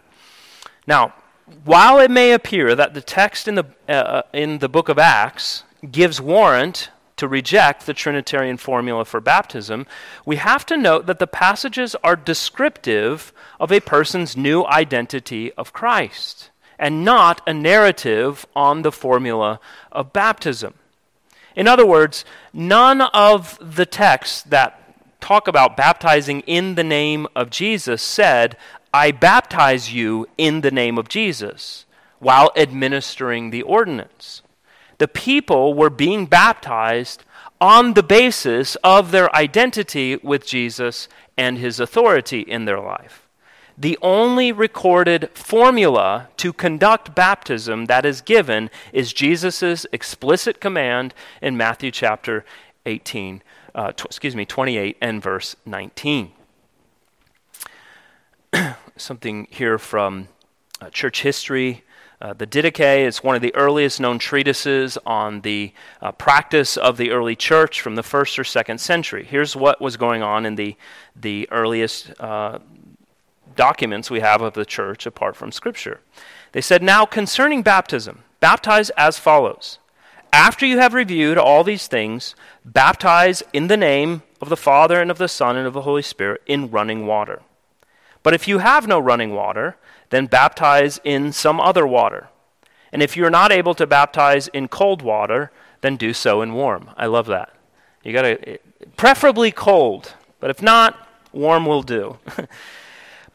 Now, 0.86 1.16
while 1.64 2.00
it 2.00 2.12
may 2.12 2.32
appear 2.32 2.76
that 2.76 2.94
the 2.94 3.02
text 3.02 3.48
in 3.48 3.56
the, 3.56 3.66
uh, 3.90 4.22
in 4.32 4.60
the 4.60 4.70
book 4.70 4.88
of 4.88 5.00
Acts 5.00 5.64
gives 5.92 6.22
warrant 6.22 6.92
to 7.18 7.28
reject 7.28 7.88
the 7.88 7.96
Trinitarian 7.96 8.58
formula 8.58 9.04
for 9.04 9.20
baptism, 9.20 9.88
we 10.28 10.36
have 10.36 10.64
to 10.68 10.78
note 10.78 11.08
that 11.08 11.18
the 11.18 11.26
passages 11.26 11.96
are 12.04 12.16
descriptive 12.16 13.34
of 13.60 13.72
a 13.72 13.80
person's 13.80 14.38
new 14.38 14.64
identity 14.66 15.52
of 15.54 15.74
Christ 15.74 16.52
and 16.84 17.06
not 17.06 17.40
a 17.48 17.54
narrative 17.54 18.46
on 18.58 18.82
the 18.82 18.92
formula 18.92 19.58
of 19.90 20.12
baptism. 20.12 20.74
In 21.56 21.66
other 21.66 21.86
words, 21.86 22.26
none 22.52 23.00
of 23.00 23.58
the 23.62 23.86
texts 23.86 24.42
that 24.42 24.94
talk 25.22 25.48
about 25.48 25.78
baptizing 25.78 26.42
in 26.42 26.76
the 26.76 26.84
name 26.84 27.26
of 27.38 27.50
Jesus 27.50 28.02
said, 28.02 28.58
I 28.94 29.12
baptize 29.12 29.94
you 29.94 30.28
in 30.38 30.60
the 30.60 30.72
name 30.72 30.98
of 30.98 31.08
Jesus, 31.08 31.86
while 32.20 32.52
administering 32.58 33.52
the 33.52 33.62
ordinance. 33.62 34.42
The 34.98 35.08
people 35.08 35.74
were 35.74 35.90
being 35.90 36.26
baptized 36.26 37.24
on 37.62 37.94
the 37.94 38.04
basis 38.04 38.76
of 38.84 39.12
their 39.12 39.34
identity 39.34 40.18
with 40.18 40.46
Jesus 40.46 41.08
and 41.38 41.58
his 41.58 41.80
authority 41.80 42.42
in 42.42 42.66
their 42.66 42.82
life 42.82 43.23
the 43.78 43.98
only 44.02 44.52
recorded 44.52 45.30
formula 45.34 46.30
to 46.38 46.54
conduct 46.54 47.16
baptism 47.16 47.86
that 47.86 48.06
is 48.06 48.22
given 48.22 48.70
is 48.92 49.14
Jesus' 49.14 49.86
explicit 49.92 50.62
command 50.62 51.14
in 51.42 51.58
Matthew 51.58 51.92
chapter 51.92 52.46
18, 52.86 53.42
uh, 53.74 53.92
t- 53.92 54.04
excuse 54.06 54.36
me, 54.36 54.46
28 54.46 54.98
and 55.02 55.22
verse 55.22 55.56
19. 55.66 56.32
Something 58.98 59.48
here 59.50 59.80
from 59.80 60.28
uh, 60.80 60.90
church 60.90 61.24
history. 61.24 61.84
Uh, 62.22 62.34
the 62.34 62.48
Didache 62.48 63.06
is 63.06 63.24
one 63.24 63.36
of 63.36 63.42
the 63.42 63.54
earliest 63.56 64.00
known 64.00 64.20
treatises 64.20 64.98
on 65.06 65.42
the 65.42 65.74
uh, 66.02 66.12
practice 66.12 66.78
of 66.78 66.98
the 66.98 67.12
early 67.12 67.36
church 67.36 67.82
from 67.82 67.96
the 67.96 68.04
first 68.04 68.38
or 68.38 68.44
second 68.44 68.80
century. 68.80 69.26
Here's 69.26 69.56
what 69.56 69.82
was 69.82 69.98
going 69.98 70.22
on 70.22 70.46
in 70.46 70.56
the, 70.56 70.78
the 71.16 71.50
earliest 71.52 72.14
uh, 72.22 72.60
documents 73.56 74.10
we 74.10 74.20
have 74.20 74.42
of 74.42 74.54
the 74.54 74.66
church 74.66 75.06
apart 75.06 75.36
from 75.36 75.52
Scripture. 75.52 76.02
They 76.52 76.62
said, 76.62 76.84
Now 76.84 77.06
concerning 77.06 77.62
baptism, 77.64 78.24
baptize 78.40 78.90
as 78.92 79.20
follows. 79.20 79.80
After 80.32 80.66
you 80.66 80.80
have 80.80 80.94
reviewed 80.94 81.38
all 81.38 81.64
these 81.64 81.88
things, 81.88 82.36
baptize 82.66 83.44
in 83.54 83.68
the 83.68 83.78
name 83.78 84.24
of 84.42 84.50
the 84.50 84.58
Father 84.58 85.00
and 85.00 85.12
of 85.12 85.20
the 85.20 85.28
Son 85.28 85.56
and 85.56 85.68
of 85.68 85.74
the 85.74 85.82
Holy 85.82 86.02
Spirit 86.02 86.42
in 86.48 86.72
running 86.72 87.06
water. 87.06 87.42
But 88.24 88.34
if 88.34 88.48
you 88.48 88.60
have 88.60 88.88
no 88.88 89.00
running 89.00 89.34
water, 89.34 89.78
then 90.10 90.26
baptize 90.26 91.00
in 91.04 91.32
some 91.32 91.60
other 91.60 91.86
water. 91.86 92.30
And 92.92 93.02
if 93.02 93.18
you're 93.18 93.30
not 93.30 93.52
able 93.52 93.76
to 93.76 93.86
baptize 93.86 94.48
in 94.50 94.68
cold 94.68 95.02
water, 95.02 95.52
then 95.82 95.98
do 95.98 96.14
so 96.14 96.42
in 96.42 96.54
warm. 96.54 96.90
I 96.96 97.08
love 97.08 97.28
that. 97.28 97.54
You 98.04 98.14
got 98.14 98.22
to 98.24 98.60
preferably 98.98 99.52
cold, 99.52 100.14
but 100.40 100.50
if 100.50 100.62
not, 100.62 101.08
warm 101.32 101.66
will 101.66 101.84
do. 101.84 102.18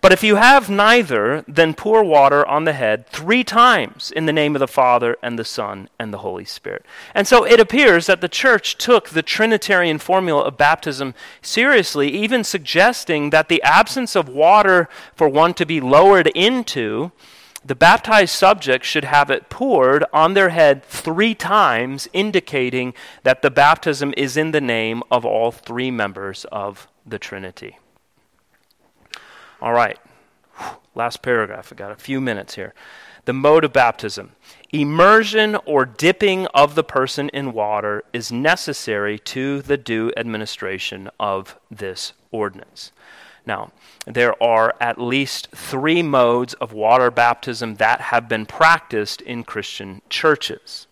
But 0.09 0.15
if 0.15 0.25
you 0.25 0.37
have 0.37 0.71
neither, 0.71 1.45
then 1.47 1.75
pour 1.75 2.03
water 2.03 2.43
on 2.49 2.65
the 2.65 2.73
head 2.73 3.07
three 3.09 3.45
times 3.45 4.11
in 4.11 4.25
the 4.25 4.33
name 4.33 4.57
of 4.57 4.61
the 4.61 4.67
Father 4.67 5.19
and 5.23 5.39
the 5.39 5.45
Son 5.45 5.91
and 5.99 6.15
the 6.15 6.25
Holy 6.25 6.47
Spirit. 6.47 6.87
And 7.15 7.29
so 7.29 7.45
it 7.45 7.61
appears 7.61 8.07
that 8.07 8.23
the 8.23 8.27
church 8.27 8.79
took 8.79 9.11
the 9.11 9.23
Trinitarian 9.23 9.99
formula 9.99 10.45
of 10.45 10.57
baptism 10.57 11.13
seriously, 11.43 12.09
even 12.09 12.43
suggesting 12.43 13.29
that 13.29 13.51
the 13.51 13.63
absence 13.63 14.17
of 14.17 14.31
water 14.31 14.89
for 15.15 15.29
one 15.29 15.53
to 15.53 15.67
be 15.67 15.79
lowered 15.79 16.29
into, 16.29 17.13
the 17.63 17.75
baptized 17.75 18.35
subject 18.35 18.87
should 18.87 19.05
have 19.05 19.29
it 19.29 19.51
poured 19.51 20.07
on 20.11 20.33
their 20.33 20.49
head 20.49 20.83
three 20.85 21.35
times, 21.35 22.09
indicating 22.15 22.95
that 23.25 23.43
the 23.43 23.51
baptism 23.51 24.15
is 24.17 24.39
in 24.39 24.53
the 24.53 24.61
name 24.63 25.03
of 25.11 25.27
all 25.27 25.53
three 25.53 25.91
members 25.91 26.47
of 26.51 26.89
the 27.05 27.19
Trinity. 27.19 27.77
All 29.61 29.73
right. 29.73 29.99
Last 30.95 31.23
paragraph. 31.23 31.73
I 31.73 31.77
got 31.77 31.91
a 31.91 31.97
few 31.97 32.21
minutes 32.21 32.55
here. 32.55 32.75
The 33.25 33.33
mode 33.33 33.65
of 33.65 33.73
baptism. 33.73 34.33
Immersion 34.71 35.57
or 35.65 35.85
dipping 35.85 36.47
of 36.49 36.75
the 36.75 36.85
person 36.85 37.29
in 37.31 37.53
water 37.53 38.05
is 38.13 38.31
necessary 38.31 39.19
to 39.21 39.63
the 39.63 39.77
due 39.77 40.13
administration 40.17 41.11
of 41.19 41.59
this 41.71 42.13
ordinance. 42.31 42.93
Now, 43.47 43.73
there 44.07 44.41
are 44.43 44.75
at 44.81 45.01
least 45.01 45.49
three 45.55 46.03
modes 46.03 46.55
of 46.55 46.73
water 46.73 47.11
baptism 47.11 47.77
that 47.77 48.01
have 48.01 48.29
been 48.29 48.47
practiced 48.47 49.21
in 49.23 49.43
Christian 49.43 50.03
churches. 50.09 50.87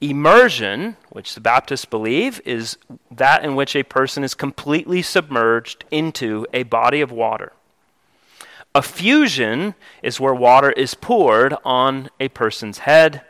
Immersion, 0.00 0.96
which 1.10 1.34
the 1.34 1.40
Baptists 1.40 1.84
believe, 1.84 2.40
is 2.44 2.78
that 3.10 3.44
in 3.44 3.56
which 3.56 3.74
a 3.74 3.82
person 3.82 4.22
is 4.22 4.34
completely 4.34 5.02
submerged 5.02 5.84
into 5.90 6.46
a 6.52 6.62
body 6.62 7.00
of 7.00 7.10
water. 7.10 7.52
Effusion 8.74 9.74
is 10.02 10.20
where 10.20 10.34
water 10.34 10.70
is 10.72 10.94
poured 10.94 11.54
on 11.64 12.10
a 12.20 12.28
person's 12.28 12.78
head, 12.78 13.22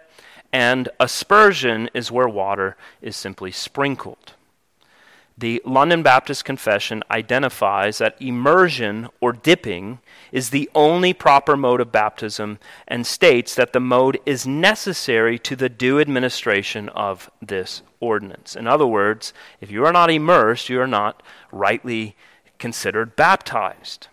and 0.52 0.88
aspersion 0.98 1.88
is 1.94 2.10
where 2.10 2.28
water 2.28 2.76
is 3.00 3.16
simply 3.16 3.52
sprinkled. 3.52 4.34
The 5.38 5.62
London 5.64 6.02
Baptist 6.02 6.44
Confession 6.44 7.04
identifies 7.12 7.98
that 7.98 8.20
immersion 8.20 9.08
or 9.20 9.32
dipping 9.32 10.00
is 10.32 10.50
the 10.50 10.68
only 10.74 11.12
proper 11.12 11.56
mode 11.56 11.80
of 11.80 11.92
baptism 11.92 12.58
and 12.88 13.06
states 13.06 13.54
that 13.54 13.72
the 13.72 13.78
mode 13.78 14.18
is 14.26 14.48
necessary 14.48 15.38
to 15.38 15.54
the 15.54 15.68
due 15.68 16.00
administration 16.00 16.88
of 16.88 17.30
this 17.40 17.82
ordinance. 18.00 18.56
In 18.56 18.66
other 18.66 18.86
words, 18.86 19.32
if 19.60 19.70
you 19.70 19.84
are 19.86 19.92
not 19.92 20.10
immersed, 20.10 20.68
you 20.68 20.80
are 20.80 20.88
not 20.88 21.22
rightly 21.52 22.16
considered 22.58 23.14
baptized. 23.14 24.08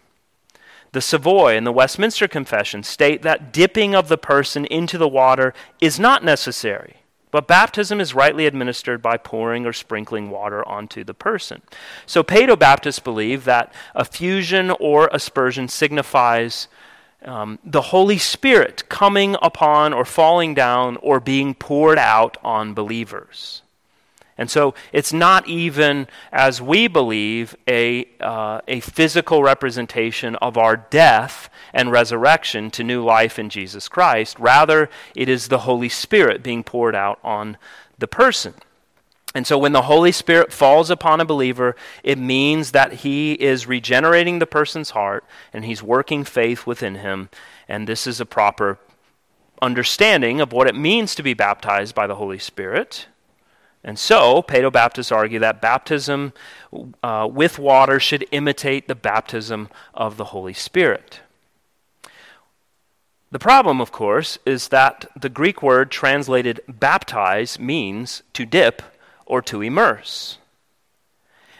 The 0.95 1.01
Savoy 1.01 1.57
and 1.57 1.67
the 1.67 1.73
Westminster 1.73 2.25
Confession 2.25 2.81
state 2.81 3.21
that 3.21 3.51
dipping 3.51 3.93
of 3.93 4.07
the 4.07 4.17
person 4.17 4.63
into 4.63 4.97
the 4.97 5.09
water 5.09 5.53
is 5.81 5.99
not 5.99 6.23
necessary, 6.23 7.01
but 7.31 7.49
baptism 7.49 7.99
is 7.99 8.15
rightly 8.15 8.45
administered 8.45 9.01
by 9.01 9.17
pouring 9.17 9.65
or 9.65 9.73
sprinkling 9.73 10.29
water 10.29 10.65
onto 10.65 11.03
the 11.03 11.13
person. 11.13 11.63
So 12.05 12.23
Paedo-Baptists 12.23 12.99
believe 12.99 13.43
that 13.43 13.73
effusion 13.93 14.71
or 14.79 15.09
aspersion 15.11 15.67
signifies 15.67 16.69
um, 17.25 17.59
the 17.65 17.81
Holy 17.81 18.17
Spirit 18.17 18.87
coming 18.87 19.35
upon 19.41 19.91
or 19.91 20.05
falling 20.05 20.53
down 20.53 20.95
or 21.01 21.19
being 21.19 21.55
poured 21.55 21.97
out 21.97 22.37
on 22.41 22.73
believers. 22.73 23.63
And 24.37 24.51
so 24.51 24.73
it's 24.91 25.13
not 25.13 25.47
even, 25.47 26.07
as 26.31 26.61
we 26.61 26.87
believe, 26.87 27.55
a, 27.67 28.05
uh, 28.19 28.59
a 28.67 28.81
physical 28.81 29.41
representation 29.41 30.35
of 30.37 30.57
our 30.57 30.75
death 30.75 31.49
and 31.73 31.91
resurrection 31.91 32.69
to 32.71 32.83
new 32.83 33.03
life 33.03 33.39
in 33.39 33.49
Jesus 33.49 33.87
Christ. 33.87 34.37
Rather, 34.37 34.89
it 35.15 35.29
is 35.29 35.47
the 35.47 35.59
Holy 35.59 35.89
Spirit 35.89 36.43
being 36.43 36.63
poured 36.63 36.95
out 36.95 37.19
on 37.23 37.57
the 37.97 38.07
person. 38.07 38.53
And 39.33 39.45
so 39.45 39.57
when 39.57 39.73
the 39.73 39.83
Holy 39.83 40.13
Spirit 40.13 40.53
falls 40.53 40.89
upon 40.89 41.19
a 41.19 41.25
believer, 41.25 41.75
it 42.03 42.17
means 42.17 42.71
that 42.71 42.93
he 42.93 43.33
is 43.33 43.67
regenerating 43.67 44.39
the 44.39 44.45
person's 44.45 44.91
heart 44.91 45.25
and 45.51 45.65
he's 45.65 45.83
working 45.83 46.23
faith 46.23 46.65
within 46.65 46.95
him. 46.95 47.29
And 47.67 47.87
this 47.87 48.07
is 48.07 48.21
a 48.21 48.25
proper 48.25 48.79
understanding 49.61 50.39
of 50.39 50.53
what 50.53 50.67
it 50.67 50.75
means 50.75 51.15
to 51.15 51.23
be 51.23 51.33
baptized 51.33 51.95
by 51.95 52.07
the 52.07 52.15
Holy 52.15 52.39
Spirit. 52.39 53.07
And 53.85 53.99
so, 53.99 54.41
Paedo 54.41 54.73
Baptists 54.73 55.11
argue 55.11 55.37
that 55.37 55.61
baptism 55.61 56.33
uh, 57.03 57.29
with 57.31 57.59
water 57.59 57.99
should 57.99 58.25
imitate 58.31 58.87
the 58.87 58.95
baptism 58.95 59.69
of 59.93 60.17
the 60.17 60.25
Holy 60.25 60.53
Spirit. 60.53 61.19
The 63.29 63.37
problem, 63.37 63.79
of 63.79 63.91
course, 63.91 64.39
is 64.43 64.69
that 64.69 65.05
the 65.15 65.29
Greek 65.29 65.61
word 65.61 65.91
translated 65.91 66.61
baptize 66.67 67.59
means 67.59 68.23
to 68.33 68.43
dip 68.43 68.81
or 69.27 69.43
to 69.43 69.61
immerse. 69.61 70.39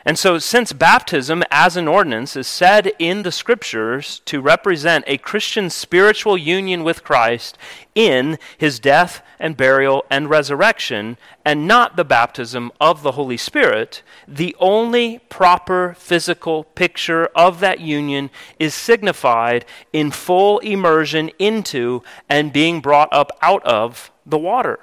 And 0.08 0.20
so, 0.20 0.38
since 0.38 0.72
baptism 0.72 1.44
as 1.50 1.76
an 1.76 1.88
ordinance 1.88 2.36
is 2.36 2.48
said 2.48 2.94
in 3.00 3.24
the 3.24 3.32
scriptures 3.32 4.22
to 4.26 4.40
represent 4.40 5.04
a 5.08 5.18
Christian 5.18 5.72
spiritual 5.72 6.38
union 6.38 6.84
with 6.84 7.04
Christ 7.04 7.58
in 7.96 8.38
his 8.56 8.78
death 8.78 9.24
and 9.40 9.58
burial 9.58 10.06
and 10.12 10.30
resurrection, 10.30 11.18
and 11.44 11.68
not 11.68 11.96
the 11.96 12.06
baptism 12.06 12.72
of 12.80 13.02
the 13.02 13.14
Holy 13.14 13.38
Spirit, 13.38 14.04
the 14.28 14.56
only 14.60 15.20
proper 15.30 15.96
physical 15.98 16.66
picture 16.66 17.26
of 17.36 17.60
that 17.62 17.80
union 17.80 18.30
is 18.60 18.76
signified 18.76 19.66
in 19.92 20.12
full 20.12 20.60
immersion 20.60 21.32
into 21.40 22.04
and 22.30 22.54
being 22.54 22.80
brought 22.80 23.12
up 23.12 23.32
out 23.42 23.66
of 23.66 24.12
the 24.24 24.38
water. 24.38 24.82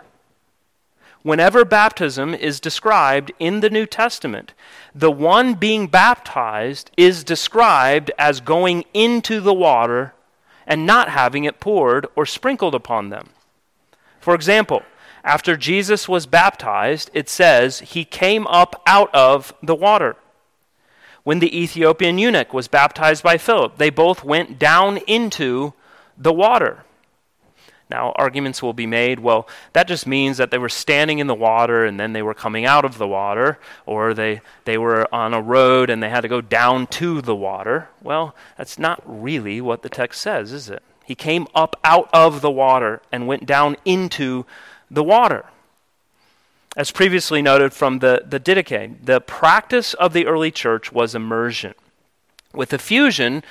Whenever 1.22 1.64
baptism 1.64 2.34
is 2.34 2.58
described 2.58 3.30
in 3.38 3.60
the 3.60 3.70
New 3.70 3.86
Testament, 3.86 4.54
the 4.94 5.10
one 5.10 5.54
being 5.54 5.86
baptized 5.86 6.90
is 6.96 7.22
described 7.22 8.10
as 8.18 8.40
going 8.40 8.84
into 8.92 9.40
the 9.40 9.54
water 9.54 10.14
and 10.66 10.84
not 10.84 11.08
having 11.08 11.44
it 11.44 11.60
poured 11.60 12.06
or 12.16 12.26
sprinkled 12.26 12.74
upon 12.74 13.10
them. 13.10 13.30
For 14.20 14.34
example, 14.34 14.82
after 15.22 15.56
Jesus 15.56 16.08
was 16.08 16.26
baptized, 16.26 17.10
it 17.14 17.28
says 17.28 17.80
he 17.80 18.04
came 18.04 18.46
up 18.48 18.82
out 18.86 19.14
of 19.14 19.54
the 19.62 19.76
water. 19.76 20.16
When 21.22 21.38
the 21.38 21.56
Ethiopian 21.56 22.18
eunuch 22.18 22.52
was 22.52 22.66
baptized 22.66 23.22
by 23.22 23.38
Philip, 23.38 23.78
they 23.78 23.90
both 23.90 24.24
went 24.24 24.58
down 24.58 24.96
into 25.06 25.72
the 26.18 26.32
water. 26.32 26.84
Now, 27.92 28.12
arguments 28.16 28.62
will 28.62 28.72
be 28.72 28.86
made 28.86 29.20
well, 29.20 29.46
that 29.74 29.86
just 29.86 30.06
means 30.06 30.38
that 30.38 30.50
they 30.50 30.56
were 30.56 30.70
standing 30.70 31.18
in 31.18 31.26
the 31.26 31.34
water 31.34 31.84
and 31.84 32.00
then 32.00 32.14
they 32.14 32.22
were 32.22 32.32
coming 32.32 32.64
out 32.64 32.86
of 32.86 32.96
the 32.96 33.06
water, 33.06 33.58
or 33.84 34.14
they, 34.14 34.40
they 34.64 34.78
were 34.78 35.06
on 35.14 35.34
a 35.34 35.42
road 35.42 35.90
and 35.90 36.02
they 36.02 36.08
had 36.08 36.22
to 36.22 36.28
go 36.28 36.40
down 36.40 36.86
to 36.86 37.20
the 37.20 37.36
water. 37.36 37.90
Well, 38.02 38.34
that's 38.56 38.78
not 38.78 39.02
really 39.04 39.60
what 39.60 39.82
the 39.82 39.90
text 39.90 40.22
says, 40.22 40.52
is 40.52 40.70
it? 40.70 40.82
He 41.04 41.14
came 41.14 41.46
up 41.54 41.78
out 41.84 42.08
of 42.14 42.40
the 42.40 42.50
water 42.50 43.02
and 43.12 43.26
went 43.26 43.44
down 43.44 43.76
into 43.84 44.46
the 44.90 45.04
water. 45.04 45.44
As 46.74 46.90
previously 46.90 47.42
noted 47.42 47.74
from 47.74 47.98
the, 47.98 48.24
the 48.26 48.40
Didache, 48.40 49.04
the 49.04 49.20
practice 49.20 49.92
of 49.92 50.14
the 50.14 50.26
early 50.26 50.50
church 50.50 50.92
was 50.92 51.14
immersion. 51.14 51.74
With 52.54 52.72
effusion, 52.72 53.44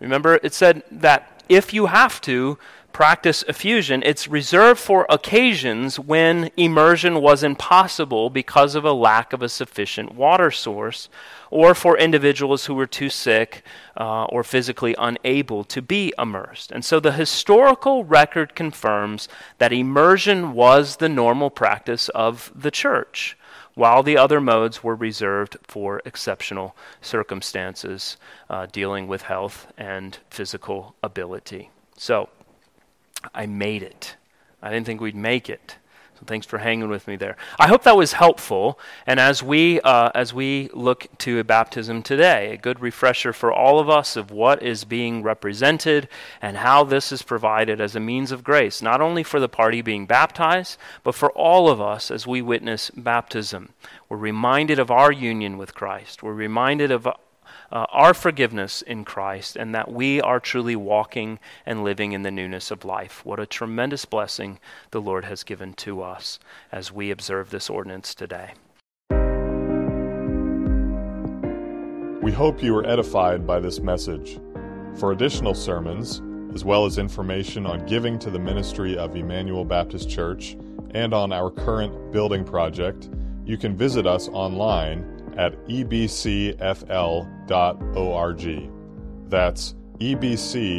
remember 0.00 0.38
it 0.42 0.52
said 0.52 0.82
that 0.90 1.44
if 1.48 1.72
you 1.72 1.86
have 1.86 2.20
to, 2.22 2.58
practice 2.96 3.44
effusion, 3.46 4.02
it's 4.06 4.26
reserved 4.26 4.80
for 4.80 5.04
occasions 5.10 6.00
when 6.00 6.50
immersion 6.56 7.20
was 7.20 7.42
impossible 7.42 8.30
because 8.30 8.74
of 8.74 8.86
a 8.86 8.92
lack 8.94 9.34
of 9.34 9.42
a 9.42 9.50
sufficient 9.50 10.14
water 10.14 10.50
source, 10.50 11.10
or 11.50 11.74
for 11.74 11.98
individuals 11.98 12.64
who 12.64 12.74
were 12.74 12.86
too 12.86 13.10
sick 13.10 13.62
uh, 13.98 14.24
or 14.24 14.42
physically 14.42 14.94
unable 14.98 15.62
to 15.62 15.82
be 15.82 16.10
immersed. 16.18 16.72
And 16.72 16.82
so 16.82 16.98
the 16.98 17.12
historical 17.12 18.02
record 18.02 18.54
confirms 18.54 19.28
that 19.58 19.74
immersion 19.74 20.54
was 20.54 20.96
the 20.96 21.10
normal 21.10 21.50
practice 21.50 22.08
of 22.08 22.50
the 22.56 22.70
church 22.70 23.36
while 23.74 24.02
the 24.02 24.16
other 24.16 24.40
modes 24.40 24.82
were 24.82 24.96
reserved 24.96 25.58
for 25.68 26.00
exceptional 26.06 26.74
circumstances 27.02 28.16
uh, 28.48 28.64
dealing 28.72 29.06
with 29.06 29.20
health 29.20 29.70
and 29.76 30.16
physical 30.30 30.94
ability. 31.02 31.68
So, 31.98 32.30
I 33.34 33.46
made 33.46 33.82
it. 33.82 34.16
I 34.62 34.70
didn't 34.70 34.86
think 34.86 35.00
we'd 35.00 35.14
make 35.14 35.48
it. 35.48 35.76
So 36.18 36.22
thanks 36.26 36.46
for 36.46 36.56
hanging 36.56 36.88
with 36.88 37.06
me 37.06 37.16
there. 37.16 37.36
I 37.60 37.68
hope 37.68 37.82
that 37.82 37.96
was 37.96 38.14
helpful. 38.14 38.78
And 39.06 39.20
as 39.20 39.42
we 39.42 39.82
uh, 39.82 40.10
as 40.14 40.32
we 40.32 40.70
look 40.72 41.06
to 41.18 41.38
a 41.38 41.44
baptism 41.44 42.02
today, 42.02 42.54
a 42.54 42.56
good 42.56 42.80
refresher 42.80 43.34
for 43.34 43.52
all 43.52 43.78
of 43.78 43.90
us 43.90 44.16
of 44.16 44.30
what 44.30 44.62
is 44.62 44.84
being 44.84 45.22
represented 45.22 46.08
and 46.40 46.56
how 46.56 46.84
this 46.84 47.12
is 47.12 47.20
provided 47.20 47.82
as 47.82 47.94
a 47.94 48.00
means 48.00 48.32
of 48.32 48.42
grace, 48.42 48.80
not 48.80 49.02
only 49.02 49.22
for 49.22 49.38
the 49.38 49.48
party 49.48 49.82
being 49.82 50.06
baptized, 50.06 50.78
but 51.04 51.14
for 51.14 51.30
all 51.32 51.68
of 51.68 51.82
us 51.82 52.10
as 52.10 52.26
we 52.26 52.40
witness 52.40 52.90
baptism. 52.96 53.74
We're 54.08 54.16
reminded 54.16 54.78
of 54.78 54.90
our 54.90 55.12
union 55.12 55.58
with 55.58 55.74
Christ. 55.74 56.22
We're 56.22 56.32
reminded 56.32 56.90
of 56.90 57.06
uh, 57.70 57.86
our 57.90 58.14
forgiveness 58.14 58.82
in 58.82 59.04
Christ 59.04 59.56
and 59.56 59.74
that 59.74 59.90
we 59.90 60.20
are 60.20 60.40
truly 60.40 60.76
walking 60.76 61.38
and 61.64 61.84
living 61.84 62.12
in 62.12 62.22
the 62.22 62.30
newness 62.30 62.70
of 62.70 62.84
life. 62.84 63.24
What 63.24 63.40
a 63.40 63.46
tremendous 63.46 64.04
blessing 64.04 64.58
the 64.90 65.00
Lord 65.00 65.24
has 65.24 65.42
given 65.42 65.74
to 65.74 66.02
us 66.02 66.38
as 66.70 66.92
we 66.92 67.10
observe 67.10 67.50
this 67.50 67.68
ordinance 67.68 68.14
today. 68.14 68.52
We 72.22 72.32
hope 72.32 72.62
you 72.62 72.74
were 72.74 72.86
edified 72.86 73.46
by 73.46 73.60
this 73.60 73.80
message. 73.80 74.40
For 74.96 75.12
additional 75.12 75.54
sermons, 75.54 76.22
as 76.54 76.64
well 76.64 76.86
as 76.86 76.98
information 76.98 77.66
on 77.66 77.84
giving 77.86 78.18
to 78.18 78.30
the 78.30 78.38
ministry 78.38 78.96
of 78.96 79.14
Emmanuel 79.14 79.64
Baptist 79.64 80.08
Church 80.08 80.56
and 80.92 81.12
on 81.12 81.32
our 81.32 81.50
current 81.50 82.12
building 82.12 82.44
project, 82.44 83.10
you 83.44 83.56
can 83.56 83.76
visit 83.76 84.06
us 84.06 84.28
online 84.32 85.15
at 85.36 85.52
ebcfl.org. 85.66 86.50
That's 89.28 89.74
ebcfl.org. 90.00 90.76